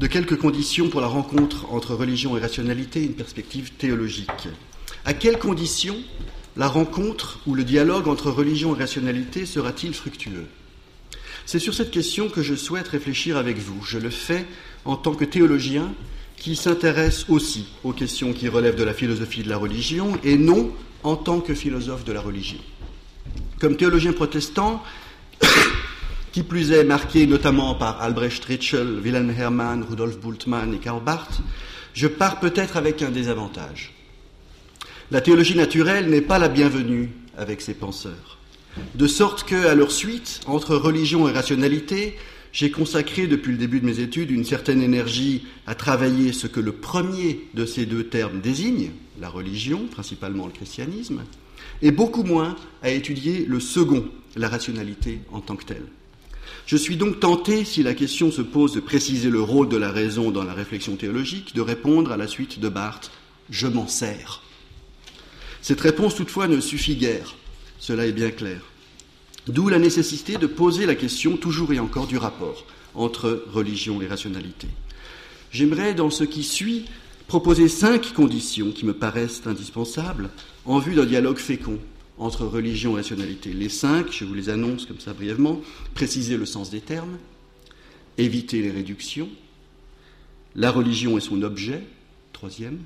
de 0.00 0.06
quelques 0.06 0.36
conditions 0.36 0.88
pour 0.90 1.00
la 1.00 1.08
rencontre 1.08 1.72
entre 1.72 1.92
religion 1.92 2.36
et 2.36 2.40
rationalité, 2.40 3.02
une 3.02 3.14
perspective 3.14 3.72
théologique. 3.72 4.46
À 5.04 5.12
quelles 5.12 5.40
conditions 5.40 5.96
la 6.56 6.68
rencontre 6.68 7.40
ou 7.48 7.56
le 7.56 7.64
dialogue 7.64 8.06
entre 8.06 8.30
religion 8.30 8.76
et 8.76 8.78
rationalité 8.78 9.44
sera-t-il 9.44 9.92
fructueux? 9.92 10.46
C'est 11.46 11.58
sur 11.58 11.74
cette 11.74 11.90
question 11.90 12.28
que 12.28 12.42
je 12.42 12.54
souhaite 12.54 12.86
réfléchir 12.86 13.36
avec 13.36 13.58
vous. 13.58 13.84
Je 13.84 13.98
le 13.98 14.10
fais 14.10 14.46
en 14.84 14.94
tant 14.94 15.16
que 15.16 15.24
théologien 15.24 15.92
qui 16.36 16.54
s'intéresse 16.54 17.24
aussi 17.28 17.66
aux 17.82 17.92
questions 17.92 18.32
qui 18.32 18.46
relèvent 18.46 18.76
de 18.76 18.84
la 18.84 18.94
philosophie 18.94 19.42
de 19.42 19.48
la 19.48 19.56
religion 19.56 20.16
et 20.22 20.38
non 20.38 20.72
en 21.02 21.16
tant 21.16 21.40
que 21.40 21.54
philosophe 21.54 22.04
de 22.04 22.12
la 22.12 22.20
religion. 22.20 22.58
Comme 23.58 23.76
théologien 23.76 24.12
protestant, 24.12 24.80
qui 26.32 26.42
plus 26.42 26.72
est 26.72 26.84
marqué 26.84 27.26
notamment 27.26 27.74
par 27.74 28.00
Albrecht 28.02 28.44
Ritschl, 28.44 29.00
Wilhelm 29.02 29.30
Hermann, 29.30 29.84
Rudolf 29.88 30.18
Bultmann 30.18 30.74
et 30.74 30.78
Karl 30.78 31.02
Barth, 31.02 31.40
je 31.94 32.06
pars 32.06 32.40
peut-être 32.40 32.76
avec 32.76 33.02
un 33.02 33.10
désavantage. 33.10 33.92
La 35.10 35.20
théologie 35.20 35.56
naturelle 35.56 36.10
n'est 36.10 36.20
pas 36.20 36.38
la 36.38 36.48
bienvenue 36.48 37.10
avec 37.36 37.60
ces 37.60 37.74
penseurs. 37.74 38.38
De 38.94 39.06
sorte 39.06 39.44
que, 39.44 39.66
à 39.66 39.74
leur 39.74 39.90
suite, 39.90 40.40
entre 40.46 40.76
religion 40.76 41.28
et 41.28 41.32
rationalité, 41.32 42.16
j'ai 42.52 42.70
consacré 42.70 43.26
depuis 43.26 43.52
le 43.52 43.58
début 43.58 43.80
de 43.80 43.86
mes 43.86 44.00
études 44.00 44.30
une 44.30 44.44
certaine 44.44 44.82
énergie 44.82 45.46
à 45.66 45.74
travailler 45.74 46.32
ce 46.32 46.46
que 46.46 46.60
le 46.60 46.72
premier 46.72 47.48
de 47.54 47.66
ces 47.66 47.86
deux 47.86 48.04
termes 48.04 48.40
désigne, 48.40 48.90
la 49.20 49.28
religion, 49.28 49.86
principalement 49.90 50.46
le 50.46 50.52
christianisme, 50.52 51.22
et 51.82 51.90
beaucoup 51.90 52.22
moins 52.22 52.56
à 52.82 52.90
étudier 52.90 53.44
le 53.46 53.60
second, 53.60 54.08
la 54.36 54.48
rationalité 54.48 55.20
en 55.32 55.40
tant 55.40 55.56
que 55.56 55.64
telle. 55.64 55.86
Je 56.68 56.76
suis 56.76 56.98
donc 56.98 57.18
tenté, 57.18 57.64
si 57.64 57.82
la 57.82 57.94
question 57.94 58.30
se 58.30 58.42
pose 58.42 58.74
de 58.74 58.80
préciser 58.80 59.30
le 59.30 59.40
rôle 59.40 59.70
de 59.70 59.78
la 59.78 59.90
raison 59.90 60.30
dans 60.30 60.44
la 60.44 60.52
réflexion 60.52 60.96
théologique, 60.96 61.54
de 61.54 61.62
répondre 61.62 62.12
à 62.12 62.18
la 62.18 62.26
suite 62.26 62.60
de 62.60 62.68
Barthes 62.68 63.10
Je 63.48 63.66
m'en 63.66 63.88
sers. 63.88 64.42
Cette 65.62 65.80
réponse, 65.80 66.14
toutefois, 66.14 66.46
ne 66.46 66.60
suffit 66.60 66.96
guère. 66.96 67.36
Cela 67.78 68.04
est 68.04 68.12
bien 68.12 68.30
clair. 68.30 68.60
D'où 69.46 69.70
la 69.70 69.78
nécessité 69.78 70.36
de 70.36 70.46
poser 70.46 70.84
la 70.84 70.94
question 70.94 71.38
toujours 71.38 71.72
et 71.72 71.78
encore 71.78 72.06
du 72.06 72.18
rapport 72.18 72.66
entre 72.94 73.44
religion 73.50 74.02
et 74.02 74.06
rationalité. 74.06 74.68
J'aimerais, 75.50 75.94
dans 75.94 76.10
ce 76.10 76.24
qui 76.24 76.42
suit, 76.42 76.84
proposer 77.28 77.68
cinq 77.68 78.12
conditions 78.12 78.72
qui 78.72 78.84
me 78.84 78.92
paraissent 78.92 79.40
indispensables 79.46 80.28
en 80.66 80.80
vue 80.80 80.96
d'un 80.96 81.06
dialogue 81.06 81.38
fécond 81.38 81.78
entre 82.18 82.44
religion 82.44 82.92
et 82.92 83.00
rationalité. 83.00 83.52
Les 83.52 83.68
cinq, 83.68 84.10
je 84.10 84.24
vous 84.24 84.34
les 84.34 84.48
annonce 84.48 84.86
comme 84.86 85.00
ça 85.00 85.12
brièvement, 85.12 85.60
préciser 85.94 86.36
le 86.36 86.46
sens 86.46 86.70
des 86.70 86.80
termes, 86.80 87.18
éviter 88.16 88.60
les 88.60 88.70
réductions, 88.70 89.28
la 90.54 90.70
religion 90.70 91.16
et 91.16 91.20
son 91.20 91.42
objet, 91.42 91.82
troisième, 92.32 92.78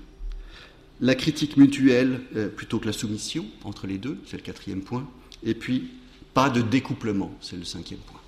la 1.01 1.15
critique 1.15 1.57
mutuelle 1.57 2.21
euh, 2.37 2.49
plutôt 2.49 2.79
que 2.79 2.87
la 2.87 2.93
soumission 2.93 3.47
entre 3.65 3.87
les 3.87 3.99
deux, 3.99 4.19
c'est 4.27 4.37
le 4.37 4.43
quatrième 4.43 4.83
point, 4.83 5.09
et 5.43 5.55
puis 5.55 5.91
pas 6.35 6.51
de 6.51 6.63
découplement, 6.63 7.37
c'est 7.41 7.57
le 7.57 7.65
cinquième 7.65 8.01
point. 8.01 8.21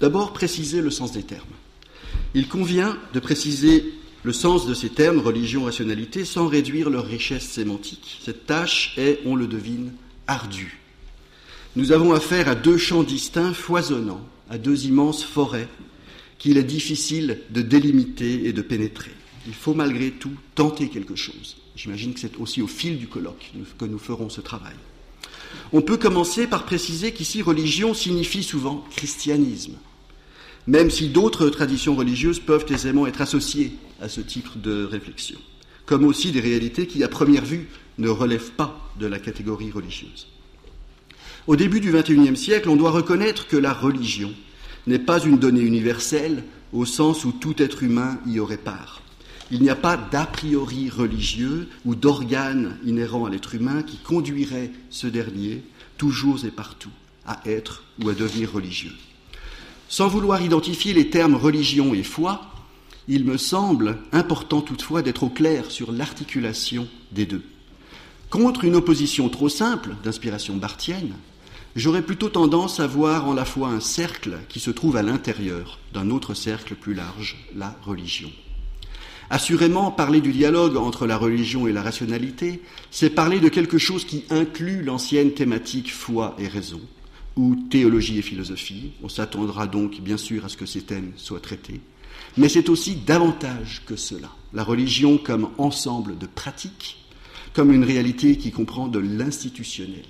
D'abord, 0.00 0.32
préciser 0.32 0.80
le 0.80 0.90
sens 0.90 1.12
des 1.12 1.22
termes. 1.22 1.46
Il 2.34 2.48
convient 2.48 2.96
de 3.12 3.20
préciser 3.20 3.92
le 4.28 4.34
sens 4.34 4.66
de 4.66 4.74
ces 4.74 4.90
termes, 4.90 5.20
religion, 5.20 5.64
rationalité, 5.64 6.26
sans 6.26 6.48
réduire 6.48 6.90
leur 6.90 7.06
richesse 7.06 7.48
sémantique. 7.48 8.18
Cette 8.22 8.44
tâche 8.44 8.92
est, 8.98 9.20
on 9.24 9.34
le 9.34 9.46
devine, 9.46 9.94
ardue. 10.26 10.80
Nous 11.76 11.92
avons 11.92 12.12
affaire 12.12 12.46
à 12.46 12.54
deux 12.54 12.76
champs 12.76 13.04
distincts, 13.04 13.54
foisonnants, 13.54 14.20
à 14.50 14.58
deux 14.58 14.84
immenses 14.84 15.24
forêts 15.24 15.70
qu'il 16.36 16.58
est 16.58 16.62
difficile 16.62 17.40
de 17.48 17.62
délimiter 17.62 18.46
et 18.46 18.52
de 18.52 18.60
pénétrer. 18.60 19.12
Il 19.46 19.54
faut 19.54 19.72
malgré 19.72 20.10
tout 20.10 20.34
tenter 20.54 20.90
quelque 20.90 21.16
chose. 21.16 21.56
J'imagine 21.74 22.12
que 22.12 22.20
c'est 22.20 22.36
aussi 22.36 22.60
au 22.60 22.66
fil 22.66 22.98
du 22.98 23.06
colloque 23.06 23.50
que 23.78 23.86
nous 23.86 23.98
ferons 23.98 24.28
ce 24.28 24.42
travail. 24.42 24.76
On 25.72 25.80
peut 25.80 25.96
commencer 25.96 26.46
par 26.46 26.66
préciser 26.66 27.12
qu'ici 27.12 27.40
religion 27.40 27.94
signifie 27.94 28.42
souvent 28.42 28.84
christianisme 28.94 29.78
même 30.68 30.90
si 30.90 31.08
d'autres 31.08 31.48
traditions 31.48 31.96
religieuses 31.96 32.40
peuvent 32.40 32.66
aisément 32.68 33.06
être 33.06 33.22
associées 33.22 33.72
à 34.02 34.08
ce 34.10 34.20
type 34.20 34.60
de 34.60 34.84
réflexion, 34.84 35.38
comme 35.86 36.04
aussi 36.04 36.30
des 36.30 36.40
réalités 36.40 36.86
qui, 36.86 37.02
à 37.02 37.08
première 37.08 37.44
vue, 37.44 37.68
ne 37.96 38.10
relèvent 38.10 38.50
pas 38.50 38.78
de 39.00 39.06
la 39.06 39.18
catégorie 39.18 39.70
religieuse. 39.70 40.28
Au 41.46 41.56
début 41.56 41.80
du 41.80 41.90
XXIe 41.90 42.36
siècle, 42.36 42.68
on 42.68 42.76
doit 42.76 42.90
reconnaître 42.90 43.48
que 43.48 43.56
la 43.56 43.72
religion 43.72 44.30
n'est 44.86 44.98
pas 44.98 45.20
une 45.20 45.38
donnée 45.38 45.62
universelle 45.62 46.44
au 46.74 46.84
sens 46.84 47.24
où 47.24 47.32
tout 47.32 47.62
être 47.62 47.82
humain 47.82 48.18
y 48.26 48.38
aurait 48.38 48.58
part. 48.58 49.00
Il 49.50 49.62
n'y 49.62 49.70
a 49.70 49.74
pas 49.74 49.96
d'a 49.96 50.26
priori 50.26 50.90
religieux 50.90 51.68
ou 51.86 51.94
d'organe 51.94 52.76
inhérent 52.84 53.24
à 53.24 53.30
l'être 53.30 53.54
humain 53.54 53.82
qui 53.82 53.96
conduirait 53.96 54.70
ce 54.90 55.06
dernier, 55.06 55.62
toujours 55.96 56.44
et 56.44 56.50
partout, 56.50 56.92
à 57.26 57.40
être 57.46 57.84
ou 58.04 58.10
à 58.10 58.14
devenir 58.14 58.52
religieux. 58.52 58.92
Sans 59.88 60.08
vouloir 60.08 60.42
identifier 60.42 60.92
les 60.92 61.08
termes 61.08 61.34
religion 61.34 61.94
et 61.94 62.02
foi, 62.02 62.42
il 63.08 63.24
me 63.24 63.38
semble 63.38 63.98
important 64.12 64.60
toutefois 64.60 65.00
d'être 65.00 65.22
au 65.22 65.30
clair 65.30 65.70
sur 65.70 65.92
l'articulation 65.92 66.86
des 67.10 67.24
deux. 67.24 67.42
Contre 68.28 68.64
une 68.64 68.76
opposition 68.76 69.30
trop 69.30 69.48
simple, 69.48 69.94
d'inspiration 70.04 70.56
barthienne, 70.56 71.14
j'aurais 71.74 72.02
plutôt 72.02 72.28
tendance 72.28 72.80
à 72.80 72.86
voir 72.86 73.26
en 73.26 73.32
la 73.32 73.46
foi 73.46 73.68
un 73.68 73.80
cercle 73.80 74.38
qui 74.50 74.60
se 74.60 74.70
trouve 74.70 74.96
à 74.98 75.02
l'intérieur 75.02 75.78
d'un 75.94 76.10
autre 76.10 76.34
cercle 76.34 76.74
plus 76.74 76.92
large, 76.92 77.48
la 77.56 77.74
religion. 77.82 78.30
Assurément, 79.30 79.90
parler 79.90 80.20
du 80.20 80.32
dialogue 80.32 80.76
entre 80.76 81.06
la 81.06 81.16
religion 81.16 81.66
et 81.66 81.72
la 81.72 81.82
rationalité, 81.82 82.62
c'est 82.90 83.10
parler 83.10 83.40
de 83.40 83.48
quelque 83.48 83.78
chose 83.78 84.04
qui 84.04 84.24
inclut 84.28 84.82
l'ancienne 84.82 85.32
thématique 85.32 85.94
foi 85.94 86.34
et 86.38 86.48
raison, 86.48 86.80
ou 87.38 87.54
théologie 87.70 88.18
et 88.18 88.22
philosophie. 88.22 88.90
On 89.00 89.08
s'attendra 89.08 89.68
donc 89.68 90.00
bien 90.00 90.16
sûr 90.16 90.44
à 90.44 90.48
ce 90.48 90.56
que 90.56 90.66
ces 90.66 90.82
thèmes 90.82 91.12
soient 91.16 91.38
traités. 91.38 91.80
Mais 92.36 92.48
c'est 92.48 92.68
aussi 92.68 92.96
davantage 92.96 93.82
que 93.86 93.94
cela. 93.94 94.28
La 94.52 94.64
religion 94.64 95.18
comme 95.18 95.50
ensemble 95.56 96.18
de 96.18 96.26
pratiques, 96.26 96.98
comme 97.52 97.72
une 97.72 97.84
réalité 97.84 98.36
qui 98.36 98.50
comprend 98.50 98.88
de 98.88 98.98
l'institutionnel. 98.98 100.04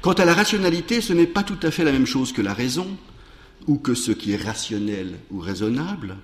Quant 0.00 0.12
à 0.12 0.24
la 0.24 0.34
rationalité, 0.34 1.00
ce 1.00 1.12
n'est 1.12 1.26
pas 1.26 1.42
tout 1.42 1.58
à 1.62 1.72
fait 1.72 1.84
la 1.84 1.92
même 1.92 2.06
chose 2.06 2.32
que 2.32 2.42
la 2.42 2.54
raison, 2.54 2.86
ou 3.66 3.76
que 3.76 3.94
ce 3.94 4.12
qui 4.12 4.30
est 4.32 4.42
rationnel 4.42 5.18
ou 5.32 5.40
raisonnable. 5.40 6.16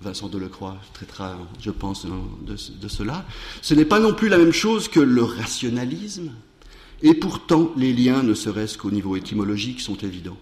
Vincent 0.00 0.28
Delecroix 0.28 0.78
traitera, 0.94 1.38
je 1.60 1.70
pense, 1.70 2.06
de, 2.06 2.56
de 2.80 2.88
cela. 2.88 3.24
Ce 3.62 3.74
n'est 3.74 3.84
pas 3.84 4.00
non 4.00 4.14
plus 4.14 4.28
la 4.28 4.38
même 4.38 4.52
chose 4.52 4.88
que 4.88 5.00
le 5.00 5.22
rationalisme, 5.22 6.32
et 7.02 7.14
pourtant, 7.14 7.72
les 7.76 7.92
liens, 7.92 8.22
ne 8.22 8.34
serait-ce 8.34 8.78
qu'au 8.78 8.90
niveau 8.90 9.16
étymologique, 9.16 9.80
sont 9.80 9.96
évidents. 9.96 10.38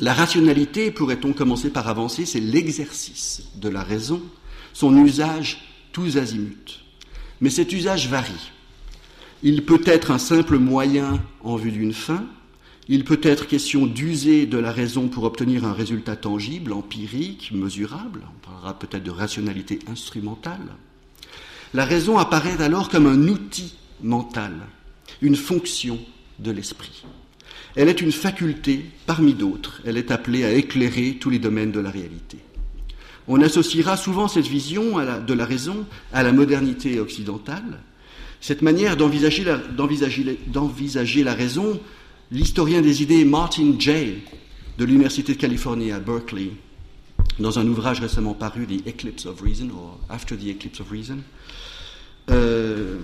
La 0.00 0.14
rationalité, 0.14 0.90
pourrait-on 0.90 1.32
commencer 1.32 1.70
par 1.70 1.88
avancer, 1.88 2.24
c'est 2.24 2.40
l'exercice 2.40 3.48
de 3.56 3.68
la 3.68 3.82
raison, 3.82 4.22
son 4.72 4.96
usage 5.04 5.58
tous 5.92 6.16
azimuts. 6.16 6.84
Mais 7.40 7.50
cet 7.50 7.72
usage 7.72 8.08
varie. 8.08 8.52
Il 9.42 9.64
peut 9.64 9.82
être 9.84 10.10
un 10.10 10.18
simple 10.18 10.58
moyen 10.58 11.20
en 11.42 11.56
vue 11.56 11.72
d'une 11.72 11.92
fin, 11.92 12.24
il 12.88 13.04
peut 13.04 13.20
être 13.22 13.46
question 13.46 13.86
d'user 13.86 14.46
de 14.46 14.58
la 14.58 14.72
raison 14.72 15.08
pour 15.08 15.24
obtenir 15.24 15.64
un 15.64 15.72
résultat 15.72 16.16
tangible, 16.16 16.72
empirique, 16.72 17.52
mesurable, 17.52 18.22
on 18.24 18.46
parlera 18.46 18.78
peut-être 18.78 19.04
de 19.04 19.10
rationalité 19.10 19.80
instrumentale. 19.88 20.76
La 21.74 21.84
raison 21.84 22.16
apparaît 22.16 22.62
alors 22.62 22.88
comme 22.88 23.06
un 23.06 23.28
outil 23.28 23.74
mental 24.02 24.54
une 25.22 25.36
fonction 25.36 25.98
de 26.38 26.50
l'esprit. 26.50 27.04
Elle 27.76 27.88
est 27.88 28.00
une 28.00 28.12
faculté 28.12 28.86
parmi 29.06 29.34
d'autres, 29.34 29.80
elle 29.84 29.96
est 29.96 30.10
appelée 30.10 30.44
à 30.44 30.52
éclairer 30.52 31.16
tous 31.20 31.30
les 31.30 31.38
domaines 31.38 31.72
de 31.72 31.80
la 31.80 31.90
réalité. 31.90 32.38
On 33.28 33.42
associera 33.42 33.96
souvent 33.96 34.26
cette 34.26 34.46
vision 34.46 34.96
de 35.20 35.34
la 35.34 35.44
raison 35.44 35.86
à 36.12 36.22
la 36.22 36.32
modernité 36.32 36.98
occidentale. 36.98 37.80
Cette 38.40 38.62
manière 38.62 38.96
d'envisager 38.96 39.44
la, 39.44 41.34
raison, 41.34 41.80
l'historien 42.30 42.80
des 42.80 43.02
idées 43.02 43.24
Martin 43.24 43.74
Jay 43.78 44.18
de 44.78 44.84
l'Université 44.84 45.34
de 45.34 45.38
Californie 45.38 45.92
à 45.92 46.00
Berkeley, 46.00 46.52
dans 47.38 47.58
un 47.58 47.66
ouvrage 47.66 48.00
récemment 48.00 48.34
paru, 48.34 48.66
The 48.66 48.86
Eclipse 48.88 49.26
of 49.26 49.40
Reason, 49.40 49.66
ou 49.66 49.90
After 50.08 50.36
the 50.36 50.48
Eclipse 50.48 50.80
of 50.80 50.90
Reason, 50.90 51.18
euh, 52.30 52.98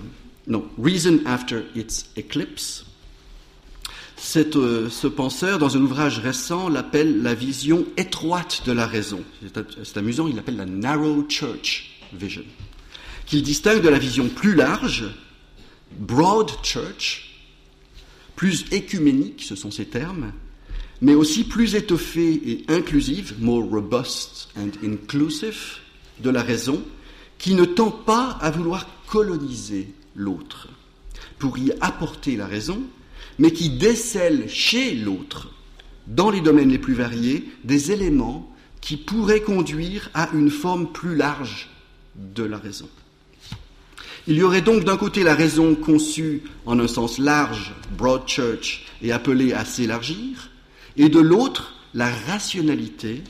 non, 0.47 0.65
Reason 0.81 1.19
After 1.25 1.61
Its 1.75 2.05
Eclipse. 2.17 2.85
Euh, 4.35 4.89
ce 4.89 5.07
penseur, 5.07 5.59
dans 5.59 5.77
un 5.77 5.81
ouvrage 5.81 6.19
récent, 6.19 6.69
l'appelle 6.69 7.21
la 7.21 7.33
vision 7.33 7.85
étroite 7.97 8.63
de 8.65 8.71
la 8.71 8.87
raison. 8.87 9.23
C'est 9.83 9.97
amusant, 9.97 10.27
il 10.27 10.35
l'appelle 10.35 10.57
la 10.57 10.65
Narrow 10.65 11.25
Church 11.29 11.99
Vision, 12.13 12.43
qu'il 13.25 13.43
distingue 13.43 13.81
de 13.81 13.89
la 13.89 13.99
vision 13.99 14.27
plus 14.29 14.55
large, 14.55 15.05
Broad 15.99 16.51
Church, 16.63 17.43
plus 18.35 18.65
écuménique, 18.71 19.43
ce 19.43 19.55
sont 19.55 19.71
ces 19.71 19.85
termes, 19.85 20.31
mais 21.01 21.13
aussi 21.13 21.43
plus 21.43 21.75
étoffée 21.75 22.33
et 22.33 22.65
inclusive, 22.69 23.35
more 23.39 23.63
robust 23.63 24.49
and 24.57 24.71
inclusive, 24.83 25.79
de 26.19 26.29
la 26.29 26.41
raison, 26.41 26.81
qui 27.37 27.53
ne 27.53 27.65
tend 27.65 27.91
pas 27.91 28.37
à 28.41 28.49
vouloir 28.49 28.87
coloniser 29.07 29.93
l'autre 30.15 30.69
pour 31.39 31.57
y 31.57 31.71
apporter 31.81 32.35
la 32.35 32.47
raison, 32.47 32.81
mais 33.39 33.51
qui 33.51 33.69
décèle 33.69 34.49
chez 34.49 34.95
l'autre, 34.95 35.51
dans 36.07 36.29
les 36.29 36.41
domaines 36.41 36.69
les 36.69 36.79
plus 36.79 36.93
variés, 36.93 37.49
des 37.63 37.91
éléments 37.91 38.51
qui 38.81 38.97
pourraient 38.97 39.41
conduire 39.41 40.09
à 40.13 40.29
une 40.33 40.51
forme 40.51 40.91
plus 40.91 41.15
large 41.15 41.69
de 42.15 42.43
la 42.43 42.57
raison. 42.57 42.87
Il 44.27 44.37
y 44.37 44.43
aurait 44.43 44.61
donc 44.61 44.83
d'un 44.83 44.97
côté 44.97 45.23
la 45.23 45.35
raison 45.35 45.75
conçue 45.75 46.43
en 46.65 46.79
un 46.79 46.87
sens 46.87 47.19
large, 47.19 47.73
broad 47.97 48.27
church, 48.27 48.85
et 49.01 49.11
appelée 49.11 49.53
à 49.53 49.65
s'élargir, 49.65 50.49
et 50.97 51.09
de 51.09 51.19
l'autre 51.19 51.75
la 51.93 52.09
rationalité 52.09 53.21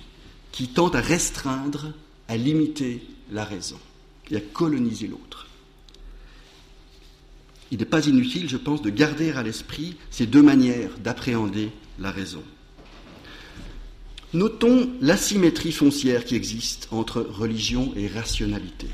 qui 0.52 0.70
tente 0.70 0.96
à 0.96 1.02
restreindre, 1.02 1.92
à 2.28 2.38
limiter 2.38 3.04
la 3.32 3.44
raison 3.44 3.80
et 4.32 4.38
à 4.38 4.42
coloniser 4.42 5.08
l'autre. 5.08 5.45
Il 7.72 7.80
n'est 7.80 7.86
pas 7.86 8.06
inutile, 8.06 8.50
je 8.50 8.58
pense, 8.58 8.82
de 8.82 8.90
garder 8.90 9.32
à 9.32 9.44
l'esprit 9.44 9.98
ces 10.12 10.26
deux 10.26 10.42
manières 10.42 10.92
d'appréhender 11.04 11.72
la 12.00 12.12
raison. 12.12 12.44
Notons 14.34 14.90
l'asymétrie 15.02 15.72
foncière 15.72 16.26
qui 16.26 16.36
existe 16.36 16.90
entre 16.92 17.22
religion 17.22 17.94
et 17.96 18.08
rationalité. 18.08 18.88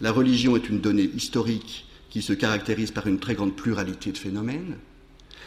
La 0.00 0.12
religion 0.12 0.56
est 0.56 0.68
une 0.68 0.80
donnée 0.80 1.10
historique 1.14 1.86
qui 2.10 2.20
se 2.20 2.34
caractérise 2.34 2.90
par 2.90 3.06
une 3.06 3.18
très 3.18 3.34
grande 3.34 3.56
pluralité 3.56 4.12
de 4.12 4.18
phénomènes. 4.18 4.76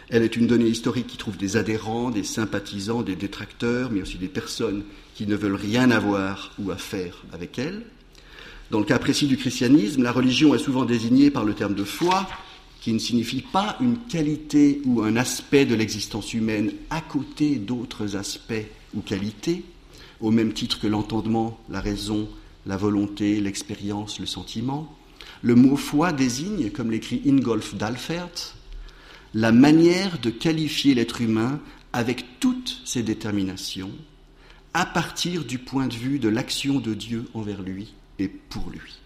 Elle 0.10 0.24
est 0.24 0.36
une 0.36 0.48
donnée 0.48 0.68
historique 0.68 1.08
qui 1.08 1.18
trouve 1.18 1.38
des 1.38 1.58
adhérents, 1.58 2.10
des 2.10 2.24
sympathisants, 2.24 3.04
des 3.04 3.16
détracteurs, 3.16 3.92
mais 3.92 4.02
aussi 4.02 4.18
des 4.18 4.28
personnes 4.28 4.84
qui 5.14 5.28
ne 5.28 5.36
veulent 5.36 5.56
rien 5.56 5.92
avoir 5.92 6.52
ou 6.58 6.72
à 6.72 6.78
faire 6.78 7.24
avec 7.32 7.60
elle. 7.60 7.84
Dans 8.72 8.80
le 8.80 8.86
cas 8.86 8.98
précis 8.98 9.28
du 9.28 9.38
christianisme, 9.38 10.02
la 10.02 10.12
religion 10.12 10.56
est 10.56 10.60
souvent 10.60 10.86
désignée 10.86 11.30
par 11.30 11.46
le 11.46 11.54
terme 11.54 11.76
de 11.76 11.84
foi, 11.84 12.28
qui 12.86 12.94
ne 12.94 13.00
signifie 13.00 13.42
pas 13.42 13.78
une 13.82 13.98
qualité 13.98 14.80
ou 14.86 15.02
un 15.02 15.16
aspect 15.16 15.66
de 15.66 15.74
l'existence 15.74 16.36
humaine 16.36 16.72
à 16.92 17.02
côté 17.02 17.56
d'autres 17.56 18.16
aspects 18.16 18.54
ou 18.94 19.02
qualités, 19.02 19.64
au 20.20 20.30
même 20.30 20.54
titre 20.54 20.80
que 20.80 20.86
l'entendement, 20.86 21.60
la 21.68 21.82
raison, 21.82 22.30
la 22.68 22.78
volonté, 22.78 23.42
l'expérience, 23.42 24.20
le 24.20 24.28
sentiment. 24.28 24.96
Le 25.42 25.56
mot 25.56 25.78
foi 25.78 26.14
désigne, 26.14 26.70
comme 26.70 26.92
l'écrit 26.92 27.24
Ingolf 27.26 27.74
Dalfert, 27.74 28.54
la 29.34 29.52
manière 29.52 30.20
de 30.20 30.30
qualifier 30.30 30.94
l'être 30.94 31.22
humain 31.22 31.60
avec 31.92 32.40
toutes 32.40 32.84
ses 32.86 33.02
déterminations, 33.02 33.94
à 34.76 34.86
partir 34.86 35.44
du 35.44 35.58
point 35.58 35.88
de 35.88 35.96
vue 35.96 36.20
de 36.20 36.30
l'action 36.30 36.80
de 36.80 36.94
Dieu 36.94 37.26
envers 37.34 37.64
lui 37.64 37.96
et 38.20 38.28
pour 38.28 38.70
lui 38.70 39.00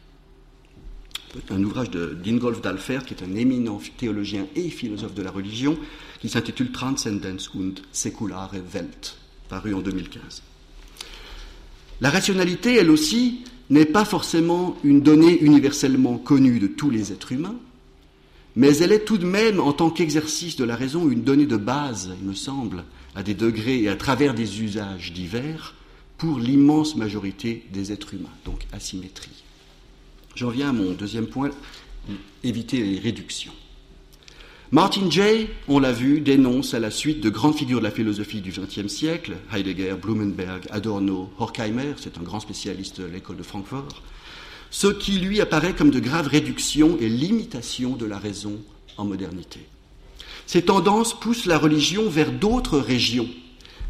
un 1.49 1.63
ouvrage 1.63 1.89
d'Ingolf 1.91 2.61
Dalfer, 2.61 2.99
qui 3.05 3.13
est 3.13 3.23
un 3.23 3.35
éminent 3.35 3.79
théologien 3.97 4.47
et 4.55 4.69
philosophe 4.69 5.13
de 5.13 5.21
la 5.21 5.31
religion, 5.31 5.77
qui 6.19 6.29
s'intitule 6.29 6.71
Transcendence 6.71 7.53
und 7.53 7.75
Sekulare 7.91 8.55
Welt, 8.73 9.17
paru 9.47 9.73
en 9.73 9.81
2015. 9.81 10.43
La 12.01 12.09
rationalité, 12.09 12.75
elle 12.75 12.91
aussi, 12.91 13.43
n'est 13.69 13.85
pas 13.85 14.05
forcément 14.05 14.77
une 14.83 15.01
donnée 15.01 15.39
universellement 15.41 16.17
connue 16.17 16.59
de 16.59 16.67
tous 16.67 16.89
les 16.89 17.11
êtres 17.11 17.31
humains, 17.31 17.57
mais 18.55 18.77
elle 18.77 18.91
est 18.91 19.05
tout 19.05 19.17
de 19.17 19.25
même, 19.25 19.59
en 19.59 19.73
tant 19.73 19.89
qu'exercice 19.89 20.55
de 20.55 20.63
la 20.63 20.75
raison, 20.75 21.09
une 21.09 21.23
donnée 21.23 21.45
de 21.45 21.57
base, 21.57 22.09
il 22.19 22.27
me 22.27 22.33
semble, 22.33 22.83
à 23.15 23.23
des 23.23 23.35
degrés 23.35 23.83
et 23.83 23.89
à 23.89 23.95
travers 23.95 24.33
des 24.33 24.61
usages 24.61 25.13
divers, 25.13 25.75
pour 26.17 26.39
l'immense 26.39 26.95
majorité 26.95 27.63
des 27.71 27.91
êtres 27.91 28.13
humains, 28.13 28.29
donc 28.43 28.65
asymétrie. 28.73 29.43
J'en 30.39 30.51
viens 30.51 30.69
à 30.69 30.71
mon 30.71 30.93
deuxième 30.93 31.27
point, 31.27 31.49
éviter 32.45 32.81
les 32.81 32.97
réductions. 32.97 33.51
Martin 34.71 35.09
Jay, 35.09 35.49
on 35.67 35.79
l'a 35.79 35.91
vu, 35.91 36.21
dénonce 36.21 36.73
à 36.73 36.79
la 36.79 36.91
suite 36.91 37.19
de 37.19 37.29
grandes 37.29 37.57
figures 37.57 37.79
de 37.79 37.83
la 37.83 37.91
philosophie 37.91 38.39
du 38.39 38.51
XXe 38.51 38.87
siècle, 38.87 39.35
Heidegger, 39.53 39.95
Blumenberg, 40.01 40.65
Adorno, 40.69 41.29
Horkheimer, 41.39 41.95
c'est 41.97 42.17
un 42.17 42.21
grand 42.21 42.39
spécialiste 42.39 43.01
de 43.01 43.07
l'école 43.07 43.35
de 43.35 43.43
Francfort, 43.43 44.01
ce 44.71 44.87
qui 44.87 45.19
lui 45.19 45.41
apparaît 45.41 45.75
comme 45.75 45.91
de 45.91 45.99
graves 45.99 46.27
réductions 46.27 46.97
et 47.01 47.09
limitations 47.09 47.97
de 47.97 48.05
la 48.05 48.17
raison 48.17 48.61
en 48.95 49.03
modernité. 49.03 49.59
Ces 50.45 50.61
tendances 50.61 51.19
poussent 51.19 51.47
la 51.47 51.57
religion 51.57 52.09
vers 52.09 52.31
d'autres 52.31 52.79
régions, 52.79 53.27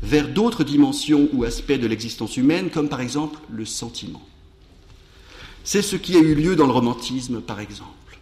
vers 0.01 0.28
d'autres 0.28 0.63
dimensions 0.63 1.30
ou 1.31 1.44
aspects 1.44 1.74
de 1.74 1.86
l'existence 1.86 2.38
humaine, 2.38 2.72
comme 2.72 2.90
par 2.90 3.01
exemple 3.01 3.38
le 3.51 3.66
sentiment. 3.66 4.25
C'est 5.71 5.83
ce 5.83 5.98
qui 5.98 6.16
a 6.16 6.19
eu 6.19 6.33
lieu 6.33 6.56
dans 6.56 6.66
le 6.66 6.71
romantisme, 6.71 7.42
par 7.42 7.60
exemple, 7.60 8.18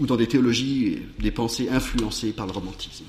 ou 0.00 0.06
dans 0.06 0.16
des 0.16 0.26
théologies, 0.26 0.98
des 1.20 1.30
pensées 1.30 1.68
influencées 1.68 2.32
par 2.32 2.46
le 2.46 2.50
romantisme. 2.50 3.04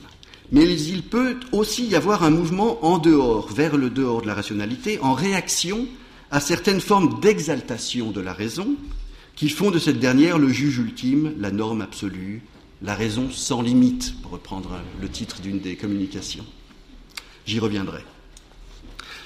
Mais 0.51 0.71
il 0.79 1.01
peut 1.01 1.39
aussi 1.53 1.87
y 1.87 1.95
avoir 1.95 2.21
un 2.21 2.29
mouvement 2.29 2.85
en 2.85 2.99
dehors, 2.99 3.51
vers 3.51 3.77
le 3.77 3.89
dehors 3.89 4.21
de 4.21 4.27
la 4.27 4.35
rationalité, 4.35 4.99
en 4.99 5.15
réaction 5.15 5.87
à 6.29 6.39
certaines 6.39 6.81
formes 6.81 7.19
d'exaltation 7.19 8.11
de 8.11 8.21
la 8.21 8.31
raison, 8.31 8.75
qui 9.35 9.49
font 9.49 9.71
de 9.71 9.79
cette 9.79 9.99
dernière 9.99 10.37
le 10.37 10.49
juge 10.49 10.77
ultime, 10.77 11.33
la 11.39 11.49
norme 11.49 11.81
absolue, 11.81 12.43
la 12.83 12.93
raison 12.93 13.31
sans 13.31 13.63
limite, 13.63 14.13
pour 14.21 14.33
reprendre 14.33 14.81
le 15.01 15.09
titre 15.09 15.41
d'une 15.41 15.61
des 15.61 15.77
communications. 15.77 16.45
J'y 17.47 17.57
reviendrai. 17.57 18.03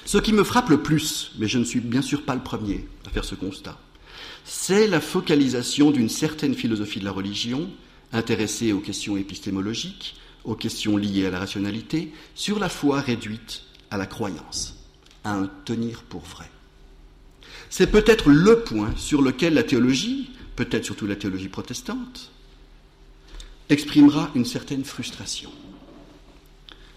Ce 0.06 0.18
qui 0.18 0.32
me 0.32 0.44
frappe 0.44 0.68
le 0.68 0.80
plus, 0.80 1.32
mais 1.36 1.48
je 1.48 1.58
ne 1.58 1.64
suis 1.64 1.80
bien 1.80 2.00
sûr 2.00 2.22
pas 2.22 2.36
le 2.36 2.42
premier 2.42 2.86
à 3.06 3.10
faire 3.10 3.24
ce 3.24 3.34
constat, 3.34 3.76
c'est 4.44 4.86
la 4.86 5.00
focalisation 5.00 5.90
d'une 5.90 6.08
certaine 6.08 6.54
philosophie 6.54 7.00
de 7.00 7.04
la 7.04 7.10
religion, 7.10 7.68
intéressée 8.12 8.72
aux 8.72 8.78
questions 8.78 9.16
épistémologiques, 9.16 10.14
aux 10.44 10.54
questions 10.54 10.96
liées 10.96 11.26
à 11.26 11.30
la 11.30 11.40
rationalité, 11.40 12.12
sur 12.36 12.60
la 12.60 12.68
foi 12.68 13.00
réduite 13.00 13.62
à 13.90 13.96
la 13.96 14.06
croyance, 14.06 14.76
à 15.24 15.34
un 15.34 15.50
tenir 15.64 16.04
pour 16.04 16.22
vrai. 16.22 16.48
C'est 17.68 17.90
peut-être 17.90 18.30
le 18.30 18.60
point 18.60 18.94
sur 18.96 19.22
lequel 19.22 19.54
la 19.54 19.64
théologie, 19.64 20.30
peut-être 20.54 20.84
surtout 20.84 21.08
la 21.08 21.16
théologie 21.16 21.48
protestante, 21.48 22.30
exprimera 23.68 24.30
une 24.36 24.44
certaine 24.44 24.84
frustration 24.84 25.50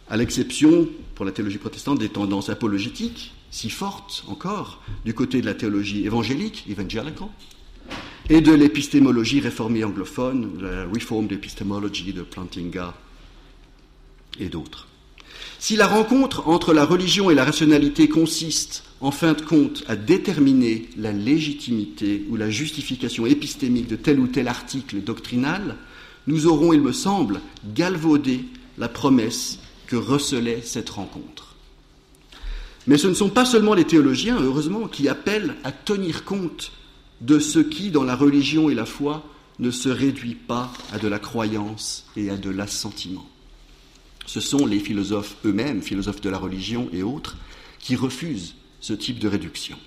à 0.09 0.17
l'exception, 0.17 0.87
pour 1.15 1.25
la 1.25 1.31
théologie 1.31 1.57
protestante, 1.57 1.99
des 1.99 2.09
tendances 2.09 2.49
apologétiques, 2.49 3.33
si 3.51 3.69
fortes 3.69 4.23
encore, 4.27 4.81
du 5.05 5.13
côté 5.13 5.41
de 5.41 5.45
la 5.45 5.53
théologie 5.53 6.05
évangélique, 6.05 6.65
evangelical, 6.69 7.13
et 8.29 8.41
de 8.41 8.51
l'épistémologie 8.51 9.39
réformée 9.39 9.83
anglophone, 9.83 10.61
la 10.61 10.85
Reformed 10.85 11.31
Epistemology 11.31 12.13
de 12.13 12.21
Plantinga 12.21 12.93
et 14.39 14.49
d'autres. 14.49 14.87
Si 15.57 15.75
la 15.75 15.87
rencontre 15.87 16.47
entre 16.47 16.73
la 16.73 16.85
religion 16.85 17.29
et 17.29 17.35
la 17.35 17.43
rationalité 17.43 18.07
consiste, 18.07 18.83
en 19.01 19.11
fin 19.11 19.33
de 19.33 19.41
compte, 19.41 19.83
à 19.87 19.95
déterminer 19.95 20.89
la 20.97 21.11
légitimité 21.11 22.25
ou 22.29 22.35
la 22.35 22.49
justification 22.49 23.25
épistémique 23.25 23.87
de 23.87 23.95
tel 23.95 24.19
ou 24.19 24.27
tel 24.27 24.47
article 24.47 25.01
doctrinal, 25.01 25.75
nous 26.27 26.47
aurons, 26.47 26.73
il 26.73 26.81
me 26.81 26.91
semble, 26.91 27.41
galvaudé 27.75 28.45
la 28.77 28.89
promesse 28.89 29.59
que 29.89 29.95
recelait 29.95 30.61
cette 30.61 30.91
rencontre. 30.91 31.55
Mais 32.85 32.99
ce 32.99 33.07
ne 33.07 33.15
sont 33.15 33.31
pas 33.31 33.43
seulement 33.43 33.73
les 33.73 33.85
théologiens, 33.85 34.39
heureusement, 34.39 34.87
qui 34.87 35.09
appellent 35.09 35.55
à 35.63 35.71
tenir 35.71 36.25
compte 36.25 36.71
de 37.21 37.39
ce 37.39 37.57
qui, 37.57 37.89
dans 37.89 38.03
la 38.03 38.15
religion 38.15 38.69
et 38.69 38.75
la 38.75 38.85
foi, 38.85 39.25
ne 39.57 39.71
se 39.71 39.89
réduit 39.89 40.35
pas 40.35 40.71
à 40.93 40.99
de 40.99 41.07
la 41.07 41.17
croyance 41.17 42.05
et 42.15 42.29
à 42.29 42.37
de 42.37 42.51
l'assentiment. 42.51 43.27
Ce 44.27 44.39
sont 44.39 44.67
les 44.67 44.79
philosophes 44.79 45.37
eux-mêmes, 45.43 45.81
philosophes 45.81 46.21
de 46.21 46.29
la 46.29 46.37
religion 46.37 46.87
et 46.93 47.01
autres, 47.01 47.35
qui 47.79 47.95
refusent 47.95 48.53
ce 48.81 48.93
type 48.93 49.17
de 49.17 49.27
réduction. 49.27 49.77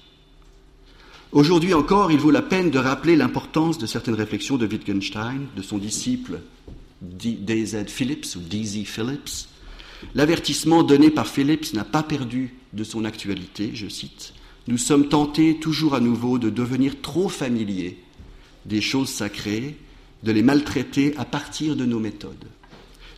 Aujourd'hui 1.31 1.75
encore, 1.75 2.11
il 2.11 2.19
vaut 2.19 2.33
la 2.33 2.43
peine 2.43 2.73
de 2.73 2.79
rappeler 2.81 3.15
l'importance 3.15 3.79
de 3.79 3.87
certaines 3.87 4.15
réflexions 4.15 4.57
de 4.57 4.67
Wittgenstein, 4.67 5.47
de 5.57 5.63
son 5.63 5.79
disciple 5.79 6.41
D.Z. 7.01 7.87
Phillips 7.87 8.35
ou 8.35 8.41
D.Z. 8.41 8.85
Phillips, 8.85 9.47
L'avertissement 10.15 10.83
donné 10.83 11.11
par 11.11 11.27
Phillips 11.27 11.73
n'a 11.75 11.85
pas 11.85 12.03
perdu 12.03 12.55
de 12.73 12.85
son 12.85 13.05
actualité, 13.05 13.71
je 13.75 13.89
cite. 13.89 14.35
Nous 14.69 14.79
sommes 14.79 15.09
tentés 15.09 15.57
toujours 15.59 15.95
à 15.95 16.01
nouveau 16.01 16.39
de 16.39 16.51
devenir 16.51 17.01
trop 17.01 17.29
familiers 17.29 17.99
des 18.67 18.81
choses 18.81 19.09
sacrées, 19.09 19.77
de 20.23 20.33
les 20.33 20.43
maltraiter 20.43 21.15
à 21.17 21.25
partir 21.25 21.75
de 21.75 21.85
nos 21.85 21.99
méthodes. 21.99 22.47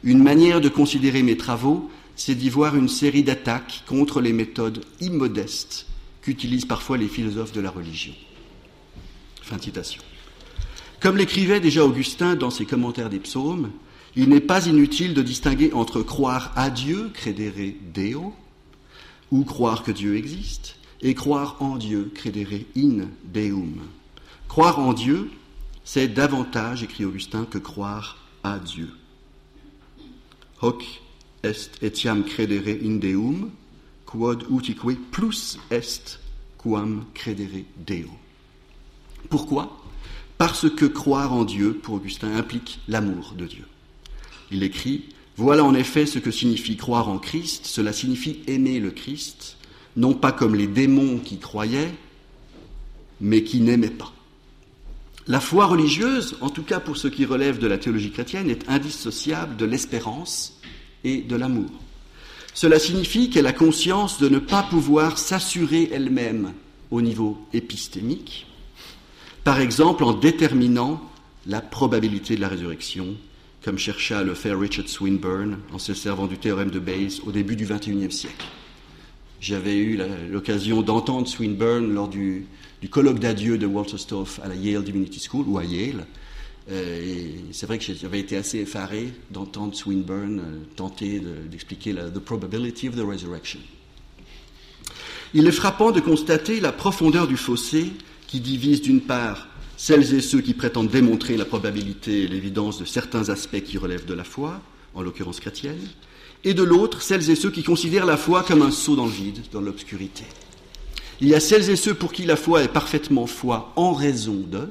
Une 0.02 0.22
manière 0.22 0.60
de 0.60 0.68
considérer 0.68 1.22
mes 1.22 1.36
travaux, 1.36 1.90
c'est 2.16 2.34
d'y 2.34 2.48
voir 2.48 2.76
une 2.76 2.88
série 2.88 3.22
d'attaques 3.22 3.82
contre 3.86 4.20
les 4.20 4.32
méthodes 4.32 4.84
immodestes 5.00 5.86
qu'utilisent 6.22 6.64
parfois 6.64 6.96
les 6.96 7.08
philosophes 7.08 7.52
de 7.52 7.60
la 7.60 7.70
religion. 7.70 8.14
Fin 9.42 9.58
citation. 9.58 10.02
Comme 11.00 11.18
l'écrivait 11.18 11.60
déjà 11.60 11.84
Augustin 11.84 12.34
dans 12.34 12.50
ses 12.50 12.64
commentaires 12.64 13.10
des 13.10 13.18
psaumes, 13.18 13.70
il 14.16 14.28
n'est 14.28 14.40
pas 14.40 14.66
inutile 14.66 15.14
de 15.14 15.22
distinguer 15.22 15.72
entre 15.72 16.02
croire 16.02 16.52
à 16.56 16.70
Dieu, 16.70 17.10
credere 17.12 17.74
Deo, 17.92 18.34
ou 19.30 19.44
croire 19.44 19.82
que 19.82 19.90
Dieu 19.90 20.16
existe, 20.16 20.76
et 21.02 21.14
croire 21.14 21.56
en 21.60 21.76
Dieu, 21.76 22.12
credere 22.14 22.64
in 22.76 23.08
Deum. 23.24 23.82
Croire 24.48 24.78
en 24.78 24.92
Dieu, 24.92 25.30
c'est 25.84 26.08
davantage, 26.08 26.82
écrit 26.82 27.04
Augustin, 27.04 27.44
que 27.44 27.58
croire 27.58 28.18
à 28.42 28.58
Dieu. 28.58 28.90
Hoc 30.62 31.02
est 31.42 31.82
etiam 31.82 32.24
credere 32.24 32.78
in 32.82 32.96
Deum, 32.96 33.50
quod 34.06 34.44
utique 34.48 35.10
plus 35.10 35.58
est 35.70 36.20
quam 36.56 37.04
credere 37.14 37.64
Deo. 37.84 38.10
Pourquoi? 39.28 39.82
Parce 40.38 40.70
que 40.70 40.86
croire 40.86 41.32
en 41.32 41.44
Dieu, 41.44 41.74
pour 41.74 41.96
Augustin, 41.96 42.36
implique 42.36 42.80
l'amour 42.88 43.34
de 43.36 43.46
Dieu. 43.46 43.64
Il 44.54 44.62
écrit 44.62 45.02
Voilà 45.36 45.64
en 45.64 45.74
effet 45.74 46.06
ce 46.06 46.20
que 46.20 46.30
signifie 46.30 46.76
croire 46.76 47.08
en 47.08 47.18
Christ, 47.18 47.66
cela 47.66 47.92
signifie 47.92 48.38
aimer 48.46 48.78
le 48.78 48.92
Christ, 48.92 49.56
non 49.96 50.14
pas 50.14 50.30
comme 50.30 50.54
les 50.54 50.68
démons 50.68 51.18
qui 51.18 51.38
croyaient, 51.38 51.92
mais 53.20 53.42
qui 53.42 53.60
n'aimaient 53.60 53.88
pas. 53.88 54.12
La 55.26 55.40
foi 55.40 55.66
religieuse, 55.66 56.36
en 56.40 56.50
tout 56.50 56.62
cas 56.62 56.78
pour 56.78 56.96
ce 56.96 57.08
qui 57.08 57.24
relève 57.24 57.58
de 57.58 57.66
la 57.66 57.78
théologie 57.78 58.12
chrétienne, 58.12 58.48
est 58.48 58.68
indissociable 58.68 59.56
de 59.56 59.64
l'espérance 59.64 60.60
et 61.02 61.22
de 61.22 61.34
l'amour. 61.34 61.70
Cela 62.52 62.78
signifie 62.78 63.30
qu'elle 63.30 63.48
a 63.48 63.52
conscience 63.52 64.20
de 64.20 64.28
ne 64.28 64.38
pas 64.38 64.62
pouvoir 64.62 65.18
s'assurer 65.18 65.90
elle-même 65.92 66.52
au 66.92 67.02
niveau 67.02 67.44
épistémique, 67.52 68.46
par 69.42 69.58
exemple 69.58 70.04
en 70.04 70.12
déterminant 70.12 71.02
la 71.44 71.60
probabilité 71.60 72.36
de 72.36 72.40
la 72.40 72.48
résurrection 72.48 73.16
comme 73.64 73.78
chercha 73.78 74.22
le 74.22 74.34
faire 74.34 74.60
Richard 74.60 74.88
Swinburne 74.88 75.58
en 75.72 75.78
se 75.78 75.94
servant 75.94 76.26
du 76.26 76.36
théorème 76.36 76.70
de 76.70 76.78
Bayes 76.78 77.22
au 77.24 77.32
début 77.32 77.56
du 77.56 77.64
XXIe 77.64 78.12
siècle. 78.12 78.44
J'avais 79.40 79.78
eu 79.78 79.98
l'occasion 80.30 80.82
d'entendre 80.82 81.26
Swinburne 81.26 81.92
lors 81.94 82.08
du, 82.08 82.46
colloque 82.90 83.18
d'adieu 83.18 83.56
de 83.56 83.64
Walter 83.64 83.96
Stoff 83.96 84.38
à 84.44 84.48
la 84.48 84.54
Yale 84.54 84.84
Divinity 84.84 85.18
School, 85.18 85.46
ou 85.48 85.56
à 85.56 85.64
Yale. 85.64 86.06
Euh, 86.70 87.26
c'est 87.52 87.66
vrai 87.66 87.78
que 87.78 87.84
j'avais 87.94 88.20
été 88.20 88.36
assez 88.36 88.58
effaré 88.58 89.12
d'entendre 89.30 89.74
Swinburne 89.74 90.40
euh, 90.40 90.58
tenter 90.76 91.20
d'expliquer 91.50 91.92
la 91.92 92.10
the 92.10 92.18
probability 92.18 92.88
of 92.88 92.96
the 92.96 93.06
resurrection. 93.06 93.60
Il 95.32 95.46
est 95.46 95.52
frappant 95.52 95.90
de 95.90 96.00
constater 96.00 96.60
la 96.60 96.72
profondeur 96.72 97.26
du 97.26 97.36
fossé 97.36 97.92
qui 98.26 98.40
divise 98.40 98.82
d'une 98.82 99.00
part 99.00 99.48
celles 99.76 100.14
et 100.14 100.20
ceux 100.20 100.40
qui 100.40 100.54
prétendent 100.54 100.90
démontrer 100.90 101.36
la 101.36 101.44
probabilité 101.44 102.22
et 102.22 102.28
l'évidence 102.28 102.78
de 102.78 102.84
certains 102.84 103.28
aspects 103.28 103.62
qui 103.62 103.78
relèvent 103.78 104.06
de 104.06 104.14
la 104.14 104.24
foi, 104.24 104.60
en 104.94 105.02
l'occurrence 105.02 105.40
chrétienne, 105.40 105.88
et 106.44 106.54
de 106.54 106.62
l'autre, 106.62 107.02
celles 107.02 107.30
et 107.30 107.34
ceux 107.34 107.50
qui 107.50 107.62
considèrent 107.62 108.06
la 108.06 108.16
foi 108.16 108.42
comme 108.42 108.62
un 108.62 108.70
saut 108.70 108.96
dans 108.96 109.06
le 109.06 109.12
vide, 109.12 109.40
dans 109.52 109.60
l'obscurité. 109.60 110.24
Il 111.20 111.28
y 111.28 111.34
a 111.34 111.40
celles 111.40 111.70
et 111.70 111.76
ceux 111.76 111.94
pour 111.94 112.12
qui 112.12 112.24
la 112.24 112.36
foi 112.36 112.62
est 112.62 112.68
parfaitement 112.68 113.26
foi 113.26 113.72
en 113.76 113.92
raison 113.92 114.44
de, 114.46 114.68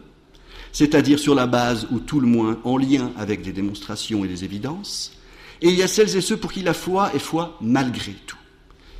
c'est-à-dire 0.72 1.20
sur 1.20 1.36
la 1.36 1.48
base 1.48 1.88
ou 1.92 2.00
tout 2.00 2.20
le 2.20 2.28
moins 2.28 2.60
en 2.64 2.78
lien 2.78 3.12
avec 3.18 3.42
des 3.42 3.54
démonstrations 3.54 4.24
et 4.24 4.28
des 4.28 4.44
évidences, 4.44 5.14
et 5.62 5.70
il 5.70 5.76
y 5.76 5.84
a 5.84 5.88
celles 5.88 6.16
et 6.16 6.22
ceux 6.22 6.38
pour 6.38 6.52
qui 6.52 6.62
la 6.62 6.74
foi 6.74 7.12
est 7.16 7.20
foi 7.20 7.58
malgré 7.62 8.14
tout, 8.28 8.38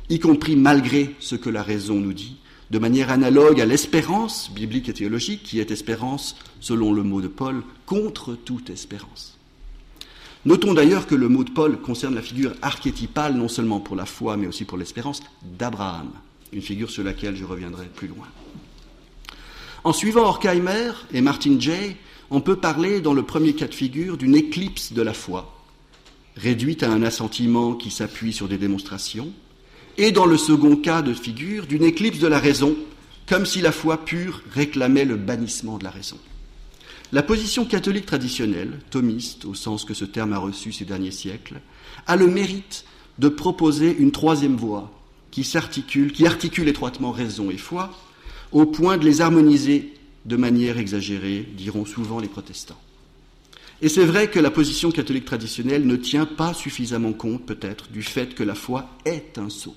y 0.08 0.18
compris 0.18 0.56
malgré 0.56 1.14
ce 1.18 1.36
que 1.36 1.50
la 1.50 1.62
raison 1.62 1.96
nous 1.96 2.12
dit, 2.12 2.36
de 2.70 2.78
manière 2.78 3.10
analogue 3.10 3.60
à 3.60 3.66
l'espérance 3.66 4.50
biblique 4.50 4.88
et 4.88 4.94
théologique, 4.94 5.42
qui 5.42 5.60
est 5.60 5.70
espérance, 5.70 6.36
selon 6.60 6.92
le 6.92 7.02
mot 7.02 7.20
de 7.20 7.28
Paul, 7.28 7.62
contre 7.86 8.34
toute 8.34 8.70
espérance. 8.70 9.38
Notons 10.44 10.74
d'ailleurs 10.74 11.06
que 11.06 11.14
le 11.14 11.28
mot 11.28 11.44
de 11.44 11.50
Paul 11.50 11.80
concerne 11.80 12.14
la 12.14 12.22
figure 12.22 12.54
archétypale, 12.60 13.34
non 13.34 13.48
seulement 13.48 13.80
pour 13.80 13.96
la 13.96 14.04
foi, 14.04 14.36
mais 14.36 14.46
aussi 14.46 14.64
pour 14.64 14.76
l'espérance, 14.76 15.22
d'Abraham, 15.42 16.10
une 16.52 16.62
figure 16.62 16.90
sur 16.90 17.02
laquelle 17.02 17.36
je 17.36 17.44
reviendrai 17.44 17.86
plus 17.86 18.08
loin. 18.08 18.26
En 19.84 19.92
suivant 19.92 20.24
Horkheimer 20.24 20.92
et 21.12 21.20
Martin 21.20 21.58
Jay, 21.58 21.96
on 22.30 22.40
peut 22.40 22.56
parler, 22.56 23.00
dans 23.00 23.14
le 23.14 23.22
premier 23.22 23.54
cas 23.54 23.68
de 23.68 23.74
figure, 23.74 24.16
d'une 24.16 24.34
éclipse 24.34 24.92
de 24.92 25.02
la 25.02 25.14
foi, 25.14 25.54
réduite 26.36 26.82
à 26.82 26.90
un 26.90 27.02
assentiment 27.02 27.74
qui 27.74 27.90
s'appuie 27.90 28.32
sur 28.32 28.48
des 28.48 28.58
démonstrations, 28.58 29.32
et 29.98 30.12
dans 30.12 30.26
le 30.26 30.36
second 30.36 30.76
cas 30.76 31.02
de 31.02 31.14
figure, 31.14 31.66
d'une 31.66 31.84
éclipse 31.84 32.18
de 32.18 32.26
la 32.26 32.38
raison, 32.38 32.76
comme 33.28 33.46
si 33.46 33.60
la 33.60 33.72
foi 33.72 34.04
pure 34.04 34.42
réclamait 34.52 35.04
le 35.04 35.16
bannissement 35.16 35.78
de 35.78 35.84
la 35.84 35.90
raison. 35.90 36.18
La 37.12 37.22
position 37.22 37.64
catholique 37.64 38.06
traditionnelle, 38.06 38.80
thomiste 38.90 39.44
au 39.44 39.54
sens 39.54 39.84
que 39.84 39.94
ce 39.94 40.04
terme 40.04 40.32
a 40.32 40.38
reçu 40.38 40.72
ces 40.72 40.84
derniers 40.84 41.12
siècles, 41.12 41.60
a 42.06 42.16
le 42.16 42.26
mérite 42.26 42.84
de 43.18 43.28
proposer 43.28 43.94
une 43.96 44.10
troisième 44.10 44.56
voie 44.56 44.90
qui 45.30 45.44
s'articule, 45.44 46.12
qui 46.12 46.26
articule 46.26 46.68
étroitement 46.68 47.12
raison 47.12 47.50
et 47.50 47.56
foi, 47.56 47.92
au 48.52 48.66
point 48.66 48.98
de 48.98 49.04
les 49.04 49.20
harmoniser 49.20 49.94
de 50.24 50.36
manière 50.36 50.78
exagérée, 50.78 51.46
diront 51.56 51.84
souvent 51.84 52.18
les 52.18 52.28
protestants. 52.28 52.80
Et 53.82 53.88
c'est 53.88 54.04
vrai 54.04 54.30
que 54.30 54.38
la 54.38 54.50
position 54.50 54.90
catholique 54.90 55.24
traditionnelle 55.24 55.86
ne 55.86 55.96
tient 55.96 56.26
pas 56.26 56.54
suffisamment 56.54 57.12
compte, 57.12 57.44
peut-être, 57.44 57.90
du 57.90 58.02
fait 58.02 58.34
que 58.34 58.42
la 58.42 58.54
foi 58.54 58.88
est 59.04 59.38
un 59.38 59.50
sceau. 59.50 59.74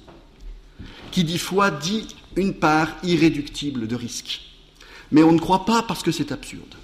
Qui 1.12 1.24
dit 1.24 1.40
foi 1.40 1.72
dit 1.72 2.08
une 2.36 2.54
part 2.54 2.96
irréductible 3.04 3.88
de 3.88 3.96
risque. 3.96 4.42
Mais 5.12 5.24
on 5.24 5.32
ne 5.32 5.40
croit 5.40 5.66
pas 5.66 5.82
parce 5.82 6.04
que 6.04 6.12
c'est 6.12 6.32
absurde. 6.32 6.76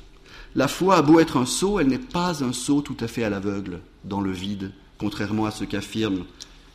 La 0.55 0.67
foi 0.67 0.95
a 0.95 1.01
beau 1.01 1.19
être 1.19 1.37
un 1.37 1.45
saut, 1.45 1.79
elle 1.79 1.87
n'est 1.87 1.97
pas 1.97 2.43
un 2.43 2.53
saut 2.53 2.81
tout 2.81 2.97
à 2.99 3.07
fait 3.07 3.23
à 3.23 3.29
l'aveugle, 3.29 3.79
dans 4.03 4.21
le 4.21 4.31
vide, 4.31 4.71
contrairement 4.97 5.45
à 5.45 5.51
ce 5.51 5.63
qu'affirment 5.63 6.25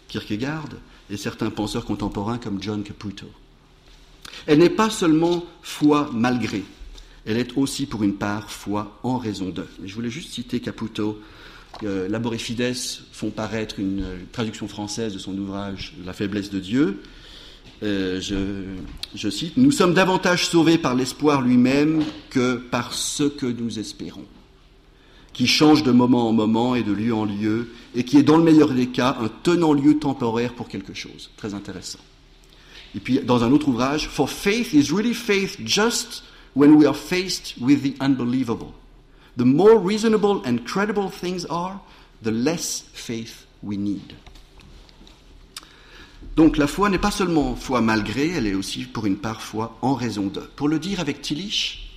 Kierkegaard 0.08 0.68
et 1.10 1.16
certains 1.16 1.50
penseurs 1.50 1.84
contemporains 1.84 2.38
comme 2.38 2.62
John 2.62 2.82
Caputo. 2.82 3.26
Elle 4.46 4.58
n'est 4.58 4.70
pas 4.70 4.90
seulement 4.90 5.44
foi 5.62 6.10
malgré, 6.12 6.64
elle 7.28 7.36
est 7.36 7.58
aussi 7.58 7.84
pour 7.84 8.02
une 8.02 8.14
part 8.14 8.50
foi 8.50 8.98
en 9.02 9.18
raison 9.18 9.50
de. 9.50 9.66
Je 9.84 9.94
voulais 9.94 10.08
juste 10.08 10.32
citer 10.32 10.60
Caputo. 10.60 11.20
Euh, 11.84 12.08
Labor 12.08 12.34
et 12.34 12.38
Fides 12.38 12.74
font 13.12 13.28
paraître 13.28 13.78
une 13.78 14.04
traduction 14.32 14.66
française 14.66 15.12
de 15.12 15.18
son 15.18 15.36
ouvrage 15.36 15.94
La 16.06 16.14
faiblesse 16.14 16.48
de 16.48 16.58
Dieu. 16.58 17.02
Euh, 17.82 18.18
je, 19.14 19.28
cite 19.28 19.58
Nous 19.58 19.70
sommes 19.70 19.92
davantage 19.92 20.46
sauvés 20.46 20.78
par 20.78 20.94
l'espoir 20.94 21.42
lui-même 21.42 22.02
que 22.30 22.54
par 22.54 22.94
ce 22.94 23.24
que 23.24 23.44
nous 23.44 23.78
espérons, 23.78 24.24
qui 25.34 25.46
change 25.46 25.82
de 25.82 25.92
moment 25.92 26.30
en 26.30 26.32
moment 26.32 26.74
et 26.74 26.82
de 26.82 26.92
lieu 26.92 27.14
en 27.14 27.26
lieu, 27.26 27.68
et 27.94 28.04
qui 28.04 28.16
est 28.16 28.22
dans 28.22 28.38
le 28.38 28.42
meilleur 28.42 28.70
des 28.70 28.86
cas 28.86 29.18
un 29.20 29.28
tenant-lieu 29.42 29.98
temporaire 29.98 30.54
pour 30.54 30.66
quelque 30.66 30.94
chose. 30.94 31.30
Très 31.36 31.52
intéressant. 31.52 32.00
Et 32.96 33.00
puis 33.00 33.20
dans 33.20 33.44
un 33.44 33.52
autre 33.52 33.68
ouvrage, 33.68 34.08
For 34.08 34.30
faith 34.30 34.72
is 34.72 34.90
really 34.90 35.12
faith 35.12 35.58
just 35.62 36.24
when 36.54 36.76
we 36.76 36.86
are 36.86 36.94
faced 36.94 37.54
with 37.60 37.82
the 37.82 37.96
unbelievable. 38.00 38.74
The 39.36 39.44
more 39.44 39.78
reasonable 39.78 40.42
and 40.44 40.66
credible 40.66 41.10
things 41.10 41.44
are, 41.46 41.80
the 42.22 42.32
less 42.32 42.82
faith 42.92 43.46
we 43.62 43.76
need. 43.76 44.14
Donc 46.36 46.56
la 46.56 46.66
foi 46.66 46.88
n'est 46.88 46.98
pas 46.98 47.10
seulement 47.10 47.56
foi 47.56 47.80
malgré, 47.80 48.28
elle 48.28 48.46
est 48.46 48.54
aussi 48.54 48.84
pour 48.84 49.06
une 49.06 49.16
part 49.16 49.42
foi 49.42 49.76
en 49.82 49.94
raison 49.94 50.26
de. 50.26 50.40
Pour 50.40 50.68
le 50.68 50.78
dire 50.78 51.00
avec 51.00 51.20
Tillich, 51.20 51.88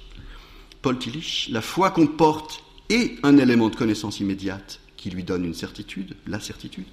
Paul 0.82 0.98
Tillich, 0.98 1.48
la 1.52 1.62
foi 1.62 1.92
comporte 1.92 2.64
et 2.90 3.18
un 3.24 3.38
élément 3.38 3.70
de 3.70 3.76
connaissance 3.76 4.20
immédiate 4.20 4.80
qui 4.98 5.10
lui 5.10 5.24
donne 5.24 5.46
une 5.46 5.54
certitude, 5.54 6.16
la 6.28 6.40
certitude, 6.40 6.88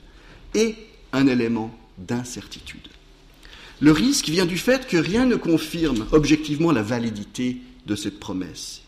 et 0.55 0.77
un 1.13 1.27
élément 1.27 1.71
d'incertitude. 1.99 2.89
Le 3.81 3.93
risque 3.93 4.29
vient 4.29 4.47
du 4.47 4.59
fait 4.59 4.89
que 4.89 4.97
rien 4.97 5.25
ne 5.25 5.37
confirme 5.37 6.07
objectivement 6.11 6.73
la 6.73 6.83
validité 6.83 7.59
de 7.87 7.95
cette 7.95 8.19
promesse. 8.19 8.83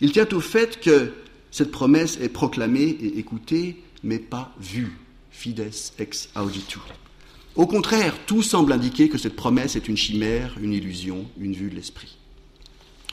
Il 0.00 0.12
tient 0.12 0.28
au 0.32 0.40
fait 0.40 0.80
que 0.80 1.12
cette 1.50 1.70
promesse 1.70 2.18
est 2.20 2.30
proclamée 2.30 2.96
et 3.00 3.18
écoutée, 3.18 3.82
mais 4.02 4.18
pas 4.18 4.54
vue, 4.58 4.96
fides 5.30 5.70
ex 5.98 6.30
auditu. 6.34 6.78
Au 7.54 7.66
contraire, 7.66 8.14
tout 8.26 8.42
semble 8.42 8.72
indiquer 8.72 9.10
que 9.10 9.18
cette 9.18 9.36
promesse 9.36 9.76
est 9.76 9.88
une 9.88 9.96
chimère, 9.96 10.56
une 10.60 10.72
illusion, 10.72 11.26
une 11.38 11.52
vue 11.52 11.68
de 11.68 11.74
l'esprit. 11.74 12.16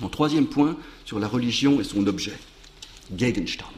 En 0.02 0.08
troisième 0.10 0.46
point, 0.46 0.78
sur 1.04 1.20
la 1.20 1.28
religion 1.28 1.82
et 1.82 1.84
son 1.84 2.06
objet, 2.08 2.38
Gegenstand. 3.18 3.74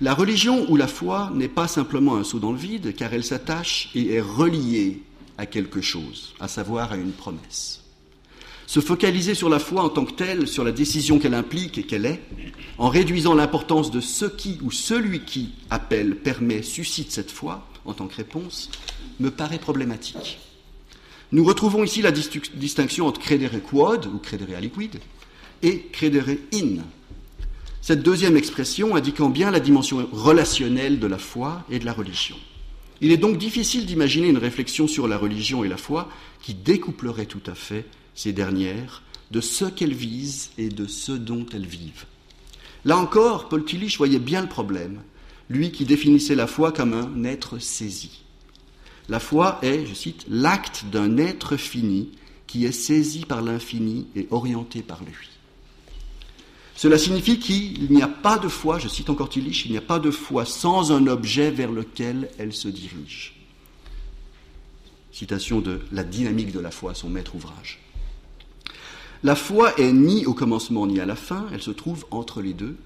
La 0.00 0.14
religion 0.14 0.70
ou 0.70 0.76
la 0.76 0.86
foi 0.86 1.30
n'est 1.34 1.48
pas 1.48 1.68
simplement 1.68 2.16
un 2.16 2.24
saut 2.24 2.38
dans 2.40 2.52
le 2.52 2.58
vide, 2.58 2.94
car 2.94 3.14
elle 3.14 3.24
s'attache 3.24 3.90
et 3.94 4.14
est 4.14 4.20
reliée 4.20 5.02
à 5.38 5.46
quelque 5.46 5.80
chose, 5.80 6.34
à 6.40 6.48
savoir 6.48 6.92
à 6.92 6.96
une 6.96 7.12
promesse. 7.12 7.82
Se 8.66 8.80
focaliser 8.80 9.34
sur 9.34 9.48
la 9.48 9.58
foi 9.58 9.82
en 9.82 9.88
tant 9.88 10.04
que 10.04 10.12
telle, 10.12 10.46
sur 10.46 10.62
la 10.62 10.72
décision 10.72 11.18
qu'elle 11.18 11.32
implique 11.32 11.78
et 11.78 11.84
qu'elle 11.84 12.04
est, 12.04 12.20
en 12.76 12.90
réduisant 12.90 13.34
l'importance 13.34 13.90
de 13.90 14.00
ce 14.00 14.26
qui 14.26 14.58
ou 14.62 14.70
celui 14.70 15.20
qui 15.20 15.52
appelle, 15.70 16.16
permet, 16.16 16.62
suscite 16.62 17.10
cette 17.10 17.30
foi 17.30 17.66
en 17.86 17.94
tant 17.94 18.08
que 18.08 18.16
réponse, 18.16 18.70
me 19.20 19.30
paraît 19.30 19.58
problématique. 19.58 20.38
Nous 21.32 21.44
retrouvons 21.44 21.82
ici 21.82 22.02
la 22.02 22.10
distinction 22.10 23.06
entre 23.06 23.20
credere 23.20 23.62
quod 23.62 24.06
ou 24.06 24.18
credere 24.18 24.56
aliquid 24.56 24.98
et 25.62 25.86
credere 25.92 26.36
in, 26.52 26.82
Cette 27.80 28.02
deuxième 28.02 28.36
expression 28.36 28.96
indiquant 28.96 29.30
bien 29.30 29.50
la 29.50 29.60
dimension 29.60 30.06
relationnelle 30.12 30.98
de 30.98 31.06
la 31.06 31.16
foi 31.16 31.64
et 31.70 31.78
de 31.78 31.86
la 31.86 31.94
religion. 31.94 32.36
Il 33.00 33.12
est 33.12 33.16
donc 33.16 33.38
difficile 33.38 33.86
d'imaginer 33.86 34.28
une 34.28 34.38
réflexion 34.38 34.88
sur 34.88 35.06
la 35.06 35.16
religion 35.16 35.62
et 35.62 35.68
la 35.68 35.76
foi 35.76 36.08
qui 36.42 36.54
découplerait 36.54 37.26
tout 37.26 37.42
à 37.46 37.54
fait 37.54 37.86
ces 38.14 38.32
dernières 38.32 39.02
de 39.30 39.40
ce 39.40 39.66
qu'elles 39.66 39.94
visent 39.94 40.50
et 40.58 40.68
de 40.68 40.86
ce 40.86 41.12
dont 41.12 41.46
elles 41.52 41.66
vivent. 41.66 42.06
Là 42.84 42.96
encore, 42.96 43.48
Paul 43.48 43.64
Tillich 43.64 43.96
voyait 43.98 44.18
bien 44.18 44.40
le 44.40 44.48
problème, 44.48 45.02
lui 45.50 45.70
qui 45.70 45.84
définissait 45.84 46.34
la 46.34 46.46
foi 46.46 46.72
comme 46.72 46.94
un 46.94 47.24
être 47.24 47.58
saisi. 47.58 48.22
La 49.08 49.20
foi 49.20 49.58
est, 49.62 49.86
je 49.86 49.94
cite, 49.94 50.24
l'acte 50.28 50.84
d'un 50.90 51.16
être 51.16 51.56
fini 51.56 52.10
qui 52.46 52.64
est 52.64 52.72
saisi 52.72 53.24
par 53.24 53.42
l'infini 53.42 54.06
et 54.16 54.26
orienté 54.30 54.82
par 54.82 55.02
lui. 55.04 55.37
Cela 56.78 56.96
signifie 56.96 57.40
qu'il 57.40 57.90
n'y 57.90 58.02
a 58.02 58.06
pas 58.06 58.38
de 58.38 58.46
foi, 58.46 58.78
je 58.78 58.86
cite 58.86 59.10
encore 59.10 59.28
Tillich, 59.28 59.66
il 59.66 59.72
n'y 59.72 59.78
a 59.78 59.80
pas 59.80 59.98
de 59.98 60.12
foi 60.12 60.44
sans 60.44 60.92
un 60.92 61.08
objet 61.08 61.50
vers 61.50 61.72
lequel 61.72 62.28
elle 62.38 62.52
se 62.52 62.68
dirige. 62.68 63.34
Citation 65.10 65.58
de 65.58 65.80
La 65.90 66.04
dynamique 66.04 66.52
de 66.52 66.60
la 66.60 66.70
foi, 66.70 66.94
son 66.94 67.10
maître 67.10 67.34
ouvrage. 67.34 67.80
La 69.24 69.34
foi 69.34 69.76
est 69.76 69.90
ni 69.90 70.24
au 70.24 70.34
commencement 70.34 70.86
ni 70.86 71.00
à 71.00 71.04
la 71.04 71.16
fin, 71.16 71.48
elle 71.52 71.62
se 71.62 71.72
trouve 71.72 72.06
entre 72.12 72.40
les 72.40 72.52
deux. 72.52 72.76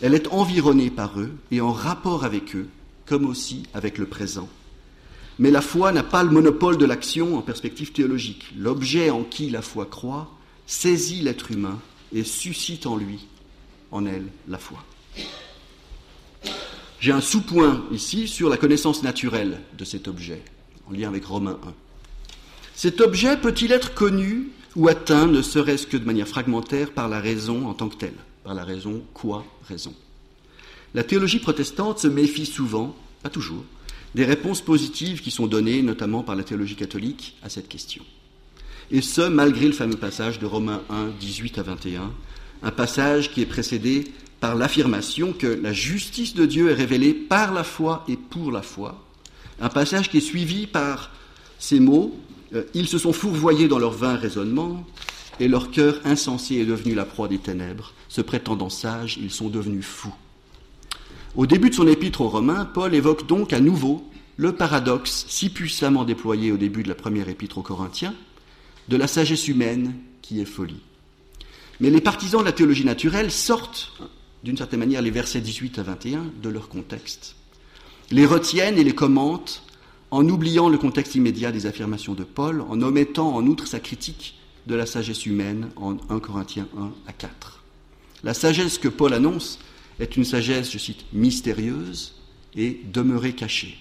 Elle 0.00 0.14
est 0.14 0.28
environnée 0.28 0.88
par 0.88 1.20
eux 1.20 1.32
et 1.50 1.60
en 1.60 1.72
rapport 1.72 2.24
avec 2.24 2.56
eux, 2.56 2.68
comme 3.04 3.26
aussi 3.26 3.64
avec 3.74 3.98
le 3.98 4.06
présent. 4.06 4.48
Mais 5.38 5.50
la 5.50 5.60
foi 5.60 5.92
n'a 5.92 6.04
pas 6.04 6.22
le 6.22 6.30
monopole 6.30 6.78
de 6.78 6.86
l'action 6.86 7.36
en 7.36 7.42
perspective 7.42 7.92
théologique. 7.92 8.46
L'objet 8.56 9.10
en 9.10 9.24
qui 9.24 9.50
la 9.50 9.60
foi 9.60 9.84
croit 9.84 10.30
saisit 10.66 11.20
l'être 11.20 11.50
humain 11.50 11.78
et 12.14 12.24
suscite 12.24 12.86
en 12.86 12.96
lui, 12.96 13.26
en 13.90 14.06
elle, 14.06 14.26
la 14.48 14.58
foi. 14.58 14.84
J'ai 17.00 17.12
un 17.12 17.20
sous-point 17.20 17.84
ici 17.92 18.28
sur 18.28 18.48
la 18.48 18.56
connaissance 18.56 19.02
naturelle 19.02 19.60
de 19.78 19.84
cet 19.84 20.06
objet, 20.06 20.42
en 20.86 20.92
lien 20.92 21.08
avec 21.08 21.24
Romains 21.24 21.58
1. 21.66 21.74
Cet 22.74 23.00
objet 23.00 23.36
peut-il 23.36 23.72
être 23.72 23.94
connu 23.94 24.50
ou 24.76 24.88
atteint, 24.88 25.26
ne 25.26 25.42
serait-ce 25.42 25.86
que 25.86 25.96
de 25.96 26.04
manière 26.04 26.28
fragmentaire, 26.28 26.92
par 26.92 27.08
la 27.08 27.20
raison 27.20 27.68
en 27.68 27.74
tant 27.74 27.88
que 27.88 27.96
telle, 27.96 28.14
par 28.44 28.54
la 28.54 28.64
raison 28.64 29.02
quoi 29.14 29.44
raison? 29.66 29.94
La 30.94 31.04
théologie 31.04 31.38
protestante 31.38 32.00
se 32.00 32.08
méfie 32.08 32.46
souvent, 32.46 32.94
pas 33.22 33.30
toujours, 33.30 33.64
des 34.14 34.24
réponses 34.24 34.60
positives 34.60 35.22
qui 35.22 35.30
sont 35.30 35.46
données, 35.46 35.82
notamment 35.82 36.22
par 36.22 36.36
la 36.36 36.42
théologie 36.42 36.76
catholique, 36.76 37.36
à 37.42 37.48
cette 37.48 37.68
question. 37.68 38.04
Et 38.90 39.02
ce, 39.02 39.22
malgré 39.22 39.66
le 39.66 39.72
fameux 39.72 39.96
passage 39.96 40.38
de 40.38 40.46
Romains 40.46 40.82
1, 40.90 41.08
18 41.20 41.58
à 41.58 41.62
21, 41.62 42.10
un 42.62 42.70
passage 42.70 43.30
qui 43.30 43.40
est 43.40 43.46
précédé 43.46 44.04
par 44.40 44.54
l'affirmation 44.54 45.32
que 45.32 45.46
la 45.46 45.72
justice 45.72 46.34
de 46.34 46.46
Dieu 46.46 46.70
est 46.70 46.74
révélée 46.74 47.14
par 47.14 47.52
la 47.52 47.62
foi 47.62 48.04
et 48.08 48.16
pour 48.16 48.50
la 48.50 48.62
foi, 48.62 49.04
un 49.60 49.68
passage 49.68 50.10
qui 50.10 50.18
est 50.18 50.22
suivi 50.22 50.66
par 50.66 51.10
ces 51.58 51.78
mots 51.78 52.18
euh, 52.54 52.64
Ils 52.74 52.88
se 52.88 52.98
sont 52.98 53.12
fourvoyés 53.12 53.68
dans 53.68 53.78
leur 53.78 53.92
vain 53.92 54.16
raisonnement, 54.16 54.84
et 55.38 55.48
leur 55.48 55.70
cœur 55.70 56.00
insensé 56.04 56.56
est 56.56 56.66
devenu 56.66 56.94
la 56.94 57.04
proie 57.04 57.28
des 57.28 57.38
ténèbres. 57.38 57.92
Se 58.08 58.20
prétendant 58.20 58.68
sages, 58.68 59.18
ils 59.20 59.30
sont 59.30 59.48
devenus 59.48 59.86
fous. 59.86 60.14
Au 61.36 61.46
début 61.46 61.70
de 61.70 61.74
son 61.74 61.86
épître 61.86 62.20
aux 62.20 62.28
Romains, 62.28 62.66
Paul 62.66 62.94
évoque 62.94 63.26
donc 63.26 63.52
à 63.52 63.60
nouveau 63.60 64.04
le 64.36 64.52
paradoxe 64.52 65.24
si 65.28 65.48
puissamment 65.48 66.04
déployé 66.04 66.52
au 66.52 66.56
début 66.56 66.82
de 66.82 66.88
la 66.88 66.94
première 66.94 67.28
épître 67.28 67.58
aux 67.58 67.62
Corinthiens, 67.62 68.14
de 68.88 68.96
la 68.96 69.06
sagesse 69.06 69.48
humaine 69.48 69.94
qui 70.22 70.40
est 70.40 70.46
folie. 70.46 70.82
Mais 71.80 71.90
les 71.90 72.00
partisans 72.00 72.40
de 72.40 72.46
la 72.46 72.52
théologie 72.52 72.84
naturelle 72.84 73.30
sortent, 73.30 73.92
d'une 74.44 74.56
certaine 74.56 74.80
manière, 74.80 75.02
les 75.02 75.10
versets 75.10 75.40
18 75.40 75.78
à 75.78 75.82
21 75.82 76.26
de 76.42 76.48
leur 76.48 76.68
contexte, 76.68 77.36
les 78.10 78.26
retiennent 78.26 78.78
et 78.78 78.84
les 78.84 78.94
commentent 78.94 79.62
en 80.10 80.28
oubliant 80.28 80.68
le 80.68 80.78
contexte 80.78 81.14
immédiat 81.14 81.52
des 81.52 81.66
affirmations 81.66 82.14
de 82.14 82.24
Paul, 82.24 82.62
en 82.62 82.82
omettant 82.82 83.34
en 83.34 83.46
outre 83.46 83.66
sa 83.66 83.78
critique 83.80 84.36
de 84.66 84.74
la 84.74 84.86
sagesse 84.86 85.24
humaine 85.24 85.70
en 85.76 85.96
1 86.08 86.18
Corinthiens 86.20 86.68
1 86.76 86.92
à 87.06 87.12
4. 87.12 87.62
La 88.24 88.34
sagesse 88.34 88.78
que 88.78 88.88
Paul 88.88 89.14
annonce 89.14 89.58
est 89.98 90.16
une 90.16 90.24
sagesse, 90.24 90.72
je 90.72 90.78
cite, 90.78 91.04
mystérieuse 91.12 92.14
et 92.54 92.80
demeurée 92.92 93.34
cachée. 93.34 93.78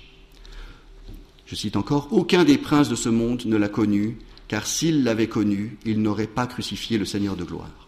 Je 1.45 1.56
cite 1.56 1.76
encore, 1.76 2.08
Aucun 2.12 2.43
des 2.43 2.58
princes 2.58 2.89
de 2.89 2.95
ce 2.95 3.10
monde 3.10 3.43
ne 3.45 3.58
l'a 3.58 3.69
connue, 3.69 4.17
car 4.49 4.67
s'il 4.67 5.03
l'avait 5.03 5.29
connu, 5.29 5.77
il 5.85 6.01
n'aurait 6.01 6.27
pas 6.27 6.47
crucifié 6.47 6.97
le 6.97 7.05
Seigneur 7.05 7.38
de 7.38 7.45
gloire. 7.45 7.88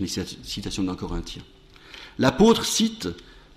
Les 0.00 0.06
citations 0.08 0.84
d'un. 0.84 0.96
L'apôtre 2.18 2.64
cite, 2.64 3.08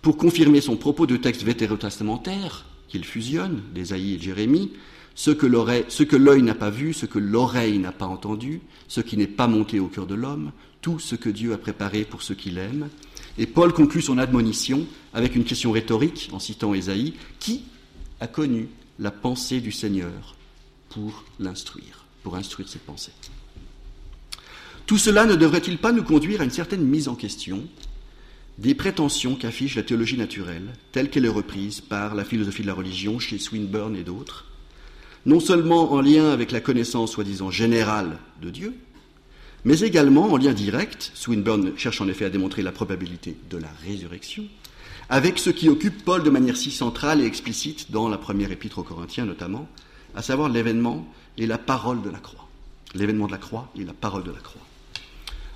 pour 0.02 0.18
confirmer 0.18 0.60
son 0.60 0.76
propos 0.76 1.06
de 1.06 1.16
textes 1.16 1.44
vétérotestamentaires, 1.44 2.66
qu'il 2.90 3.06
fusionne, 3.06 3.62
d'Ésaïe 3.74 4.16
et 4.16 4.20
Jérémie, 4.20 4.72
ce 5.14 5.32
que 5.32 6.16
l'œil 6.16 6.42
n'a 6.42 6.56
pas 6.56 6.70
vu, 6.72 6.94
ce 6.94 7.06
que 7.06 7.20
l'oreille 7.20 7.78
n'a 7.78 7.92
pas 7.92 8.06
entendu, 8.06 8.62
ce 8.88 9.02
qui 9.02 9.16
n'est 9.16 9.28
pas 9.28 9.48
monté 9.48 9.80
au 9.80 9.88
cœur 9.88 10.08
de 10.08 10.16
l'homme, 10.16 10.52
tout 10.82 11.00
ce 11.00 11.16
que 11.16 11.30
Dieu 11.30 11.54
a 11.54 11.58
préparé 11.58 12.04
pour 12.04 12.24
ceux 12.24 12.36
qui 12.36 12.50
l'aiment. 12.50 12.90
Et 13.38 13.46
Paul 13.46 13.74
conclut 13.74 14.02
son 14.02 14.18
admonition 14.18 14.88
avec 15.14 15.36
une 15.36 15.44
question 15.44 15.72
rhétorique 15.72 16.30
en 16.32 16.40
citant 16.40 16.74
Ésaïe, 16.74 17.14
qui 17.40 17.64
a 18.20 18.28
connu 18.28 18.70
la 18.98 19.12
pensée 19.12 19.62
du 19.62 19.72
Seigneur 19.72 20.36
pour 20.90 21.26
l'instruire? 21.40 21.97
Pour 22.28 22.36
instruire 22.36 22.68
ses 22.68 22.80
pensées. 22.80 23.14
Tout 24.86 24.98
cela 24.98 25.26
ne 25.26 25.36
devrait-il 25.36 25.78
pas 25.78 25.94
nous 25.94 26.04
conduire 26.04 26.42
à 26.42 26.44
une 26.44 26.52
certaine 26.52 26.84
mise 26.84 27.08
en 27.08 27.16
question 27.16 27.64
des 28.58 28.76
prétentions 28.76 29.36
qu'affiche 29.36 29.78
la 29.78 29.84
théologie 29.84 30.18
naturelle, 30.18 30.74
telle 30.92 31.10
qu'elle 31.10 31.24
est 31.24 31.30
reprise 31.30 31.80
par 31.80 32.16
la 32.16 32.26
philosophie 32.26 32.64
de 32.64 32.68
la 32.68 32.74
religion 32.74 33.18
chez 33.18 33.40
Swinburne 33.40 33.96
et 33.96 34.04
d'autres, 34.04 34.44
non 35.26 35.40
seulement 35.40 35.94
en 35.94 36.02
lien 36.02 36.30
avec 36.30 36.52
la 36.52 36.60
connaissance 36.60 37.14
soi-disant 37.14 37.50
générale 37.50 38.18
de 38.42 38.50
Dieu, 38.50 38.74
mais 39.64 39.80
également 39.80 40.30
en 40.30 40.36
lien 40.36 40.52
direct, 40.52 41.12
Swinburne 41.14 41.78
cherche 41.78 42.02
en 42.02 42.10
effet 42.10 42.26
à 42.26 42.30
démontrer 42.30 42.62
la 42.62 42.74
probabilité 42.74 43.38
de 43.50 43.56
la 43.56 43.72
résurrection, 43.86 44.44
avec 45.08 45.40
ce 45.40 45.50
qui 45.50 45.70
occupe 45.70 46.04
Paul 46.04 46.24
de 46.24 46.30
manière 46.30 46.58
si 46.58 46.72
centrale 46.72 47.22
et 47.22 47.26
explicite 47.26 47.90
dans 47.90 48.10
la 48.10 48.18
première 48.18 48.52
épître 48.52 48.80
aux 48.80 48.84
Corinthiens 48.84 49.26
notamment, 49.26 49.70
à 50.18 50.24
savoir 50.24 50.50
l'événement 50.50 51.08
et 51.38 51.46
la 51.46 51.60
parole 51.60 52.02
de 52.02 52.10
la 52.10 52.18
croix. 52.18 52.48
L'événement 52.96 53.28
de 53.28 53.32
la 53.32 53.38
croix 53.38 53.72
et 53.80 53.84
la 53.84 53.94
parole 53.94 54.24
de 54.24 54.32
la 54.32 54.40
croix. 54.40 54.62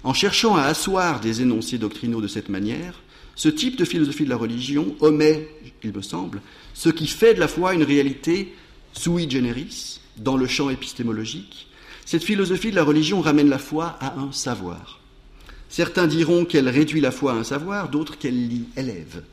En 0.04 0.14
cherchant 0.14 0.56
à 0.56 0.64
asseoir 0.64 1.20
des 1.20 1.42
énoncés 1.42 1.80
doctrinaux 1.80 2.22
de 2.22 2.28
cette 2.28 2.48
manière, 2.48 3.02
ce 3.36 3.50
type 3.50 3.76
de 3.76 3.86
philosophie 3.86 4.24
de 4.24 4.30
la 4.30 4.38
religion 4.38 4.96
omet, 5.00 5.50
il 5.84 5.92
me 5.92 6.04
semble, 6.04 6.42
ce 6.76 6.90
qui 6.90 7.08
fait 7.08 7.34
de 7.34 7.40
la 7.40 7.48
foi 7.48 7.74
une 7.74 7.82
réalité 7.82 8.54
sui 8.94 9.28
generis, 9.28 10.00
dans 10.18 10.38
le 10.38 10.46
champ 10.46 10.70
épistémologique. 10.70 11.68
Cette 12.06 12.24
philosophie 12.24 12.70
de 12.70 12.76
la 12.76 12.84
religion 12.84 13.20
ramène 13.20 13.50
la 13.50 13.58
foi 13.58 13.98
à 14.00 14.20
un 14.20 14.32
savoir. 14.32 15.00
Certains 15.70 16.06
diront 16.06 16.46
qu'elle 16.46 16.70
réduit 16.70 17.02
la 17.02 17.12
foi 17.12 17.32
à 17.32 17.36
un 17.36 17.44
savoir, 17.44 17.90
d'autres 17.90 18.20
qu'elle 18.20 18.48
l'y 18.48 18.66
élève. 18.78 19.24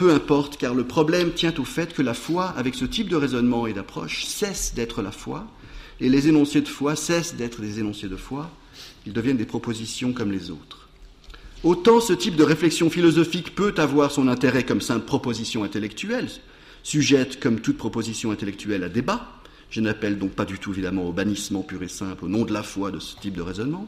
Peu 0.00 0.14
importe, 0.14 0.56
car 0.56 0.74
le 0.74 0.84
problème 0.84 1.32
tient 1.32 1.52
au 1.58 1.64
fait 1.66 1.92
que 1.92 2.00
la 2.00 2.14
foi, 2.14 2.54
avec 2.56 2.74
ce 2.74 2.86
type 2.86 3.10
de 3.10 3.16
raisonnement 3.16 3.66
et 3.66 3.74
d'approche, 3.74 4.24
cesse 4.24 4.72
d'être 4.74 5.02
la 5.02 5.12
foi, 5.12 5.46
et 6.00 6.08
les 6.08 6.26
énoncés 6.26 6.62
de 6.62 6.68
foi 6.68 6.96
cessent 6.96 7.34
d'être 7.34 7.60
des 7.60 7.80
énoncés 7.80 8.08
de 8.08 8.16
foi, 8.16 8.50
ils 9.04 9.12
deviennent 9.12 9.36
des 9.36 9.44
propositions 9.44 10.14
comme 10.14 10.32
les 10.32 10.50
autres. 10.50 10.88
Autant 11.64 12.00
ce 12.00 12.14
type 12.14 12.34
de 12.34 12.42
réflexion 12.42 12.88
philosophique 12.88 13.54
peut 13.54 13.74
avoir 13.76 14.10
son 14.10 14.26
intérêt 14.28 14.64
comme 14.64 14.80
simple 14.80 15.04
proposition 15.04 15.64
intellectuelle, 15.64 16.30
sujette 16.82 17.38
comme 17.38 17.60
toute 17.60 17.76
proposition 17.76 18.30
intellectuelle 18.30 18.84
à 18.84 18.88
débat, 18.88 19.28
je 19.68 19.82
n'appelle 19.82 20.18
donc 20.18 20.30
pas 20.30 20.46
du 20.46 20.58
tout 20.58 20.72
évidemment 20.72 21.08
au 21.08 21.12
bannissement 21.12 21.60
pur 21.60 21.82
et 21.82 21.88
simple 21.88 22.24
au 22.24 22.28
nom 22.28 22.46
de 22.46 22.54
la 22.54 22.62
foi 22.62 22.90
de 22.90 23.00
ce 23.00 23.16
type 23.20 23.34
de 23.34 23.42
raisonnement, 23.42 23.86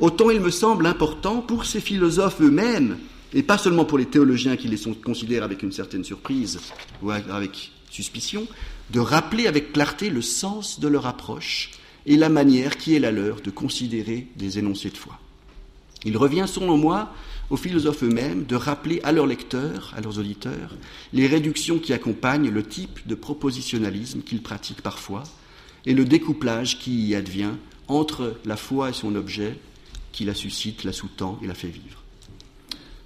autant 0.00 0.28
il 0.30 0.40
me 0.40 0.50
semble 0.50 0.86
important 0.86 1.40
pour 1.40 1.66
ces 1.66 1.80
philosophes 1.80 2.40
eux-mêmes 2.40 2.98
et 3.34 3.42
pas 3.42 3.58
seulement 3.58 3.84
pour 3.84 3.98
les 3.98 4.06
théologiens 4.06 4.56
qui 4.56 4.68
les 4.68 4.78
considèrent 5.02 5.44
avec 5.44 5.62
une 5.62 5.72
certaine 5.72 6.04
surprise 6.04 6.60
ou 7.02 7.10
avec 7.10 7.72
suspicion, 7.90 8.46
de 8.90 9.00
rappeler 9.00 9.46
avec 9.46 9.72
clarté 9.72 10.10
le 10.10 10.22
sens 10.22 10.80
de 10.80 10.88
leur 10.88 11.06
approche 11.06 11.70
et 12.06 12.16
la 12.16 12.28
manière 12.28 12.76
qui 12.76 12.94
est 12.94 12.98
la 12.98 13.10
leur 13.10 13.40
de 13.40 13.50
considérer 13.50 14.26
des 14.36 14.58
énoncés 14.58 14.90
de 14.90 14.96
foi. 14.96 15.18
Il 16.04 16.16
revient, 16.16 16.46
selon 16.48 16.76
moi, 16.76 17.14
aux 17.50 17.56
philosophes 17.56 18.02
eux-mêmes 18.02 18.44
de 18.44 18.56
rappeler 18.56 19.00
à 19.04 19.12
leurs 19.12 19.26
lecteurs, 19.26 19.92
à 19.96 20.00
leurs 20.00 20.18
auditeurs, 20.18 20.76
les 21.12 21.26
réductions 21.26 21.78
qui 21.78 21.92
accompagnent 21.92 22.50
le 22.50 22.62
type 22.62 23.06
de 23.06 23.14
propositionnalisme 23.14 24.22
qu'ils 24.22 24.42
pratiquent 24.42 24.82
parfois 24.82 25.22
et 25.86 25.94
le 25.94 26.04
découplage 26.04 26.78
qui 26.78 27.06
y 27.06 27.14
advient 27.14 27.52
entre 27.88 28.36
la 28.44 28.56
foi 28.56 28.90
et 28.90 28.94
son 28.94 29.14
objet 29.14 29.58
qui 30.12 30.24
la 30.24 30.34
suscite, 30.34 30.84
la 30.84 30.92
sous-tend 30.92 31.38
et 31.42 31.46
la 31.46 31.54
fait 31.54 31.68
vivre. 31.68 32.01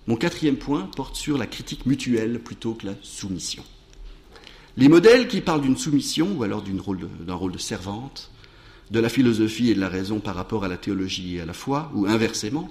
Mon 0.08 0.14
quatrième 0.14 0.56
point 0.56 0.88
porte 0.94 1.16
sur 1.16 1.36
la 1.36 1.46
critique 1.46 1.84
mutuelle 1.84 2.38
plutôt 2.38 2.74
que 2.74 2.86
la 2.86 2.94
soumission. 3.02 3.64
Les 4.76 4.88
modèles 4.88 5.26
qui 5.26 5.40
parlent 5.40 5.62
d'une 5.62 5.76
soumission 5.76 6.28
ou 6.36 6.44
alors 6.44 6.62
d'un 6.62 6.80
rôle, 6.80 7.52
de 7.52 7.58
servante, 7.58 8.30
de 8.92 9.00
la 9.00 9.08
philosophie 9.08 9.70
et 9.70 9.74
de 9.74 9.80
la 9.80 9.88
raison 9.88 10.20
par 10.20 10.36
rapport 10.36 10.64
à 10.64 10.68
la 10.68 10.76
théologie 10.76 11.36
et 11.36 11.40
à 11.40 11.44
la 11.44 11.52
foi, 11.52 11.90
ou 11.92 12.06
inversement, 12.06 12.68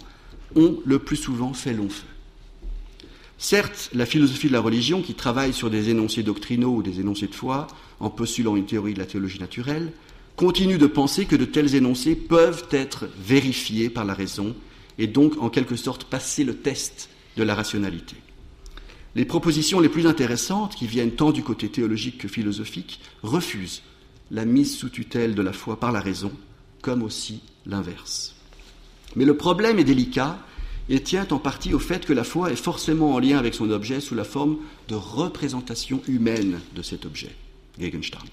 ont 0.56 0.80
le 0.86 1.00
plus 1.00 1.18
souvent 1.18 1.54
fait 1.54 1.74
long 1.74 1.90
feu. 1.90 2.06
Certes, 3.38 3.90
la 3.94 4.06
philosophie 4.06 4.48
de 4.48 4.54
la 4.54 4.62
religion, 4.62 5.02
qui 5.02 5.14
travaille 5.14 5.52
sur 5.52 5.70
des 5.70 5.90
énoncés 5.90 6.24
doctrinaux 6.24 6.76
ou 6.76 6.84
des 6.84 7.02
énoncés 7.02 7.28
de 7.28 7.36
foi, 7.36 7.68
en 8.00 8.10
postulant 8.10 8.56
une 8.56 8.66
théorie 8.66 8.94
de 8.94 9.00
la 9.00 9.06
théologie 9.06 9.40
naturelle, 9.40 9.92
continue 10.38 10.78
de 10.78 10.88
penser 10.88 11.26
que 11.26 11.36
de 11.36 11.44
tels 11.44 11.76
énoncés 11.76 12.16
peuvent 12.16 12.66
être 12.72 13.10
vérifiés 13.20 13.90
par 13.90 14.06
la 14.06 14.14
raison 14.14 14.56
et 14.98 15.08
donc 15.08 15.34
en 15.42 15.50
quelque 15.50 15.76
sorte 15.76 16.06
passer 16.06 16.46
le 16.46 16.56
test 16.56 17.10
de 17.36 17.44
la 17.44 17.56
rationalité. 17.56 18.16
Les 19.16 19.26
propositions 19.26 19.80
les 19.80 19.90
plus 19.90 20.08
intéressantes, 20.08 20.76
qui 20.76 20.88
viennent 20.88 21.16
tant 21.16 21.32
du 21.32 21.42
côté 21.44 21.70
théologique 21.70 22.18
que 22.18 22.28
philosophique, 22.28 23.00
refusent 23.24 23.82
la 24.32 24.46
mise 24.46 24.76
sous 24.76 24.90
tutelle 24.90 25.36
de 25.36 25.42
la 25.42 25.54
foi 25.54 25.80
par 25.80 25.92
la 25.92 26.02
raison, 26.02 26.32
comme 26.82 27.02
aussi 27.02 27.42
l'inverse. 27.66 28.36
Mais 29.16 29.26
le 29.26 29.38
problème 29.38 29.80
est 29.80 29.86
délicat 29.86 30.40
et 30.90 31.02
tient 31.02 31.28
en 31.32 31.40
partie 31.40 31.74
au 31.74 31.80
fait 31.80 32.06
que 32.06 32.14
la 32.14 32.24
foi 32.24 32.52
est 32.52 32.58
forcément 32.58 33.14
en 33.14 33.20
lien 33.20 33.38
avec 33.38 33.54
son 33.54 33.70
objet 33.72 34.02
sous 34.02 34.16
la 34.16 34.24
forme 34.24 34.58
de 34.88 34.96
représentation 34.96 36.02
humaine 36.08 36.60
de 36.76 36.82
cet 36.82 37.06
objet, 37.06 37.36
Gegenstand. 37.80 38.30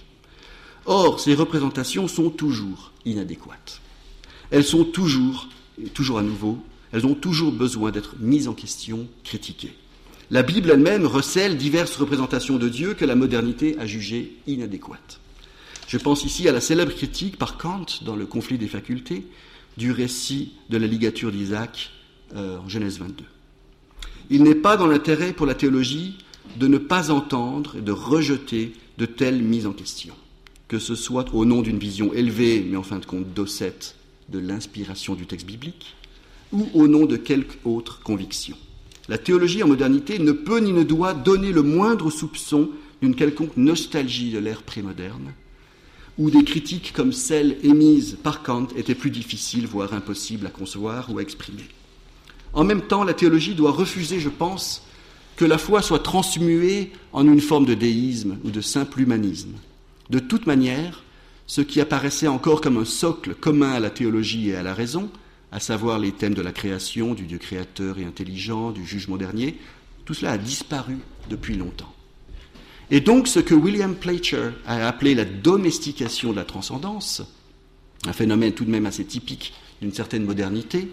Or, 0.84 1.20
ces 1.20 1.34
représentations 1.34 2.08
sont 2.08 2.30
toujours 2.30 2.92
inadéquates. 3.04 3.80
Elles 4.50 4.64
sont 4.64 4.84
toujours, 4.84 5.48
et 5.82 5.88
toujours 5.88 6.18
à 6.18 6.22
nouveau, 6.22 6.58
elles 6.92 7.06
ont 7.06 7.14
toujours 7.14 7.52
besoin 7.52 7.90
d'être 7.90 8.16
mises 8.20 8.48
en 8.48 8.54
question, 8.54 9.08
critiquées. 9.24 9.74
La 10.30 10.42
Bible 10.42 10.70
elle-même 10.70 11.06
recèle 11.06 11.56
diverses 11.56 11.96
représentations 11.96 12.56
de 12.56 12.68
Dieu 12.68 12.94
que 12.94 13.04
la 13.04 13.14
modernité 13.14 13.76
a 13.78 13.86
jugées 13.86 14.36
inadéquates. 14.46 15.20
Je 15.88 15.98
pense 15.98 16.24
ici 16.24 16.48
à 16.48 16.52
la 16.52 16.60
célèbre 16.60 16.94
critique 16.94 17.36
par 17.36 17.58
Kant 17.58 17.84
dans 18.02 18.16
le 18.16 18.24
conflit 18.24 18.56
des 18.56 18.68
facultés 18.68 19.26
du 19.76 19.92
récit 19.92 20.54
de 20.70 20.78
la 20.78 20.86
ligature 20.86 21.32
d'Isaac 21.32 21.90
euh, 22.34 22.58
en 22.58 22.68
Genèse 22.68 22.98
22. 22.98 23.24
Il 24.30 24.42
n'est 24.42 24.54
pas 24.54 24.76
dans 24.76 24.86
l'intérêt 24.86 25.32
pour 25.32 25.46
la 25.46 25.54
théologie 25.54 26.16
de 26.56 26.66
ne 26.66 26.78
pas 26.78 27.10
entendre 27.10 27.76
et 27.76 27.82
de 27.82 27.92
rejeter 27.92 28.72
de 28.98 29.06
telles 29.06 29.42
mises 29.42 29.66
en 29.66 29.72
question, 29.72 30.14
que 30.68 30.78
ce 30.78 30.94
soit 30.94 31.34
au 31.34 31.44
nom 31.44 31.62
d'une 31.62 31.78
vision 31.78 32.12
élevée, 32.12 32.66
mais 32.66 32.76
en 32.76 32.82
fin 32.82 32.98
de 32.98 33.06
compte 33.06 33.32
docette, 33.34 33.96
de 34.28 34.38
l'inspiration 34.38 35.14
du 35.14 35.26
texte 35.26 35.46
biblique, 35.46 35.94
ou 36.52 36.68
au 36.74 36.88
nom 36.88 37.06
de 37.06 37.16
quelque 37.16 37.56
autre 37.64 38.00
conviction. 38.02 38.56
La 39.08 39.18
théologie 39.18 39.62
en 39.62 39.68
modernité 39.68 40.18
ne 40.18 40.32
peut 40.32 40.60
ni 40.60 40.72
ne 40.72 40.84
doit 40.84 41.14
donner 41.14 41.52
le 41.52 41.62
moindre 41.62 42.10
soupçon 42.10 42.70
d'une 43.00 43.16
quelconque 43.16 43.56
nostalgie 43.56 44.30
de 44.30 44.38
l'ère 44.38 44.62
prémoderne, 44.62 45.32
où 46.18 46.30
des 46.30 46.44
critiques 46.44 46.92
comme 46.94 47.12
celles 47.12 47.56
émises 47.64 48.16
par 48.22 48.42
Kant 48.42 48.68
étaient 48.76 48.94
plus 48.94 49.10
difficiles, 49.10 49.66
voire 49.66 49.92
impossibles 49.92 50.46
à 50.46 50.50
concevoir 50.50 51.12
ou 51.12 51.18
à 51.18 51.22
exprimer. 51.22 51.64
En 52.52 52.64
même 52.64 52.82
temps, 52.82 53.02
la 53.02 53.14
théologie 53.14 53.54
doit 53.54 53.72
refuser, 53.72 54.20
je 54.20 54.28
pense, 54.28 54.86
que 55.36 55.44
la 55.44 55.58
foi 55.58 55.82
soit 55.82 56.00
transmuée 56.00 56.92
en 57.12 57.26
une 57.26 57.40
forme 57.40 57.64
de 57.64 57.74
déisme 57.74 58.36
ou 58.44 58.50
de 58.50 58.60
simple 58.60 59.00
humanisme. 59.00 59.54
De 60.10 60.18
toute 60.18 60.46
manière, 60.46 61.02
ce 61.46 61.62
qui 61.62 61.80
apparaissait 61.80 62.28
encore 62.28 62.60
comme 62.60 62.76
un 62.76 62.84
socle 62.84 63.34
commun 63.34 63.72
à 63.72 63.80
la 63.80 63.90
théologie 63.90 64.50
et 64.50 64.56
à 64.56 64.62
la 64.62 64.74
raison, 64.74 65.10
à 65.52 65.60
savoir 65.60 65.98
les 65.98 66.12
thèmes 66.12 66.34
de 66.34 66.42
la 66.42 66.50
création, 66.50 67.12
du 67.12 67.24
Dieu 67.24 67.38
créateur 67.38 67.98
et 67.98 68.04
intelligent, 68.04 68.70
du 68.70 68.86
jugement 68.86 69.18
dernier, 69.18 69.58
tout 70.06 70.14
cela 70.14 70.32
a 70.32 70.38
disparu 70.38 70.96
depuis 71.28 71.56
longtemps. 71.56 71.92
Et 72.90 73.00
donc 73.00 73.28
ce 73.28 73.38
que 73.38 73.54
William 73.54 73.94
Placher 73.94 74.50
a 74.66 74.88
appelé 74.88 75.14
la 75.14 75.26
domestication 75.26 76.30
de 76.30 76.36
la 76.36 76.44
transcendance, 76.44 77.22
un 78.06 78.12
phénomène 78.12 78.52
tout 78.52 78.64
de 78.64 78.70
même 78.70 78.86
assez 78.86 79.04
typique 79.04 79.52
d'une 79.80 79.92
certaine 79.92 80.24
modernité, 80.24 80.88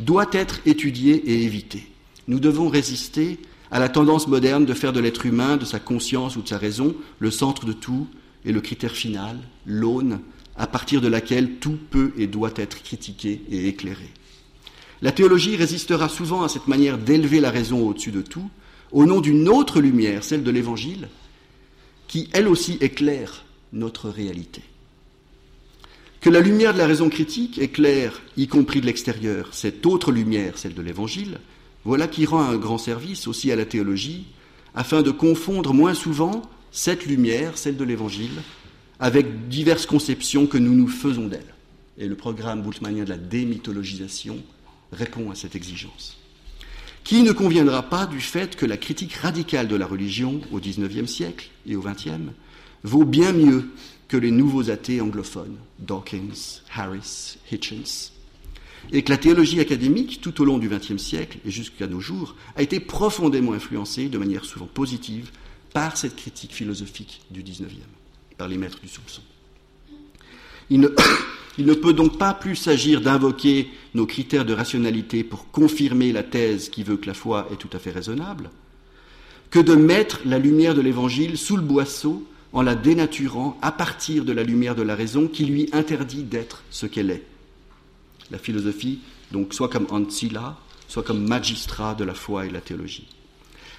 doit 0.00 0.28
être 0.32 0.60
étudié 0.66 1.14
et 1.14 1.44
évité. 1.44 1.88
Nous 2.26 2.40
devons 2.40 2.68
résister 2.68 3.38
à 3.70 3.78
la 3.78 3.88
tendance 3.88 4.26
moderne 4.26 4.66
de 4.66 4.74
faire 4.74 4.92
de 4.92 5.00
l'être 5.00 5.26
humain, 5.26 5.56
de 5.56 5.64
sa 5.64 5.78
conscience 5.78 6.36
ou 6.36 6.42
de 6.42 6.48
sa 6.48 6.58
raison, 6.58 6.94
le 7.20 7.30
centre 7.30 7.66
de 7.66 7.72
tout 7.72 8.08
et 8.44 8.52
le 8.52 8.60
critère 8.60 8.92
final, 8.92 9.38
l'aune, 9.64 10.20
à 10.56 10.66
partir 10.66 11.00
de 11.00 11.08
laquelle 11.08 11.56
tout 11.56 11.78
peut 11.90 12.12
et 12.16 12.26
doit 12.26 12.52
être 12.56 12.82
critiqué 12.82 13.42
et 13.50 13.68
éclairé. 13.68 14.08
La 15.00 15.12
théologie 15.12 15.56
résistera 15.56 16.08
souvent 16.08 16.42
à 16.42 16.48
cette 16.48 16.68
manière 16.68 16.98
d'élever 16.98 17.40
la 17.40 17.50
raison 17.50 17.88
au-dessus 17.88 18.12
de 18.12 18.22
tout, 18.22 18.48
au 18.92 19.04
nom 19.06 19.20
d'une 19.20 19.48
autre 19.48 19.80
lumière, 19.80 20.22
celle 20.22 20.44
de 20.44 20.50
l'Évangile, 20.50 21.08
qui 22.06 22.28
elle 22.32 22.46
aussi 22.46 22.78
éclaire 22.80 23.44
notre 23.72 24.08
réalité. 24.08 24.62
Que 26.20 26.30
la 26.30 26.40
lumière 26.40 26.72
de 26.72 26.78
la 26.78 26.86
raison 26.86 27.08
critique 27.08 27.58
éclaire, 27.58 28.22
y 28.36 28.46
compris 28.46 28.80
de 28.80 28.86
l'extérieur, 28.86 29.48
cette 29.52 29.84
autre 29.86 30.12
lumière, 30.12 30.56
celle 30.56 30.74
de 30.74 30.82
l'Évangile, 30.82 31.38
voilà 31.84 32.06
qui 32.06 32.26
rend 32.26 32.42
un 32.42 32.56
grand 32.56 32.78
service 32.78 33.26
aussi 33.26 33.50
à 33.50 33.56
la 33.56 33.64
théologie, 33.64 34.26
afin 34.74 35.02
de 35.02 35.10
confondre 35.10 35.74
moins 35.74 35.94
souvent 35.94 36.42
cette 36.70 37.06
lumière, 37.06 37.58
celle 37.58 37.76
de 37.76 37.84
l'Évangile, 37.84 38.40
avec 39.02 39.48
diverses 39.48 39.84
conceptions 39.84 40.46
que 40.46 40.58
nous 40.58 40.74
nous 40.74 40.86
faisons 40.86 41.26
d'elle. 41.26 41.52
Et 41.98 42.06
le 42.06 42.14
programme 42.14 42.62
bultmannien 42.62 43.02
de 43.02 43.08
la 43.08 43.18
démythologisation 43.18 44.38
répond 44.92 45.28
à 45.32 45.34
cette 45.34 45.56
exigence. 45.56 46.18
Qui 47.02 47.24
ne 47.24 47.32
conviendra 47.32 47.82
pas 47.82 48.06
du 48.06 48.20
fait 48.20 48.54
que 48.54 48.64
la 48.64 48.76
critique 48.76 49.14
radicale 49.14 49.66
de 49.66 49.74
la 49.74 49.86
religion 49.86 50.40
au 50.52 50.60
XIXe 50.60 51.10
siècle 51.10 51.50
et 51.66 51.74
au 51.74 51.82
XXe 51.82 52.30
vaut 52.84 53.04
bien 53.04 53.32
mieux 53.32 53.70
que 54.06 54.16
les 54.16 54.30
nouveaux 54.30 54.70
athées 54.70 55.00
anglophones, 55.00 55.56
Dawkins, 55.80 56.60
Harris, 56.72 57.38
Hitchens, 57.50 58.12
et 58.92 59.02
que 59.02 59.10
la 59.10 59.18
théologie 59.18 59.58
académique, 59.58 60.20
tout 60.20 60.40
au 60.40 60.44
long 60.44 60.58
du 60.58 60.68
XXe 60.68 61.02
siècle 61.02 61.38
et 61.44 61.50
jusqu'à 61.50 61.88
nos 61.88 62.00
jours, 62.00 62.36
a 62.54 62.62
été 62.62 62.78
profondément 62.78 63.52
influencée, 63.52 64.08
de 64.08 64.18
manière 64.18 64.44
souvent 64.44 64.68
positive, 64.72 65.32
par 65.72 65.96
cette 65.96 66.14
critique 66.14 66.54
philosophique 66.54 67.22
du 67.32 67.42
XIXe, 67.42 67.80
les 68.48 68.58
maîtres 68.58 68.80
du 68.80 68.88
soupçon. 68.88 69.22
Il 70.70 70.80
ne, 70.80 70.88
il 71.58 71.66
ne 71.66 71.74
peut 71.74 71.92
donc 71.92 72.18
pas 72.18 72.34
plus 72.34 72.56
s'agir 72.56 73.00
d'invoquer 73.00 73.68
nos 73.94 74.06
critères 74.06 74.44
de 74.44 74.54
rationalité 74.54 75.24
pour 75.24 75.50
confirmer 75.50 76.12
la 76.12 76.22
thèse 76.22 76.68
qui 76.68 76.82
veut 76.82 76.96
que 76.96 77.06
la 77.06 77.14
foi 77.14 77.48
est 77.52 77.56
tout 77.56 77.70
à 77.72 77.78
fait 77.78 77.90
raisonnable, 77.90 78.50
que 79.50 79.58
de 79.58 79.74
mettre 79.74 80.20
la 80.24 80.38
lumière 80.38 80.74
de 80.74 80.80
l'Évangile 80.80 81.36
sous 81.36 81.56
le 81.56 81.62
boisseau 81.62 82.26
en 82.52 82.62
la 82.62 82.74
dénaturant 82.74 83.58
à 83.62 83.72
partir 83.72 84.24
de 84.24 84.32
la 84.32 84.42
lumière 84.42 84.74
de 84.74 84.82
la 84.82 84.94
raison 84.94 85.26
qui 85.26 85.44
lui 85.44 85.68
interdit 85.72 86.22
d'être 86.22 86.62
ce 86.70 86.86
qu'elle 86.86 87.10
est. 87.10 87.24
La 88.30 88.38
philosophie, 88.38 89.00
donc, 89.30 89.54
soit 89.54 89.68
comme 89.68 89.86
ancilla, 89.90 90.56
soit 90.88 91.02
comme 91.02 91.26
magistrat 91.26 91.94
de 91.94 92.04
la 92.04 92.14
foi 92.14 92.44
et 92.44 92.48
de 92.48 92.54
la 92.54 92.60
théologie. 92.60 93.06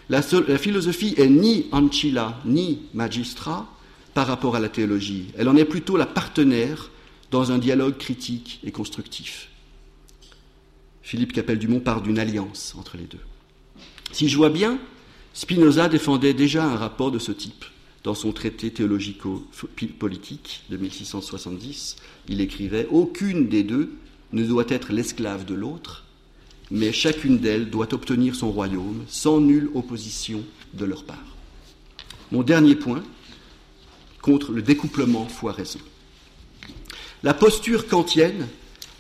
La, 0.10 0.22
la 0.48 0.58
philosophie 0.58 1.14
est 1.18 1.28
ni 1.28 1.68
ancilla 1.72 2.40
ni 2.46 2.82
magistrat 2.94 3.68
par 4.14 4.28
rapport 4.28 4.56
à 4.56 4.60
la 4.60 4.70
théologie. 4.70 5.28
Elle 5.38 5.50
en 5.50 5.56
est 5.56 5.66
plutôt 5.66 5.98
la 5.98 6.06
partenaire 6.06 6.92
dans 7.32 7.52
un 7.52 7.58
dialogue 7.58 7.98
critique 7.98 8.60
et 8.64 8.72
constructif. 8.72 9.50
Philippe 11.02 11.34
Capel-Dumont 11.34 11.80
part 11.80 12.02
d'une 12.02 12.20
alliance 12.20 12.76
entre 12.78 12.98
les 12.98 13.06
deux. 13.06 13.20
Si 14.12 14.30
je 14.30 14.38
vois 14.38 14.50
bien, 14.50 14.80
Spinoza 15.34 15.90
défendait 15.90 16.34
déjà 16.34 16.64
un 16.64 16.76
rapport 16.76 17.12
de 17.12 17.20
ce 17.20 17.32
type 17.32 17.66
dans 18.04 18.14
son 18.14 18.32
traité 18.34 18.70
théologico-politique 18.70 20.64
de 20.70 20.78
1670, 20.78 21.96
il 22.28 22.42
écrivait 22.42 22.88
Aucune 22.92 23.48
des 23.48 23.64
deux 23.64 23.94
ne 24.34 24.44
doit 24.44 24.66
être 24.68 24.92
l'esclave 24.92 25.46
de 25.46 25.54
l'autre, 25.54 26.04
mais 26.70 26.92
chacune 26.92 27.38
d'elles 27.38 27.70
doit 27.70 27.94
obtenir 27.94 28.36
son 28.36 28.52
royaume 28.52 29.04
sans 29.08 29.40
nulle 29.40 29.70
opposition 29.74 30.44
de 30.74 30.86
leur 30.86 31.06
part. 31.06 31.24
Mon 32.32 32.44
dernier 32.44 32.76
point, 32.76 33.04
contre 34.24 34.52
le 34.52 34.64
découplement 34.64 35.28
foi-raison. 35.28 35.80
La 37.22 37.36
posture 37.36 37.88
kantienne, 37.88 38.48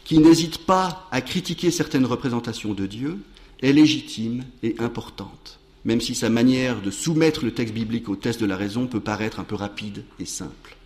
qui 0.06 0.20
n'hésite 0.20 0.60
pas 0.60 1.08
à 1.12 1.22
critiquer 1.22 1.72
certaines 1.72 2.06
représentations 2.06 2.74
de 2.74 2.86
Dieu, 2.86 3.18
est 3.64 3.74
légitime 3.74 4.44
et 4.62 4.76
importante 4.78 5.60
même 5.86 6.02
si 6.02 6.16
sa 6.16 6.30
manière 6.30 6.82
de 6.82 6.92
soumettre 6.92 7.44
le 7.44 7.54
texte 7.54 7.74
biblique 7.74 8.10
au 8.10 8.16
test 8.16 8.40
de 8.40 8.46
la 8.46 8.56
raison 8.56 8.88
peut 8.88 9.00
paraître 9.00 9.40
un 9.40 9.44
peu 9.44 9.56
rapide 9.56 10.06
et 10.20 10.26
simple. 10.26 10.78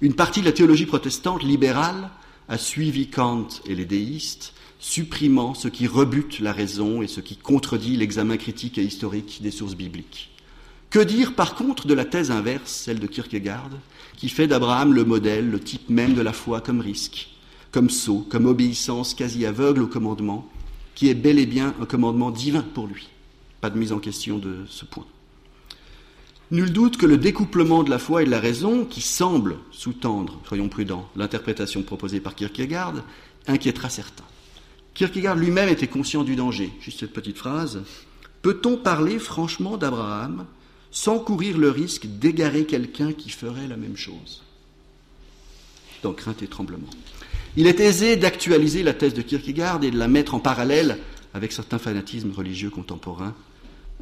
Une 0.00 0.14
partie 0.14 0.40
de 0.40 0.46
la 0.46 0.52
théologie 0.52 0.86
protestante 0.86 1.42
libérale 1.42 2.10
a 2.48 2.58
suivi 2.58 3.08
Kant 3.08 3.48
et 3.66 3.74
les 3.74 3.84
déistes, 3.84 4.52
supprimant 4.78 5.54
ce 5.54 5.68
qui 5.68 5.86
rebute 5.86 6.38
la 6.40 6.52
raison 6.52 7.02
et 7.02 7.06
ce 7.06 7.20
qui 7.20 7.36
contredit 7.36 7.96
l'examen 7.96 8.36
critique 8.36 8.78
et 8.78 8.84
historique 8.84 9.40
des 9.42 9.50
sources 9.50 9.74
bibliques. 9.74 10.30
Que 10.90 10.98
dire 11.00 11.34
par 11.34 11.54
contre 11.54 11.86
de 11.86 11.94
la 11.94 12.04
thèse 12.04 12.30
inverse, 12.30 12.70
celle 12.70 13.00
de 13.00 13.06
Kierkegaard, 13.06 13.70
qui 14.16 14.28
fait 14.28 14.46
d'Abraham 14.46 14.92
le 14.92 15.04
modèle, 15.04 15.50
le 15.50 15.60
type 15.60 15.90
même 15.90 16.14
de 16.14 16.22
la 16.22 16.32
foi 16.32 16.60
comme 16.60 16.80
risque, 16.80 17.28
comme 17.72 17.90
saut, 17.90 18.26
comme 18.30 18.46
obéissance 18.46 19.14
quasi 19.14 19.44
aveugle 19.44 19.82
au 19.82 19.86
commandement, 19.88 20.48
qui 20.94 21.08
est 21.08 21.14
bel 21.14 21.38
et 21.38 21.46
bien 21.46 21.74
un 21.80 21.86
commandement 21.86 22.30
divin 22.30 22.64
pour 22.74 22.86
lui 22.86 23.08
pas 23.60 23.70
de 23.70 23.78
mise 23.78 23.92
en 23.92 23.98
question 23.98 24.38
de 24.38 24.64
ce 24.68 24.84
point. 24.84 25.06
Nul 26.50 26.72
doute 26.72 26.96
que 26.96 27.06
le 27.06 27.18
découplement 27.18 27.82
de 27.82 27.90
la 27.90 27.98
foi 27.98 28.22
et 28.22 28.24
de 28.24 28.30
la 28.30 28.38
raison, 28.38 28.84
qui 28.84 29.00
semble 29.00 29.56
sous-tendre, 29.72 30.40
soyons 30.46 30.68
prudents, 30.68 31.08
l'interprétation 31.16 31.82
proposée 31.82 32.20
par 32.20 32.36
Kierkegaard, 32.36 32.94
inquiétera 33.48 33.90
certains. 33.90 34.24
Kierkegaard 34.94 35.36
lui-même 35.36 35.68
était 35.68 35.88
conscient 35.88 36.22
du 36.22 36.36
danger. 36.36 36.70
Juste 36.80 37.00
cette 37.00 37.12
petite 37.12 37.38
phrase. 37.38 37.82
Peut-on 38.42 38.76
parler 38.76 39.18
franchement 39.18 39.76
d'Abraham 39.76 40.46
sans 40.96 41.18
courir 41.18 41.58
le 41.58 41.70
risque 41.70 42.06
d'égarer 42.06 42.64
quelqu'un 42.64 43.12
qui 43.12 43.28
ferait 43.28 43.68
la 43.68 43.76
même 43.76 43.98
chose 43.98 44.42
Dans 46.02 46.14
crainte 46.14 46.42
et 46.42 46.46
tremblement. 46.46 46.88
Il 47.58 47.66
est 47.66 47.80
aisé 47.80 48.16
d'actualiser 48.16 48.82
la 48.82 48.94
thèse 48.94 49.12
de 49.12 49.20
Kierkegaard 49.20 49.84
et 49.84 49.90
de 49.90 49.98
la 49.98 50.08
mettre 50.08 50.32
en 50.34 50.40
parallèle 50.40 50.98
avec 51.34 51.52
certains 51.52 51.78
fanatismes 51.78 52.32
religieux 52.32 52.70
contemporains 52.70 53.34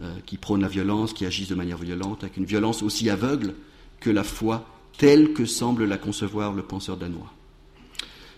euh, 0.03 0.15
qui 0.25 0.37
prônent 0.37 0.63
la 0.63 0.69
violence, 0.69 1.13
qui 1.13 1.27
agissent 1.27 1.49
de 1.49 1.57
manière 1.57 1.79
violente, 1.79 2.23
avec 2.23 2.37
une 2.37 2.45
violence 2.45 2.81
aussi 2.85 3.11
aveugle 3.11 3.55
que 3.99 4.11
la 4.11 4.23
foi 4.23 4.65
telle 4.97 5.33
que 5.33 5.47
semble 5.47 5.87
la 5.87 5.99
concevoir 5.99 6.53
le 6.53 6.63
penseur 6.63 6.97
danois. 6.97 7.33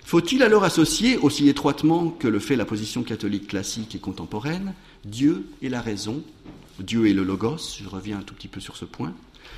Faut-il 0.02 0.42
alors 0.42 0.64
associer, 0.64 1.18
aussi 1.18 1.46
étroitement 1.50 2.08
que 2.08 2.26
le 2.26 2.38
fait 2.38 2.56
la 2.56 2.64
position 2.64 3.02
catholique 3.02 3.48
classique 3.48 3.94
et 3.94 3.98
contemporaine, 3.98 4.72
Dieu 5.04 5.46
et 5.60 5.68
la 5.68 5.82
raison, 5.82 6.22
Dieu 6.80 7.06
et 7.06 7.12
le 7.12 7.24
logos, 7.24 7.78
je 7.82 7.88
reviens 7.88 8.18
un 8.18 8.22
tout 8.22 8.34
petit 8.34 8.48
peu 8.48 8.60
sur 8.60 8.76
ce 8.76 8.84
point, 8.84 9.14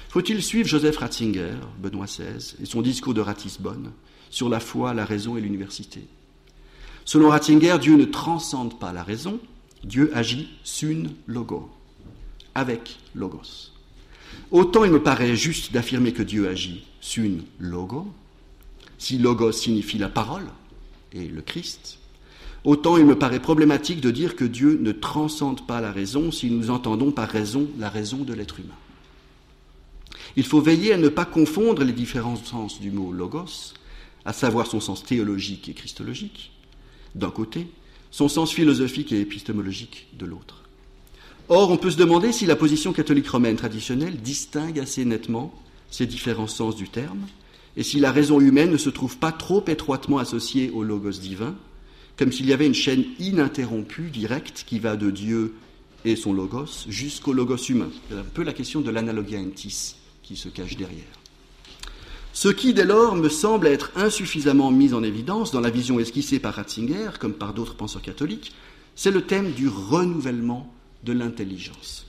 faut-il 0.09 0.43
suivre 0.43 0.69
Joseph 0.69 0.97
Ratzinger, 0.99 1.55
Benoît 1.79 2.07
XVI, 2.07 2.55
et 2.63 2.67
son 2.67 2.83
discours 2.83 3.15
de 3.15 3.21
Ratisbonne 3.21 3.93
sur 4.31 4.49
la 4.49 4.61
foi, 4.61 4.95
la 4.95 5.05
raison 5.05 5.37
et 5.37 5.41
l'université? 5.41 6.03
Selon 7.05 7.31
Ratzinger, 7.31 7.79
Dieu 7.81 7.97
ne 7.97 8.05
transcende 8.05 8.79
pas 8.79 8.93
la 8.93 9.03
raison, 9.03 9.41
Dieu 9.85 10.11
agit 10.15 10.49
sun 10.65 11.11
logo, 11.27 11.71
avec 12.55 12.99
logos. 13.15 13.73
Autant 14.51 14.85
il 14.85 14.91
me 14.91 15.03
paraît 15.03 15.37
juste 15.37 15.73
d'affirmer 15.73 16.13
que 16.13 16.23
Dieu 16.23 16.49
agit 16.49 16.85
sun 17.01 17.43
logo, 17.59 18.13
si 18.99 19.19
logos 19.19 19.53
signifie 19.53 19.99
la 19.99 20.09
parole 20.09 20.47
et 21.13 21.29
le 21.29 21.43
Christ, 21.43 21.98
autant 22.69 22.99
il 22.99 23.07
me 23.07 23.19
paraît 23.19 23.41
problématique 23.41 24.03
de 24.03 24.11
dire 24.11 24.37
que 24.37 24.45
Dieu 24.45 24.79
ne 24.83 24.93
transcende 24.93 25.67
pas 25.67 25.81
la 25.81 25.91
raison 25.91 26.31
si 26.31 26.51
nous 26.51 26.69
entendons 26.69 27.13
par 27.13 27.27
raison 27.27 27.67
la 27.79 27.89
raison 27.89 28.19
de 28.19 28.35
l'être 28.35 28.61
humain. 28.61 28.77
Il 30.37 30.45
faut 30.45 30.61
veiller 30.61 30.93
à 30.93 30.99
ne 30.99 31.09
pas 31.09 31.25
confondre 31.25 31.83
les 31.83 31.95
différents 31.95 32.37
sens 32.37 32.79
du 32.79 32.91
mot 32.91 33.11
logos, 33.11 33.73
à 34.27 34.35
savoir 34.35 34.67
son 34.67 34.81
sens 34.81 35.03
théologique 35.03 35.71
et 35.71 35.73
christologique, 35.73 36.53
d'un 37.15 37.31
côté, 37.31 37.69
son 38.11 38.29
sens 38.29 38.53
philosophique 38.53 39.13
et 39.13 39.21
épistémologique 39.23 40.09
de 40.19 40.27
l'autre. 40.27 40.65
Or, 41.49 41.71
on 41.71 41.79
peut 41.79 41.91
se 41.91 41.97
demander 41.97 42.33
si 42.33 42.45
la 42.45 42.55
position 42.55 42.93
catholique 42.93 43.29
romaine 43.29 43.57
traditionnelle 43.57 44.19
distingue 44.19 44.79
assez 44.79 45.07
nettement 45.07 45.55
ces 45.91 46.05
différents 46.05 46.47
sens 46.47 46.77
du 46.77 46.91
terme, 46.91 47.27
et 47.79 47.83
si 47.83 47.99
la 47.99 48.13
raison 48.13 48.41
humaine 48.41 48.71
ne 48.71 48.77
se 48.77 48.91
trouve 48.91 49.17
pas 49.17 49.33
trop 49.33 49.65
étroitement 49.69 50.19
associée 50.19 50.71
au 50.71 50.83
logos 50.83 51.13
divin, 51.13 51.57
comme 52.19 52.33
s'il 52.33 52.47
y 52.47 52.53
avait 52.53 52.67
une 52.67 52.75
chaîne 52.75 53.05
ininterrompue, 53.21 54.11
directe, 54.11 54.65
qui 54.67 54.81
va 54.81 54.97
de 54.97 55.11
Dieu 55.11 55.55
et 56.05 56.17
son 56.17 56.33
logos 56.33 56.87
jusqu'au 56.89 57.33
logos 57.33 57.57
humain. 57.57 57.91
C'est 58.09 58.17
un 58.17 58.25
peu 58.25 58.43
la 58.43 58.53
question 58.53 58.81
de 58.81 58.91
l'analogia 58.91 59.39
entis 59.39 59.95
qui 60.23 60.37
se 60.37 60.49
cache 60.49 60.77
derrière. 60.77 61.05
Ce 62.33 62.49
qui, 62.49 62.75
dès 62.75 62.85
lors, 62.85 63.15
me 63.15 63.29
semble 63.29 63.67
être 63.67 63.91
insuffisamment 63.97 64.71
mis 64.71 64.95
en 64.95 65.03
évidence 65.03 65.53
dans 65.53 65.61
la 65.61 65.71
vision 65.71 65.99
esquissée 65.99 66.39
par 66.39 66.55
Ratzinger, 66.55 67.11
comme 67.19 67.33
par 67.33 67.55
d'autres 67.55 67.75
penseurs 67.75 68.03
catholiques, 68.03 68.53
c'est 68.95 69.11
le 69.11 69.23
thème 69.23 69.53
du 69.53 69.69
renouvellement 69.69 70.73
de 71.05 71.13
l'intelligence. 71.13 72.07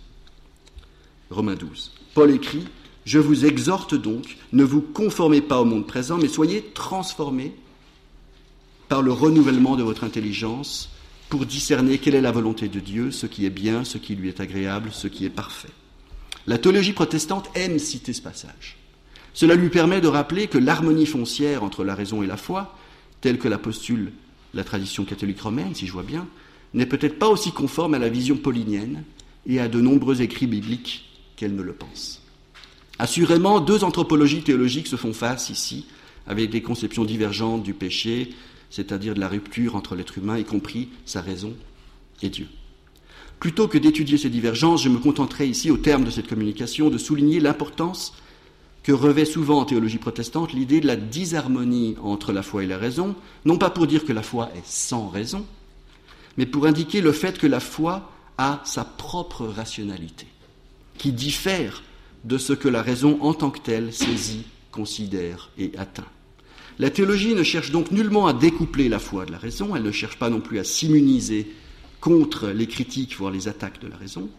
Romains 1.30 1.56
12. 1.56 1.92
Paul 2.16 2.32
écrit 2.32 2.66
Je 3.06 3.20
vous 3.20 3.46
exhorte 3.46 3.94
donc, 3.94 4.38
ne 4.54 4.64
vous 4.64 4.82
conformez 4.82 5.42
pas 5.42 5.62
au 5.62 5.66
monde 5.66 5.88
présent, 5.88 6.18
mais 6.18 6.28
soyez 6.28 6.64
transformés 6.74 7.56
par 8.90 9.02
le 9.02 9.12
renouvellement 9.12 9.76
de 9.76 9.84
votre 9.84 10.04
intelligence 10.04 10.90
pour 11.30 11.46
discerner 11.46 12.00
quelle 12.00 12.16
est 12.16 12.22
la 12.22 12.32
volonté 12.32 12.68
de 12.68 12.80
Dieu, 12.80 13.12
ce 13.12 13.28
qui 13.28 13.46
est 13.46 13.52
bien, 13.52 13.86
ce 13.86 14.00
qui 14.00 14.16
lui 14.16 14.28
est 14.28 14.42
agréable, 14.42 14.90
ce 14.92 15.08
qui 15.08 15.26
est 15.26 15.30
parfait. 15.30 15.70
La 16.48 16.58
théologie 16.58 16.94
protestante 16.94 17.50
aime 17.54 17.78
citer 17.78 18.14
ce 18.14 18.22
passage. 18.22 18.78
Cela 19.34 19.54
lui 19.54 19.70
permet 19.70 20.02
de 20.02 20.08
rappeler 20.08 20.48
que 20.48 20.58
l'harmonie 20.58 21.06
foncière 21.06 21.64
entre 21.64 21.84
la 21.84 21.94
raison 21.94 22.24
et 22.24 22.28
la 22.28 22.38
foi, 22.38 22.76
telle 23.22 23.38
que 23.38 23.48
la 23.48 23.60
postule 23.60 24.12
la 24.54 24.64
tradition 24.64 25.06
catholique 25.06 25.42
romaine, 25.42 25.76
si 25.76 25.88
je 25.88 25.94
vois 25.94 26.04
bien, 26.04 26.28
n'est 26.74 26.86
peut-être 26.86 27.20
pas 27.20 27.28
aussi 27.28 27.52
conforme 27.52 27.94
à 27.94 28.00
la 28.00 28.10
vision 28.10 28.38
paulinienne 28.38 29.04
et 29.46 29.60
à 29.60 29.68
de 29.68 29.82
nombreux 29.82 30.22
écrits 30.22 30.48
bibliques 30.48 31.06
qu'elle 31.36 31.56
ne 31.56 31.62
le 31.62 31.74
pense. 31.74 32.22
Assurément, 32.98 33.60
deux 33.60 33.84
anthropologies 33.84 34.42
théologiques 34.42 34.88
se 34.88 34.96
font 34.96 35.14
face 35.14 35.50
ici, 35.50 35.86
avec 36.28 36.50
des 36.50 36.62
conceptions 36.62 37.06
divergentes 37.06 37.64
du 37.64 37.74
péché, 37.74 38.34
c'est-à-dire 38.70 39.16
de 39.16 39.20
la 39.20 39.28
rupture 39.28 39.76
entre 39.76 39.96
l'être 39.96 40.18
humain, 40.18 40.38
y 40.38 40.46
compris 40.46 40.90
sa 41.06 41.22
raison 41.22 41.54
et 42.22 42.30
Dieu. 42.30 42.48
Plutôt 43.40 43.68
que 43.68 43.78
d'étudier 43.78 44.18
ces 44.18 44.30
divergences, 44.30 44.84
je 44.84 44.90
me 44.90 45.00
contenterai 45.00 45.48
ici, 45.48 45.72
au 45.72 45.78
terme 45.78 46.04
de 46.04 46.12
cette 46.12 46.28
communication, 46.28 46.90
de 46.90 46.98
souligner 46.98 47.40
l'importance 47.40 48.14
que 48.84 48.92
revêt 48.92 49.26
souvent 49.26 49.60
en 49.60 49.66
théologie 49.66 49.98
protestante 49.98 50.54
l'idée 50.54 50.82
de 50.82 50.88
la 50.88 50.96
disharmonie 50.96 51.96
entre 52.02 52.34
la 52.34 52.44
foi 52.44 52.64
et 52.64 52.68
la 52.68 52.78
raison, 52.78 53.16
non 53.46 53.58
pas 53.58 53.70
pour 53.70 53.88
dire 53.88 54.06
que 54.06 54.14
la 54.14 54.24
foi 54.24 54.50
est 54.56 54.66
sans 54.66 55.08
raison, 55.10 55.46
mais 56.38 56.46
pour 56.46 56.66
indiquer 56.66 57.02
le 57.02 57.12
fait 57.12 57.38
que 57.38 57.48
la 57.48 57.60
foi 57.60 58.12
a 58.38 58.62
sa 58.66 58.84
propre 58.84 59.46
rationalité, 59.46 60.28
qui 60.98 61.12
diffère 61.12 61.84
de 62.26 62.38
ce 62.38 62.54
que 62.54 62.68
la 62.68 62.82
raison 62.82 63.20
en 63.22 63.34
tant 63.34 63.52
que 63.52 63.60
telle 63.60 63.94
saisit, 63.94 64.46
considère 64.72 65.50
et 65.58 65.72
atteint. 65.78 66.08
La 66.80 66.90
théologie 66.90 67.36
ne 67.36 67.44
cherche 67.44 67.72
donc 67.72 67.92
nullement 67.92 68.28
à 68.28 68.34
découpler 68.34 68.88
la 68.88 69.00
foi 69.00 69.26
de 69.26 69.34
la 69.34 69.38
raison, 69.38 69.76
elle 69.76 69.84
ne 69.84 69.92
cherche 69.92 70.18
pas 70.18 70.30
non 70.30 70.40
plus 70.40 70.60
à 70.60 70.64
s'immuniser 70.64 71.52
contre 72.00 72.48
les 72.48 72.68
critiques, 72.68 73.18
voire 73.18 73.32
les 73.32 73.50
attaques 73.50 73.82
de 73.82 73.90
la 73.90 73.98
raison. 73.98 74.30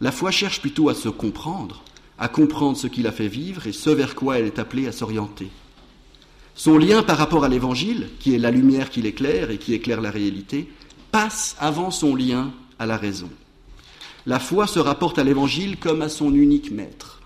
La 0.00 0.10
foi 0.10 0.30
cherche 0.30 0.62
plutôt 0.62 0.88
à 0.88 0.94
se 0.94 1.10
comprendre, 1.10 1.82
à 2.18 2.28
comprendre 2.28 2.78
ce 2.78 2.86
qui 2.86 3.02
la 3.02 3.12
fait 3.12 3.28
vivre 3.28 3.66
et 3.66 3.72
ce 3.72 3.90
vers 3.90 4.14
quoi 4.14 4.38
elle 4.38 4.46
est 4.46 4.58
appelée 4.58 4.86
à 4.86 4.92
s'orienter. 4.92 5.48
Son 6.54 6.78
lien 6.78 7.02
par 7.02 7.18
rapport 7.18 7.44
à 7.44 7.50
l'Évangile, 7.50 8.08
qui 8.18 8.34
est 8.34 8.38
la 8.38 8.50
lumière 8.50 8.88
qui 8.88 9.02
l'éclaire 9.02 9.50
et 9.50 9.58
qui 9.58 9.74
éclaire 9.74 10.00
la 10.00 10.10
réalité, 10.10 10.68
passe 11.12 11.54
avant 11.60 11.90
son 11.90 12.16
lien 12.16 12.50
à 12.78 12.86
la 12.86 12.96
raison. 12.96 13.28
La 14.24 14.40
foi 14.40 14.66
se 14.66 14.78
rapporte 14.78 15.18
à 15.18 15.24
l'Évangile 15.24 15.76
comme 15.76 16.00
à 16.00 16.08
son 16.08 16.34
unique 16.34 16.70
maître. 16.70 17.20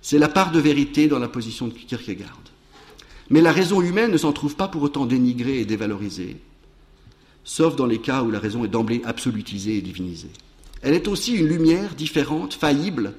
C'est 0.00 0.18
la 0.18 0.28
part 0.28 0.52
de 0.52 0.60
vérité 0.60 1.08
dans 1.08 1.18
la 1.18 1.28
position 1.28 1.66
de 1.66 1.72
Kierkegaard. 1.72 2.38
Mais 3.30 3.40
la 3.40 3.52
raison 3.52 3.80
humaine 3.82 4.10
ne 4.10 4.16
s'en 4.16 4.32
trouve 4.32 4.56
pas 4.56 4.68
pour 4.68 4.82
autant 4.82 5.06
dénigrée 5.06 5.60
et 5.60 5.66
dévalorisée, 5.66 6.38
sauf 7.44 7.76
dans 7.76 7.86
les 7.86 7.98
cas 7.98 8.22
où 8.22 8.30
la 8.30 8.38
raison 8.38 8.64
est 8.64 8.68
d'emblée 8.68 9.02
absolutisée 9.04 9.76
et 9.76 9.82
divinisée. 9.82 10.30
Elle 10.80 10.94
est 10.94 11.08
aussi 11.08 11.34
une 11.34 11.46
lumière 11.46 11.94
différente, 11.94 12.54
faillible, 12.54 13.14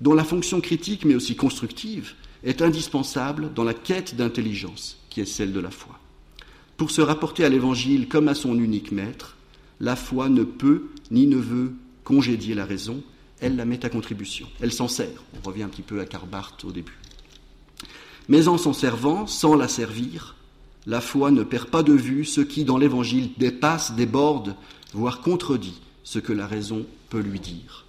dont 0.00 0.14
la 0.14 0.24
fonction 0.24 0.60
critique 0.60 1.04
mais 1.04 1.14
aussi 1.14 1.36
constructive 1.36 2.14
est 2.42 2.62
indispensable 2.62 3.52
dans 3.54 3.64
la 3.64 3.74
quête 3.74 4.16
d'intelligence 4.16 4.98
qui 5.10 5.20
est 5.20 5.26
celle 5.26 5.52
de 5.52 5.60
la 5.60 5.70
foi. 5.70 5.98
Pour 6.76 6.90
se 6.90 7.00
rapporter 7.00 7.44
à 7.44 7.48
l'Évangile 7.48 8.08
comme 8.08 8.28
à 8.28 8.34
son 8.34 8.58
unique 8.58 8.90
maître, 8.90 9.36
la 9.78 9.94
foi 9.94 10.28
ne 10.28 10.42
peut 10.42 10.88
ni 11.10 11.26
ne 11.26 11.36
veut 11.36 11.74
congédier 12.02 12.54
la 12.54 12.64
raison, 12.64 13.02
elle 13.40 13.56
la 13.56 13.64
met 13.64 13.84
à 13.84 13.88
contribution, 13.88 14.48
elle 14.60 14.72
s'en 14.72 14.88
sert. 14.88 15.22
On 15.36 15.46
revient 15.46 15.62
un 15.62 15.68
petit 15.68 15.82
peu 15.82 16.00
à 16.00 16.06
Karl 16.06 16.28
Barth 16.28 16.64
au 16.64 16.72
début. 16.72 16.98
Mais 18.28 18.48
en 18.48 18.58
s'en 18.58 18.72
servant, 18.72 19.26
sans 19.26 19.54
la 19.54 19.68
servir, 19.68 20.36
la 20.86 21.00
foi 21.00 21.30
ne 21.30 21.42
perd 21.42 21.68
pas 21.68 21.82
de 21.82 21.92
vue 21.92 22.24
ce 22.24 22.40
qui, 22.40 22.64
dans 22.64 22.78
l'Évangile, 22.78 23.30
dépasse, 23.36 23.94
déborde, 23.94 24.56
voire 24.92 25.20
contredit 25.20 25.80
ce 26.04 26.18
que 26.18 26.32
la 26.32 26.46
raison 26.46 26.86
peut 27.08 27.20
lui 27.20 27.40
dire. 27.40 27.86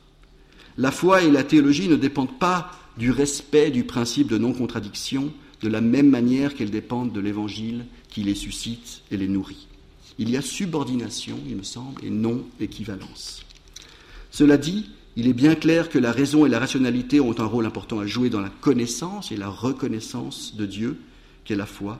La 0.78 0.92
foi 0.92 1.24
et 1.24 1.32
la 1.32 1.44
théologie 1.44 1.88
ne 1.88 1.96
dépendent 1.96 2.40
pas 2.40 2.72
du 2.98 3.12
respect 3.12 3.72
du 3.72 3.84
principe 3.84 4.28
de 4.28 4.38
non-contradiction 4.38 5.32
de 5.62 5.70
la 5.70 5.82
même 5.82 6.10
manière 6.10 6.56
qu'elles 6.56 6.72
dépendent 6.72 7.14
de 7.14 7.20
l'Évangile 7.20 7.86
qui 8.10 8.24
les 8.24 8.36
suscite 8.36 9.02
et 9.12 9.18
les 9.18 9.28
nourrit. 9.28 9.68
Il 10.20 10.30
y 10.30 10.38
a 10.38 10.42
subordination, 10.42 11.40
il 11.48 11.56
me 11.56 11.64
semble, 11.64 12.04
et 12.06 12.10
non 12.10 12.44
équivalence. 12.60 13.44
Cela 14.30 14.58
dit, 14.58 14.90
il 15.16 15.28
est 15.28 15.34
bien 15.34 15.56
clair 15.56 15.90
que 15.90 16.00
la 16.00 16.12
raison 16.12 16.46
et 16.46 16.50
la 16.50 16.60
rationalité 16.60 17.20
ont 17.20 17.40
un 17.40 17.46
rôle 17.46 17.66
important 17.66 18.00
à 18.00 18.08
jouer 18.08 18.30
dans 18.30 18.42
la 18.42 18.50
connaissance 18.50 19.32
et 19.32 19.38
la 19.38 19.50
reconnaissance 19.50 20.56
de 20.56 20.66
Dieu, 20.66 21.00
qu'est 21.46 21.56
la 21.56 21.66
foi, 21.66 22.00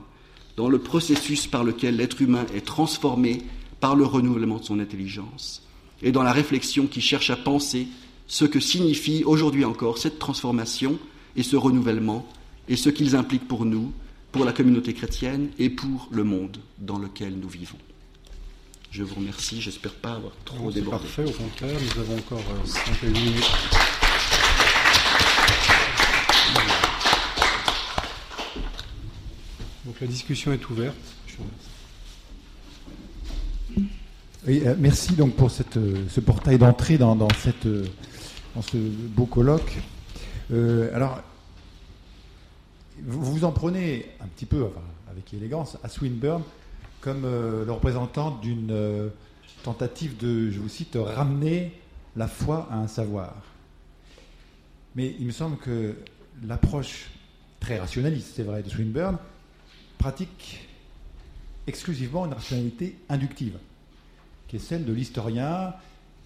dans 0.56 0.68
le 0.68 0.78
processus 0.78 1.46
par 1.46 1.64
lequel 1.64 1.96
l'être 1.96 2.20
humain 2.20 2.46
est 2.54 2.64
transformé 2.64 3.42
par 3.80 3.94
le 3.94 4.04
renouvellement 4.04 4.58
de 4.58 4.64
son 4.64 4.80
intelligence, 4.80 5.62
et 6.02 6.12
dans 6.12 6.22
la 6.22 6.32
réflexion 6.32 6.86
qui 6.86 7.00
cherche 7.00 7.30
à 7.30 7.36
penser 7.36 7.86
ce 8.26 8.44
que 8.44 8.60
signifie 8.60 9.22
aujourd'hui 9.24 9.64
encore 9.64 9.98
cette 9.98 10.18
transformation 10.18 10.98
et 11.36 11.42
ce 11.42 11.56
renouvellement, 11.56 12.26
et 12.68 12.76
ce 12.76 12.88
qu'ils 12.88 13.14
impliquent 13.14 13.46
pour 13.46 13.64
nous, 13.64 13.92
pour 14.32 14.44
la 14.44 14.52
communauté 14.52 14.94
chrétienne 14.94 15.50
et 15.58 15.70
pour 15.70 16.08
le 16.10 16.24
monde 16.24 16.58
dans 16.78 16.98
lequel 16.98 17.36
nous 17.38 17.48
vivons. 17.48 17.78
Je 18.94 19.02
vous 19.02 19.16
remercie, 19.16 19.60
j'espère 19.60 19.92
pas 19.92 20.12
avoir 20.12 20.30
trop 20.44 20.70
débordé. 20.70 21.02
Parfait, 21.02 21.24
au 21.24 21.32
contraire, 21.32 21.76
nous 21.80 22.00
avons 22.00 22.16
encore 22.16 22.44
5 22.64 23.02
euh, 23.02 23.10
minutes. 23.10 23.50
Donc 29.84 30.00
la 30.00 30.06
discussion 30.06 30.52
est 30.52 30.70
ouverte. 30.70 30.94
Je 31.26 31.36
vous 31.38 31.42
remercie. 34.46 34.68
Euh, 34.68 34.76
merci 34.78 35.14
donc 35.14 35.34
pour 35.34 35.50
cette, 35.50 35.76
euh, 35.76 36.04
ce 36.08 36.20
portail 36.20 36.58
d'entrée 36.58 36.96
dans, 36.96 37.16
dans, 37.16 37.34
cette, 37.42 37.66
euh, 37.66 37.88
dans 38.54 38.62
ce 38.62 38.76
beau 38.76 39.26
colloque. 39.26 39.76
alors, 40.94 41.20
vous 43.02 43.24
vous 43.24 43.44
en 43.44 43.50
prenez 43.50 44.06
un 44.20 44.28
petit 44.28 44.46
peu, 44.46 44.62
enfin, 44.62 44.86
avec 45.10 45.34
élégance, 45.34 45.78
à 45.82 45.88
Swinburne 45.88 46.44
comme 47.04 47.24
le 47.24 47.70
représentant 47.70 48.30
d'une 48.30 49.10
tentative 49.62 50.16
de, 50.16 50.50
je 50.50 50.58
vous 50.58 50.70
cite, 50.70 50.96
ramener 50.98 51.72
la 52.16 52.26
foi 52.26 52.66
à 52.70 52.78
un 52.78 52.86
savoir. 52.88 53.34
Mais 54.94 55.14
il 55.20 55.26
me 55.26 55.30
semble 55.30 55.58
que 55.58 55.96
l'approche 56.42 57.10
très 57.60 57.78
rationaliste, 57.78 58.32
c'est 58.34 58.42
vrai, 58.42 58.62
de 58.62 58.70
Swinburne, 58.70 59.18
pratique 59.98 60.66
exclusivement 61.66 62.24
une 62.24 62.32
rationalité 62.32 62.96
inductive 63.10 63.58
qui 64.48 64.56
est 64.56 64.60
celle 64.60 64.86
de 64.86 64.92
l'historien 64.94 65.74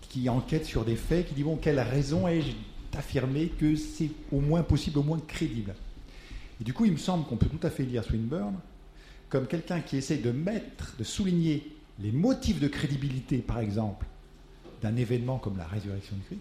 qui 0.00 0.28
enquête 0.28 0.64
sur 0.64 0.84
des 0.84 0.96
faits, 0.96 1.26
qui 1.26 1.34
dit 1.34 1.42
bon, 1.42 1.56
quelle 1.56 1.80
raison 1.80 2.28
ai-je 2.28 2.52
d'affirmer 2.92 3.48
que 3.48 3.74
c'est 3.74 4.10
au 4.30 4.38
moins 4.38 4.62
possible, 4.62 5.00
au 5.00 5.02
moins 5.02 5.18
crédible? 5.26 5.74
Et 6.60 6.64
du 6.64 6.72
coup, 6.72 6.84
il 6.84 6.92
me 6.92 6.98
semble 6.98 7.24
qu'on 7.26 7.36
peut 7.36 7.48
tout 7.48 7.66
à 7.66 7.70
fait 7.70 7.82
lire 7.82 8.04
Swinburne 8.04 8.54
comme 9.28 9.46
quelqu'un 9.46 9.80
qui 9.80 9.96
essaye 9.96 10.20
de 10.20 10.30
mettre, 10.30 10.94
de 10.98 11.04
souligner 11.04 11.76
les 12.00 12.12
motifs 12.12 12.60
de 12.60 12.68
crédibilité, 12.68 13.38
par 13.38 13.58
exemple, 13.60 14.06
d'un 14.82 14.96
événement 14.96 15.38
comme 15.38 15.56
la 15.56 15.66
résurrection 15.66 16.16
de 16.16 16.22
Christ, 16.22 16.40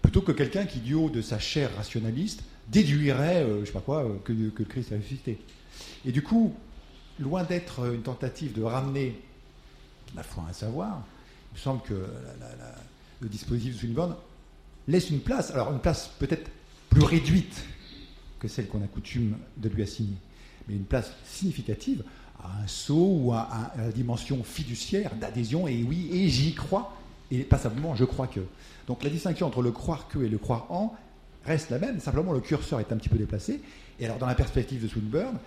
plutôt 0.00 0.22
que 0.22 0.32
quelqu'un 0.32 0.64
qui, 0.64 0.78
du 0.78 0.94
haut 0.94 1.10
de 1.10 1.20
sa 1.20 1.38
chair 1.38 1.74
rationaliste, 1.76 2.42
déduirait, 2.68 3.42
euh, 3.42 3.60
je 3.60 3.66
sais 3.66 3.72
pas 3.72 3.80
quoi, 3.80 4.04
euh, 4.04 4.16
que, 4.24 4.32
le 4.32 4.50
Christ 4.50 4.92
a 4.92 4.96
ressuscité. 4.96 5.38
Et 6.04 6.12
du 6.12 6.22
coup, 6.22 6.54
loin 7.18 7.44
d'être 7.44 7.92
une 7.92 8.02
tentative 8.02 8.52
de 8.52 8.62
ramener 8.62 9.20
la 10.14 10.22
foi 10.22 10.44
à 10.48 10.52
savoir, 10.52 11.04
il 11.52 11.54
me 11.56 11.60
semble 11.60 11.82
que 11.82 12.06
le 13.20 13.28
dispositif 13.28 13.74
de 13.74 13.78
Swinburne 13.78 14.16
laisse 14.88 15.10
une 15.10 15.20
place, 15.20 15.50
alors 15.50 15.72
une 15.72 15.80
place 15.80 16.10
peut-être 16.18 16.50
plus 16.90 17.02
réduite 17.02 17.64
que 18.38 18.48
celle 18.48 18.66
qu'on 18.66 18.82
a 18.82 18.86
coutume 18.86 19.36
de 19.56 19.68
lui 19.68 19.82
assigner, 19.82 20.16
mais 20.68 20.74
une 20.74 20.84
place 20.84 21.12
significative 21.24 22.02
à 22.42 22.62
un 22.62 22.66
saut 22.66 23.18
ou 23.20 23.32
à, 23.32 23.72
la 23.76 23.92
dimension 23.92 24.42
fiduciaire 24.42 25.14
d'adhésion, 25.16 25.68
et 25.68 25.82
oui, 25.82 26.08
et 26.12 26.28
j'y 26.28 26.54
crois, 26.54 26.96
et 27.30 27.40
pas 27.40 27.58
simplement 27.58 27.94
je 27.94 28.04
crois 28.04 28.26
que. 28.26 28.40
Donc 28.86 29.02
la 29.04 29.10
distinction 29.10 29.46
entre 29.46 29.62
le 29.62 29.70
croire 29.70 30.08
que 30.08 30.18
et 30.18 30.28
le 30.28 30.38
croire 30.38 30.66
en 30.70 30.94
reste 31.44 31.70
la 31.70 31.78
même, 31.78 32.00
simplement 32.00 32.32
le 32.32 32.40
curseur 32.40 32.80
est 32.80 32.92
un 32.92 32.96
petit 32.96 33.08
peu 33.08 33.18
déplacé, 33.18 33.60
et 34.00 34.04
alors 34.04 34.18
dans 34.18 34.26
la 34.26 34.34
perspective 34.34 34.82
de 34.82 34.88
Swinburne, 34.88 35.38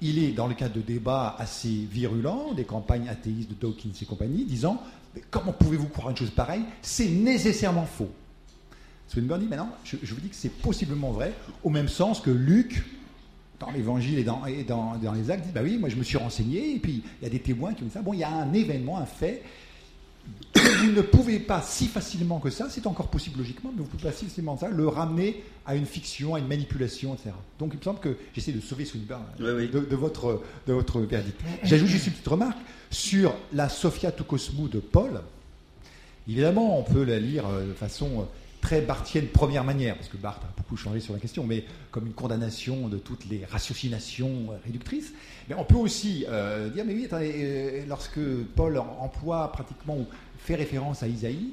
il 0.00 0.18
est 0.22 0.30
dans 0.30 0.46
le 0.46 0.54
cadre 0.54 0.74
de 0.74 0.80
débats 0.80 1.34
assez 1.38 1.86
virulents, 1.90 2.52
des 2.54 2.64
campagnes 2.64 3.08
athéistes 3.08 3.50
de 3.50 3.54
Dawkins 3.54 3.92
et 4.00 4.04
compagnie, 4.04 4.44
disant 4.44 4.80
Comment 5.30 5.52
pouvez-vous 5.52 5.88
croire 5.88 6.10
une 6.10 6.16
chose 6.16 6.30
pareille? 6.30 6.62
C'est 6.82 7.08
nécessairement 7.08 7.86
faux. 7.86 8.10
Swinburne 9.08 9.40
dit 9.40 9.46
Mais 9.48 9.56
non, 9.56 9.68
je, 9.84 9.96
vous 9.96 10.20
dis 10.20 10.28
que 10.28 10.36
c'est 10.36 10.52
possiblement 10.52 11.10
vrai, 11.10 11.32
au 11.64 11.70
même 11.70 11.88
sens 11.88 12.20
que 12.20 12.30
Luc, 12.30 12.84
dans 13.60 13.70
l'évangile 13.70 14.18
et, 14.18 14.24
dans, 14.24 14.42
dans, 15.02 15.12
les 15.12 15.30
actes, 15.30 15.46
dit 15.46 15.52
Bah 15.52 15.60
oui, 15.62 15.78
moi 15.78 15.88
je 15.88 15.96
me 15.96 16.02
suis 16.02 16.16
renseigné, 16.16 16.76
et 16.76 16.78
puis 16.78 17.02
il 17.20 17.24
y 17.24 17.26
a 17.26 17.30
des 17.30 17.40
témoins 17.40 17.74
qui 17.74 17.82
ont 17.82 17.86
dit 17.86 17.92
ça. 17.92 18.02
Bon, 18.02 18.12
il 18.12 18.20
y 18.20 18.24
a 18.24 18.30
un 18.30 18.52
événement, 18.52 18.98
un 18.98 19.06
fait, 19.06 19.42
vous 20.54 20.92
ne 20.92 21.02
pouvez 21.02 21.38
pas 21.38 21.62
si 21.62 21.86
facilement 21.86 22.40
que 22.40 22.50
ça, 22.50 22.68
c'est 22.70 22.86
encore 22.86 23.08
possible 23.08 23.38
logiquement, 23.38 23.70
mais 23.72 23.78
vous 23.78 23.84
ne 23.84 23.88
pouvez 23.88 24.10
pas 24.10 24.12
si 24.12 24.26
facilement 24.26 24.56
ça, 24.56 24.68
le 24.68 24.86
ramener 24.88 25.42
à 25.66 25.74
une 25.74 25.86
fiction, 25.86 26.34
à 26.34 26.38
une 26.38 26.46
manipulation, 26.46 27.14
etc. 27.14 27.30
Donc 27.58 27.70
il 27.74 27.78
me 27.78 27.82
semble 27.82 28.00
que 28.00 28.16
j'essaie 28.34 28.52
de 28.52 28.60
sauver 28.60 28.84
Swinburne 28.84 29.24
De, 29.38 29.96
votre, 29.96 30.42
de 30.66 30.72
votre 30.72 31.00
verdict. 31.00 31.40
J'ajoute 31.62 31.88
juste 31.88 32.06
une 32.06 32.12
petite 32.12 32.28
remarque 32.28 32.58
sur 32.90 33.34
la 33.52 33.68
Sophia 33.68 34.12
Toukosmou 34.12 34.68
de 34.68 34.80
Paul. 34.80 35.20
Évidemment, 36.28 36.78
on 36.78 36.82
peut 36.82 37.04
la 37.04 37.18
lire 37.18 37.46
euh, 37.48 37.68
de 37.68 37.72
façon 37.72 38.20
euh, 38.20 38.22
très 38.60 38.80
barthienne 38.80 39.26
première 39.26 39.64
manière, 39.64 39.96
parce 39.96 40.08
que 40.08 40.16
Barthes 40.16 40.42
a 40.44 40.52
beaucoup 40.56 40.76
changé 40.76 41.00
sur 41.00 41.12
la 41.12 41.20
question, 41.20 41.44
mais 41.44 41.64
comme 41.90 42.06
une 42.06 42.12
condamnation 42.12 42.88
de 42.88 42.98
toutes 42.98 43.26
les 43.26 43.44
ratiocinations 43.44 44.48
euh, 44.50 44.56
réductrices. 44.64 45.12
Mais 45.48 45.54
on 45.54 45.64
peut 45.64 45.76
aussi 45.76 46.24
euh, 46.28 46.68
dire, 46.68 46.84
mais 46.84 46.94
oui, 46.94 47.08
euh, 47.12 47.84
lorsque 47.88 48.20
Paul 48.54 48.78
emploie 48.78 49.50
pratiquement 49.52 49.96
ou 49.96 50.06
fait 50.38 50.54
référence 50.54 51.02
à 51.02 51.08
Isaïe, 51.08 51.52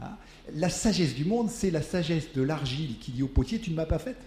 hein, 0.00 0.16
la 0.54 0.70
sagesse 0.70 1.14
du 1.14 1.24
monde, 1.24 1.50
c'est 1.50 1.70
la 1.70 1.82
sagesse 1.82 2.32
de 2.34 2.42
l'argile 2.42 2.98
qui 2.98 3.12
dit 3.12 3.22
au 3.22 3.28
potier, 3.28 3.58
tu 3.58 3.70
ne 3.70 3.76
m'as 3.76 3.86
pas 3.86 3.98
faite. 3.98 4.20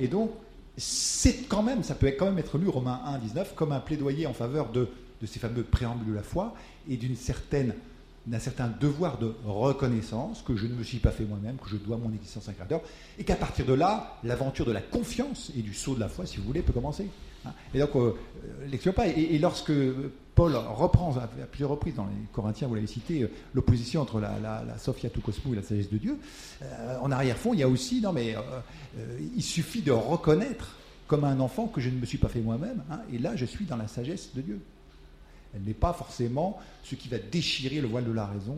Et 0.00 0.08
donc, 0.08 0.30
c'est 0.76 1.46
quand 1.46 1.62
même, 1.62 1.82
ça 1.82 1.94
peut 1.94 2.12
quand 2.18 2.26
même 2.26 2.38
être 2.38 2.58
lu, 2.58 2.68
Romains 2.68 3.00
1, 3.06 3.18
19, 3.18 3.54
comme 3.54 3.72
un 3.72 3.80
plaidoyer 3.80 4.26
en 4.26 4.32
faveur 4.32 4.70
de, 4.72 4.88
de 5.20 5.26
ces 5.26 5.38
fameux 5.38 5.62
préambules 5.62 6.08
de 6.08 6.14
la 6.14 6.22
foi 6.22 6.54
et 6.88 6.96
d'une 6.96 7.16
certaine 7.16 7.74
d'un 8.26 8.38
certain 8.38 8.68
devoir 8.80 9.18
de 9.18 9.34
reconnaissance 9.44 10.42
que 10.42 10.56
je 10.56 10.66
ne 10.66 10.74
me 10.74 10.82
suis 10.82 10.98
pas 10.98 11.10
fait 11.10 11.24
moi-même, 11.24 11.56
que 11.56 11.68
je 11.68 11.76
dois 11.76 11.96
mon 11.96 12.12
existence 12.12 12.48
à 12.48 12.52
un 12.52 12.54
créateur, 12.54 12.80
et 13.18 13.24
qu'à 13.24 13.36
partir 13.36 13.66
de 13.66 13.74
là, 13.74 14.18
l'aventure 14.24 14.64
de 14.64 14.72
la 14.72 14.80
confiance 14.80 15.52
et 15.56 15.62
du 15.62 15.74
saut 15.74 15.94
de 15.94 16.00
la 16.00 16.08
foi, 16.08 16.24
si 16.26 16.38
vous 16.38 16.44
voulez, 16.44 16.62
peut 16.62 16.72
commencer. 16.72 17.08
Hein. 17.44 17.52
Et 17.74 17.78
donc, 17.78 17.94
euh, 17.96 18.14
euh 18.72 18.92
pas. 18.92 19.08
Et, 19.08 19.38
lorsque 19.38 19.72
Paul 20.34 20.54
reprend 20.56 21.14
à, 21.16 21.26
plusieurs 21.46 21.70
reprises 21.70 21.94
dans 21.94 22.06
les 22.06 22.26
Corinthiens, 22.32 22.66
vous 22.66 22.74
l'avez 22.74 22.86
cité, 22.86 23.22
euh, 23.22 23.30
l'opposition 23.52 24.00
entre 24.00 24.20
la, 24.20 24.78
Sophia 24.78 25.10
tout 25.10 25.20
cosmos 25.20 25.52
et 25.52 25.56
la 25.56 25.62
sagesse 25.62 25.90
de 25.90 25.98
Dieu, 25.98 26.18
euh, 26.62 26.98
en 27.02 27.10
arrière-fond, 27.10 27.52
il 27.52 27.60
y 27.60 27.62
a 27.62 27.68
aussi, 27.68 28.00
non 28.00 28.12
mais, 28.12 28.34
il 29.36 29.42
suffit 29.42 29.82
de 29.82 29.92
reconnaître 29.92 30.76
comme 31.06 31.24
un 31.24 31.38
enfant 31.40 31.66
que 31.66 31.82
je 31.82 31.90
ne 31.90 31.98
me 31.98 32.06
suis 32.06 32.18
pas 32.18 32.28
fait 32.28 32.40
moi-même, 32.40 32.82
hein, 32.90 33.00
et 33.12 33.18
là, 33.18 33.36
je 33.36 33.44
suis 33.44 33.66
dans 33.66 33.76
la 33.76 33.88
sagesse 33.88 34.30
de 34.34 34.40
Dieu. 34.40 34.60
Elle 35.54 35.62
n'est 35.62 35.74
pas 35.74 35.92
forcément 35.92 36.60
ce 36.82 36.94
qui 36.94 37.08
va 37.08 37.18
déchirer 37.18 37.80
le 37.80 37.88
voile 37.88 38.04
de 38.04 38.12
la 38.12 38.26
raison. 38.26 38.56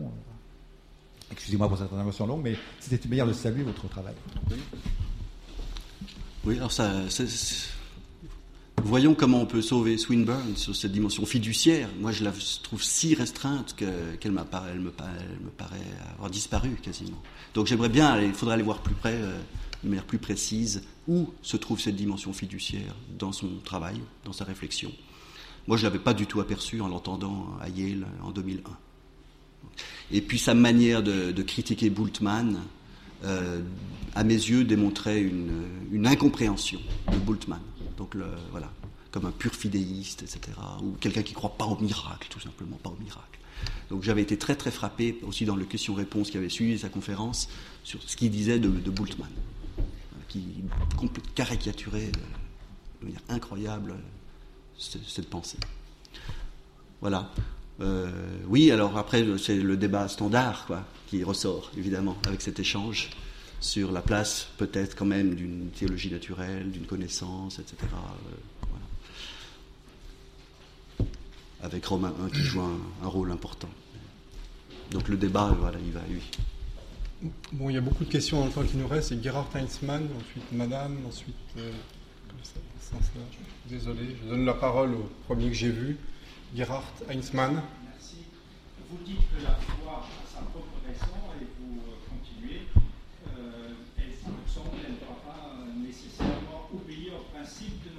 Excusez-moi 1.31 1.67
pour 1.67 1.77
cette 1.77 1.91
intervention 1.91 2.25
longue, 2.25 2.41
mais 2.43 2.55
c'était 2.79 3.03
une 3.03 3.09
manière 3.09 3.27
de 3.27 3.33
saluer 3.33 3.63
votre 3.63 3.87
travail. 3.87 4.15
Oui, 6.45 6.57
alors 6.57 6.71
ça, 6.71 6.91
voyons 8.83 9.13
comment 9.13 9.41
on 9.41 9.45
peut 9.45 9.61
sauver 9.61 9.97
Swinburne 9.97 10.55
sur 10.55 10.75
cette 10.75 10.93
dimension 10.93 11.25
fiduciaire. 11.25 11.89
Moi, 11.99 12.11
je 12.11 12.23
la 12.23 12.31
trouve 12.63 12.81
si 12.81 13.15
restreinte 13.15 13.75
qu'elle 13.75 14.31
me, 14.31 14.43
paraît, 14.43 15.77
avoir 16.13 16.29
disparu 16.29 16.69
quasiment. 16.81 17.21
Donc 17.53 17.67
j'aimerais 17.67 17.89
bien, 17.89 18.19
il 18.21 18.33
faudrait 18.33 18.55
aller 18.55 18.63
voir 18.63 18.79
plus 18.79 18.95
près, 18.95 19.15
euh, 19.15 19.37
de 19.83 19.89
manière 19.89 20.05
plus 20.05 20.19
précise, 20.19 20.83
où 21.07 21.29
se 21.41 21.57
trouve 21.57 21.79
cette 21.79 21.95
dimension 21.95 22.31
fiduciaire 22.31 22.95
dans 23.19 23.33
son 23.33 23.49
travail, 23.63 23.99
dans 24.23 24.33
sa 24.33 24.45
réflexion. 24.45 24.91
Moi, 25.67 25.75
je 25.75 25.83
ne 25.85 25.89
l'avais 25.89 26.03
pas 26.03 26.13
du 26.13 26.25
tout 26.27 26.39
aperçu 26.39 26.79
en 26.81 26.87
l'entendant 26.87 27.57
à 27.61 27.67
Yale 27.69 28.07
en 28.23 28.31
2001. 28.31 28.61
Et 30.11 30.21
puis 30.21 30.39
sa 30.39 30.53
manière 30.53 31.03
de, 31.03 31.41
critiquer 31.43 31.89
Bultmann, 31.89 32.61
euh, 33.25 33.61
à 34.15 34.23
mes 34.23 34.33
yeux, 34.33 34.63
démontrait 34.63 35.21
une, 35.21 36.07
incompréhension 36.07 36.79
de 37.11 37.17
Bultmann. 37.17 37.61
Donc 37.97 38.15
voilà, 38.51 38.71
comme 39.11 39.25
un 39.25 39.31
pur 39.31 39.53
fidéiste, 39.53 40.23
etc. 40.23 40.39
Ou 40.81 40.91
quelqu'un 40.99 41.23
qui 41.23 41.33
ne 41.33 41.37
croit 41.37 41.57
pas 41.57 41.65
au 41.65 41.77
miracle, 41.79 42.27
tout 42.29 42.39
simplement, 42.39 42.77
pas 42.81 42.89
au 42.89 43.03
miracle. 43.03 43.39
Donc 43.89 44.03
j'avais 44.03 44.21
été 44.21 44.37
très 44.37 44.55
très 44.55 44.71
frappé 44.71 45.17
aussi 45.23 45.43
dans 45.43 45.55
le 45.55 45.65
question-réponse 45.65 46.29
qui 46.29 46.37
avait 46.37 46.49
suivi 46.49 46.77
sa 46.77 46.89
conférence 46.89 47.49
sur 47.83 48.01
ce 48.03 48.15
qu'il 48.15 48.29
disait 48.29 48.59
de, 48.59 48.69
de 48.69 48.91
Bultmann, 48.91 49.31
qui 50.29 50.45
caricaturait 51.35 52.11
de 53.01 53.05
manière 53.05 53.21
incroyable 53.29 53.95
cette 54.77 55.29
pensée. 55.29 55.57
Voilà. 57.01 57.31
Euh, 57.79 58.09
oui, 58.47 58.71
alors 58.71 58.97
après, 58.97 59.25
c'est 59.37 59.57
le 59.57 59.77
débat 59.77 60.07
standard 60.07 60.67
qui 61.07 61.23
ressort, 61.23 61.71
évidemment, 61.77 62.17
avec 62.25 62.41
cet 62.41 62.59
échange 62.59 63.11
sur 63.59 63.91
la 63.91 64.01
place, 64.01 64.49
peut-être 64.57 64.95
quand 64.95 65.05
même, 65.05 65.35
d'une 65.35 65.69
théologie 65.69 66.11
naturelle, 66.11 66.71
d'une 66.71 66.85
connaissance, 66.85 67.59
etc. 67.59 67.77
Euh, 70.99 71.03
avec 71.61 71.85
Romain 71.85 72.13
1 72.25 72.29
qui 72.29 72.41
joue 72.41 72.61
un, 72.61 73.07
rôle 73.07 73.31
important. 73.31 73.69
Donc 74.91 75.07
le 75.07 75.17
débat, 75.17 75.55
voilà, 75.59 75.79
il 75.83 75.91
va 75.91 76.01
à 76.01 76.07
lui. 76.07 76.21
Bon, 77.51 77.69
il 77.69 77.73
y 77.73 77.77
a 77.77 77.81
beaucoup 77.81 78.05
de 78.05 78.11
questions 78.11 78.45
dans 78.45 78.51
temps 78.51 78.63
qui 78.63 78.77
nous 78.77 78.87
reste. 78.87 79.09
C'est 79.09 79.21
Gerhard 79.23 79.49
Heinzmann, 79.55 80.07
ensuite 80.19 80.51
Madame, 80.51 80.97
ensuite. 81.07 81.35
Euh, 81.57 81.71
Désolé, 83.69 84.15
je 84.21 84.29
donne 84.29 84.45
la 84.45 84.53
parole 84.53 84.93
au 84.93 85.09
premier 85.27 85.49
que 85.49 85.53
j'ai 85.53 85.69
vu, 85.69 85.97
Gerhard 86.55 86.83
Heinzmann. 87.09 87.61
Merci. 87.83 88.17
Vous 88.89 88.97
dites 89.05 89.19
que 89.29 89.43
la 89.43 89.55
foi 89.55 90.05
a 90.05 90.33
sa 90.33 90.41
propre 90.41 90.79
raison 90.87 91.17
et 91.41 91.45
vous 91.59 91.79
euh, 91.81 91.95
continuez. 92.09 92.61
Euh, 93.27 93.73
elle, 93.97 94.03
elle 94.05 94.93
ne 94.93 94.99
doit 94.99 95.21
pas 95.25 95.53
nécessairement 95.85 96.69
obéir 96.73 97.13
au 97.19 97.35
principe 97.35 97.83
de 97.83 97.89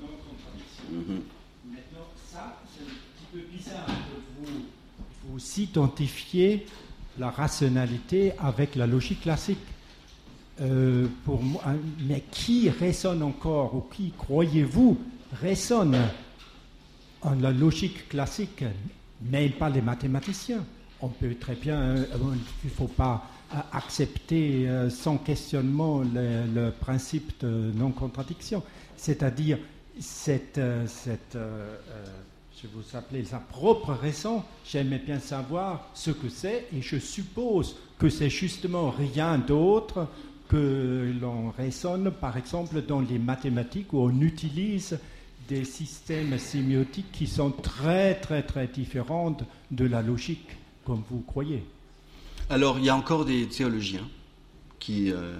non-contradiction. 0.00 0.84
Mhm. 0.90 1.22
Maintenant, 1.66 2.08
ça, 2.30 2.62
c'est 2.74 2.82
un 2.84 2.86
petit 2.86 3.26
peu 3.30 3.40
bizarre 3.54 3.86
de 3.86 4.46
vous, 4.46 4.64
vous 5.28 5.60
identifier 5.60 6.66
la 7.18 7.30
rationalité 7.30 8.32
avec 8.38 8.74
la 8.74 8.86
logique 8.86 9.20
classique. 9.20 9.58
Euh, 10.60 11.08
moi, 11.26 11.62
mais 12.06 12.22
qui 12.30 12.70
résonne 12.70 13.22
encore, 13.22 13.74
ou 13.74 13.80
qui, 13.92 14.12
croyez-vous, 14.16 14.96
résonne 15.40 15.96
en 17.22 17.34
la 17.34 17.50
logique 17.50 18.08
classique 18.08 18.64
mais 19.26 19.46
il 19.46 19.52
parle 19.52 19.72
des 19.72 19.80
mathématiciens. 19.80 20.64
On 21.00 21.08
peut 21.08 21.34
très 21.36 21.54
bien, 21.54 21.80
euh, 21.80 22.04
il 22.62 22.68
ne 22.68 22.74
faut 22.74 22.88
pas 22.88 23.24
euh, 23.54 23.58
accepter 23.72 24.68
sans 24.90 25.16
questionnement 25.16 26.02
le, 26.02 26.70
principe 26.70 27.32
de 27.40 27.72
non-contradiction. 27.74 28.62
C'est-à-dire, 28.96 29.58
cette, 29.98 30.60
cette, 30.86 31.38
je 32.60 32.68
vous 32.68 32.96
appelais 32.96 33.24
sa 33.24 33.38
propre 33.38 33.92
raison, 33.92 34.42
j'aimais 34.66 34.98
bien 34.98 35.20
savoir 35.20 35.88
ce 35.94 36.10
que 36.10 36.28
c'est, 36.28 36.66
et 36.76 36.82
je 36.82 36.98
suppose 36.98 37.76
que 37.98 38.08
c'est 38.08 38.30
justement 38.30 38.90
rien 38.90 39.38
d'autre 39.38 40.08
que 40.54 41.12
l'on 41.20 41.50
raisonne, 41.50 42.12
par 42.12 42.36
exemple, 42.36 42.80
dans 42.82 43.00
les 43.00 43.18
mathématiques 43.18 43.92
où 43.92 43.98
on 43.98 44.20
utilise 44.20 44.98
des 45.48 45.64
systèmes 45.64 46.38
sémiotiques 46.38 47.10
qui 47.12 47.26
sont 47.26 47.50
très, 47.50 48.14
très, 48.14 48.44
très 48.44 48.68
différents 48.68 49.36
de 49.72 49.84
la 49.84 50.00
logique, 50.00 50.46
comme 50.84 51.02
vous 51.10 51.22
croyez. 51.22 51.64
Alors, 52.50 52.78
il 52.78 52.84
y 52.84 52.88
a 52.88 52.94
encore 52.96 53.24
des 53.24 53.48
théologiens 53.48 54.06
qui. 54.78 55.10
euh, 55.10 55.34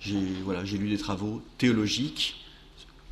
j'ai 0.00 0.20
voilà, 0.44 0.62
j'ai 0.64 0.76
lu 0.76 0.88
des 0.90 0.98
travaux 0.98 1.40
théologiques 1.56 2.44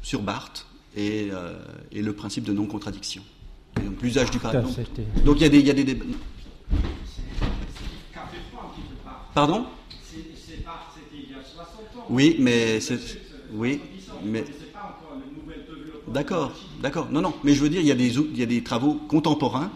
sur 0.03 0.21
Barthes 0.23 0.67
et, 0.97 1.29
euh, 1.33 1.55
et 1.93 2.03
le 2.03 2.13
principe 2.13 2.45
de 2.45 2.53
non-contradiction. 2.53 3.23
Et 3.81 3.85
donc, 3.85 4.03
L'usage 4.03 4.31
du 4.31 4.39
c'était- 4.39 5.03
Donc, 5.25 5.37
il 5.39 5.43
y 5.43 5.47
a 5.47 5.49
des, 5.49 5.61
il 5.61 5.67
y 5.67 5.71
a 5.71 5.75
des 5.75 5.85
débats. 5.85 6.05
Pardon 9.35 9.67
C'est 10.03 10.25
c'est 10.35 10.65
pas, 10.65 10.87
c'était 10.95 11.23
il 11.25 11.31
y 11.31 11.35
a 11.35 11.43
60 11.45 11.96
ans. 11.96 11.96
Oui, 12.09 12.37
mais 12.39 12.81
c'est. 12.81 12.99
Oui, 13.53 13.81
70 14.07 14.11
ans, 14.11 14.15
mais. 14.25 14.45
D'accord, 16.09 16.53
d'accord. 16.81 17.09
Non, 17.11 17.21
non, 17.21 17.35
mais 17.43 17.53
je 17.53 17.61
veux 17.63 17.69
dire, 17.69 17.81
il 17.81 17.87
y 17.87 17.93
a 17.93 17.95
des, 17.97 18.19
ou- 18.19 18.29
il 18.33 18.39
y 18.39 18.43
a 18.43 18.47
des 18.47 18.63
travaux 18.63 18.95
contemporains 18.95 19.71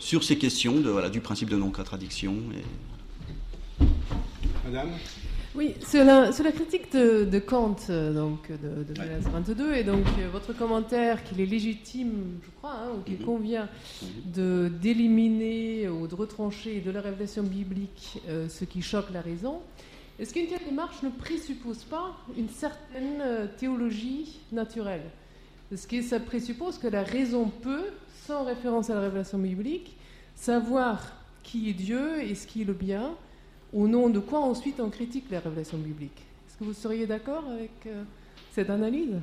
sur 0.00 0.24
ces 0.24 0.36
questions 0.36 0.80
de, 0.80 0.90
voilà, 0.90 1.08
du 1.10 1.20
principe 1.20 1.48
de 1.48 1.56
non-contradiction. 1.56 2.34
Et... 3.80 3.84
Madame 4.64 4.90
Oui, 5.54 5.74
sur 5.88 6.04
la, 6.04 6.32
sur 6.32 6.42
la 6.44 6.50
critique 6.50 6.92
de, 6.92 7.24
de 7.24 7.38
Kant, 7.38 7.76
euh, 7.88 8.12
donc 8.12 8.50
de, 8.50 8.82
de 8.82 8.94
Genèse 8.96 9.28
22, 9.32 9.74
et 9.74 9.84
donc 9.84 10.04
euh, 10.18 10.28
votre 10.32 10.52
commentaire 10.56 11.22
qu'il 11.22 11.40
est 11.40 11.46
légitime, 11.46 12.40
je 12.44 12.50
crois, 12.58 12.72
hein, 12.74 12.88
ou 12.98 13.02
qu'il 13.04 13.18
Mhm. 13.20 13.24
convient 13.24 13.68
de 14.34 14.70
d'éliminer 14.82 15.88
ou 15.88 16.08
de 16.08 16.14
retrancher 16.16 16.80
de 16.80 16.90
la 16.90 17.00
révélation 17.00 17.44
biblique 17.44 18.18
euh, 18.28 18.48
ce 18.48 18.64
qui 18.64 18.82
choque 18.82 19.10
la 19.12 19.20
raison. 19.20 19.60
Est-ce 20.18 20.32
qu'une 20.32 20.46
telle 20.46 20.64
démarche 20.64 21.02
ne 21.02 21.10
présuppose 21.10 21.84
pas 21.84 22.16
une 22.38 22.48
certaine 22.48 23.20
euh, 23.20 23.46
théologie 23.58 24.38
naturelle? 24.50 25.02
Est-ce 25.72 25.86
que 25.86 26.00
ça 26.00 26.20
présuppose 26.20 26.78
que 26.78 26.86
la 26.86 27.02
raison 27.02 27.48
peut, 27.50 27.84
sans 28.26 28.44
référence 28.44 28.88
à 28.88 28.94
la 28.94 29.00
révélation 29.02 29.38
biblique, 29.38 29.94
savoir 30.34 31.12
qui 31.42 31.68
est 31.68 31.74
Dieu 31.74 32.22
et 32.22 32.34
ce 32.34 32.46
qui 32.46 32.62
est 32.62 32.64
le 32.64 32.72
bien, 32.72 33.14
au 33.74 33.86
nom 33.88 34.08
de 34.08 34.18
quoi 34.18 34.40
ensuite 34.40 34.80
on 34.80 34.88
critique 34.88 35.26
la 35.30 35.40
révélation 35.40 35.76
biblique? 35.76 36.16
Est-ce 36.48 36.56
que 36.56 36.64
vous 36.64 36.72
seriez 36.72 37.06
d'accord 37.06 37.44
avec 37.50 37.72
euh, 37.86 38.02
cette 38.52 38.70
analyse? 38.70 39.16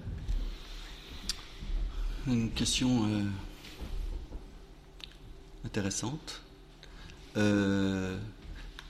Une 2.28 2.52
question 2.52 3.04
euh, 3.06 3.24
intéressante. 5.66 6.42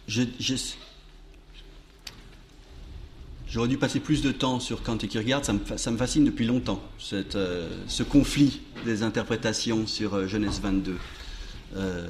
J'ai- 0.08 0.28
J'aurais 3.54 3.68
dû 3.68 3.78
passer 3.78 4.00
plus 4.00 4.24
de 4.24 4.32
temps 4.32 4.60
sur 4.60 4.82
Kant 4.82 4.98
et 4.98 5.08
Kierkegaard, 5.08 5.46
ça 5.46 5.54
me, 5.54 5.98
fascine 5.98 6.26
depuis 6.26 6.44
longtemps, 6.44 6.82
euh, 7.14 7.70
ce 7.88 8.02
conflit 8.02 8.62
des 8.84 9.04
interprétations 9.04 9.86
sur 9.86 10.16
euh, 10.16 10.26
Genèse 10.26 10.60
22. 10.60 10.98
Euh, 11.76 12.08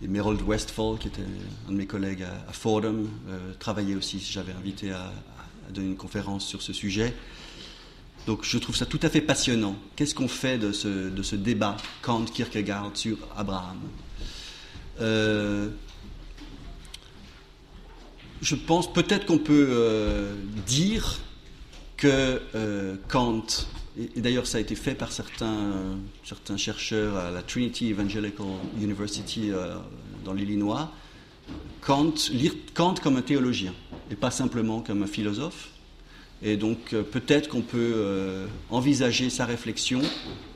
et 0.00 0.06
Merold 0.06 0.40
Westphal, 0.40 0.98
qui 1.00 1.08
était 1.08 1.24
un 1.68 1.72
de 1.72 1.76
mes 1.76 1.86
collègues 1.86 2.22
à, 2.22 2.52
Fordham, 2.52 3.08
euh, 3.28 3.54
travaillait 3.58 3.96
aussi, 3.96 4.20
j'avais 4.20 4.52
invité 4.52 4.92
à, 4.92 5.12
donner 5.70 5.88
une 5.88 5.96
conférence 5.96 6.46
sur 6.46 6.62
ce 6.62 6.72
sujet. 6.72 7.12
Donc 8.28 8.44
je 8.44 8.56
trouve 8.56 8.76
ça 8.76 8.86
tout 8.86 9.00
à 9.02 9.10
fait 9.10 9.20
passionnant. 9.20 9.74
Qu'est-ce 9.96 10.14
qu'on 10.14 10.28
fait 10.28 10.58
de 10.58 10.70
ce, 10.70 11.34
débat 11.34 11.76
Kant-Kierkegaard 12.02 12.92
sur 12.94 13.18
Abraham? 13.36 13.80
Je 18.42 18.54
pense 18.54 18.92
peut-être 18.92 19.26
qu'on 19.26 19.38
peut 19.38 19.68
euh, 19.70 20.34
dire 20.66 21.20
que 21.96 22.40
euh, 22.54 22.96
Kant, 23.08 23.46
et, 23.98 24.20
d'ailleurs 24.20 24.46
ça 24.46 24.58
a 24.58 24.60
été 24.60 24.74
fait 24.74 24.94
par 24.94 25.10
certains, 25.10 25.96
chercheurs 26.56 27.16
à 27.16 27.30
la 27.30 27.42
Trinity 27.42 27.92
Evangelical 27.92 28.46
University 28.80 29.50
euh, 29.50 29.76
dans 30.24 30.34
l'Illinois, 30.34 30.92
Kant, 31.80 32.14
lire 32.30 32.52
Kant 32.74 32.94
comme 33.02 33.16
un 33.16 33.22
théologien 33.22 33.72
et 34.10 34.16
pas 34.16 34.30
simplement 34.30 34.80
comme 34.80 35.02
un 35.02 35.06
philosophe. 35.06 35.70
Et 36.42 36.58
donc 36.58 36.90
peut-être 36.90 37.48
qu'on 37.48 37.62
peut 37.62 38.46
envisager 38.68 39.30
sa 39.30 39.46
réflexion 39.46 40.02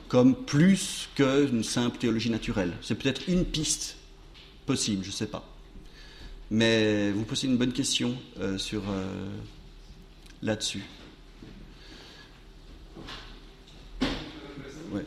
comme 0.09 0.35
plus 0.35 1.09
qu'une 1.15 1.63
simple 1.63 1.97
théologie 1.97 2.29
naturelle. 2.29 2.73
C'est 2.83 2.93
peut-être 2.93 3.27
une 3.29 3.45
piste 3.45 3.95
possible, 4.67 5.03
je 5.03 5.09
ne 5.09 5.13
sais 5.13 5.25
pas. 5.25 5.50
Mais 6.51 7.11
vous 7.11 7.23
posez 7.23 7.47
une 7.47 7.55
bonne 7.55 7.71
question 7.71 8.13
euh, 8.41 8.57
sur 8.57 8.81
euh, 8.89 9.05
là-dessus. 10.43 10.83
Ouais. 14.91 15.05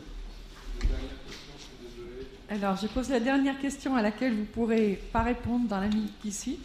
Alors, 2.49 2.77
je 2.77 2.87
pose 2.87 3.09
la 3.09 3.19
dernière 3.19 3.59
question 3.59 3.95
à 3.95 4.01
laquelle 4.01 4.33
vous 4.33 4.45
pourrez 4.45 4.99
pas 5.13 5.21
répondre 5.21 5.67
dans 5.67 5.79
la 5.79 5.87
minute 5.87 6.25
ici. 6.25 6.57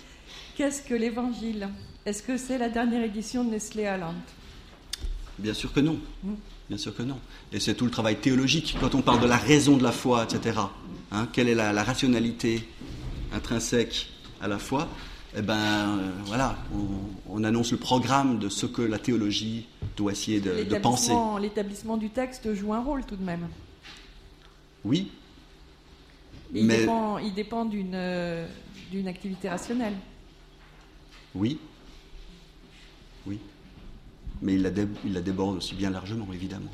Qu'est-ce 0.57 0.81
que 0.81 0.95
l'Évangile? 0.95 1.69
Est-ce 2.07 2.23
que 2.23 2.39
c'est 2.39 2.57
la 2.57 2.71
dernière 2.71 3.05
édition 3.05 3.45
de 3.45 3.51
Nestlé 3.51 3.85
Aland 3.85 4.15
Bien 5.39 5.53
sûr 5.53 5.75
que 5.75 5.81
non. 5.81 5.99
Mm. 6.23 6.33
Bien 6.71 6.79
sûr 6.79 6.97
que 6.97 7.03
non. 7.03 7.19
Et 7.53 7.61
c'est 7.61 7.75
tout 7.75 7.85
le 7.85 7.91
travail 7.91 8.17
théologique. 8.17 8.77
Quand 8.81 8.95
on 8.95 9.03
parle 9.03 9.21
de 9.21 9.27
la 9.27 9.37
raison 9.37 9.77
de 9.77 9.83
la 9.83 9.93
foi, 9.93 10.25
etc., 10.25 10.59
hein, 11.13 11.29
quelle 11.31 11.51
est 11.51 11.55
la, 11.55 11.75
la 11.75 11.85
rationalité 11.85 12.67
intrinsèque 13.35 14.09
à 14.41 14.49
la 14.49 14.59
foi 14.59 14.89
Eh 15.37 15.43
ben, 15.43 15.55
euh, 15.99 16.11
voilà, 16.27 16.57
on, 16.75 16.87
on 17.41 17.45
annonce 17.45 17.71
le 17.73 17.79
programme 17.79 18.39
de 18.39 18.49
ce 18.49 18.67
que 18.67 18.83
la 18.83 18.99
théologie 18.99 19.67
doit 19.97 20.13
essayer 20.13 20.41
de, 20.41 20.65
de 20.65 20.79
penser. 20.79 21.13
L'établissement- 21.41 21.97
du 21.97 22.11
texte 22.11 22.53
joue 22.55 22.73
un 22.75 22.81
rôle 22.83 23.05
tout 23.05 23.17
de 23.17 23.23
même. 23.25 23.47
Oui, 24.85 25.11
il 26.55 26.67
Mais- 26.67 26.79
dépend, 26.81 27.19
il 27.19 27.35
dépend 27.35 27.65
d'une 27.65 27.93
euh, 27.95 28.47
d'une 28.91 29.07
activité 29.07 29.49
rationnelle. 29.49 29.95
oui, 31.35 31.59
oui. 33.27 33.39
Mais 34.43 34.55
il 34.55 34.63
la, 34.63 34.71
dé- 34.71 34.89
il 35.05 35.13
la 35.13 35.21
déborde 35.21 35.59
aussi 35.59 35.75
bien 35.75 35.91
largement, 35.91 36.27
évidemment. 36.33 36.71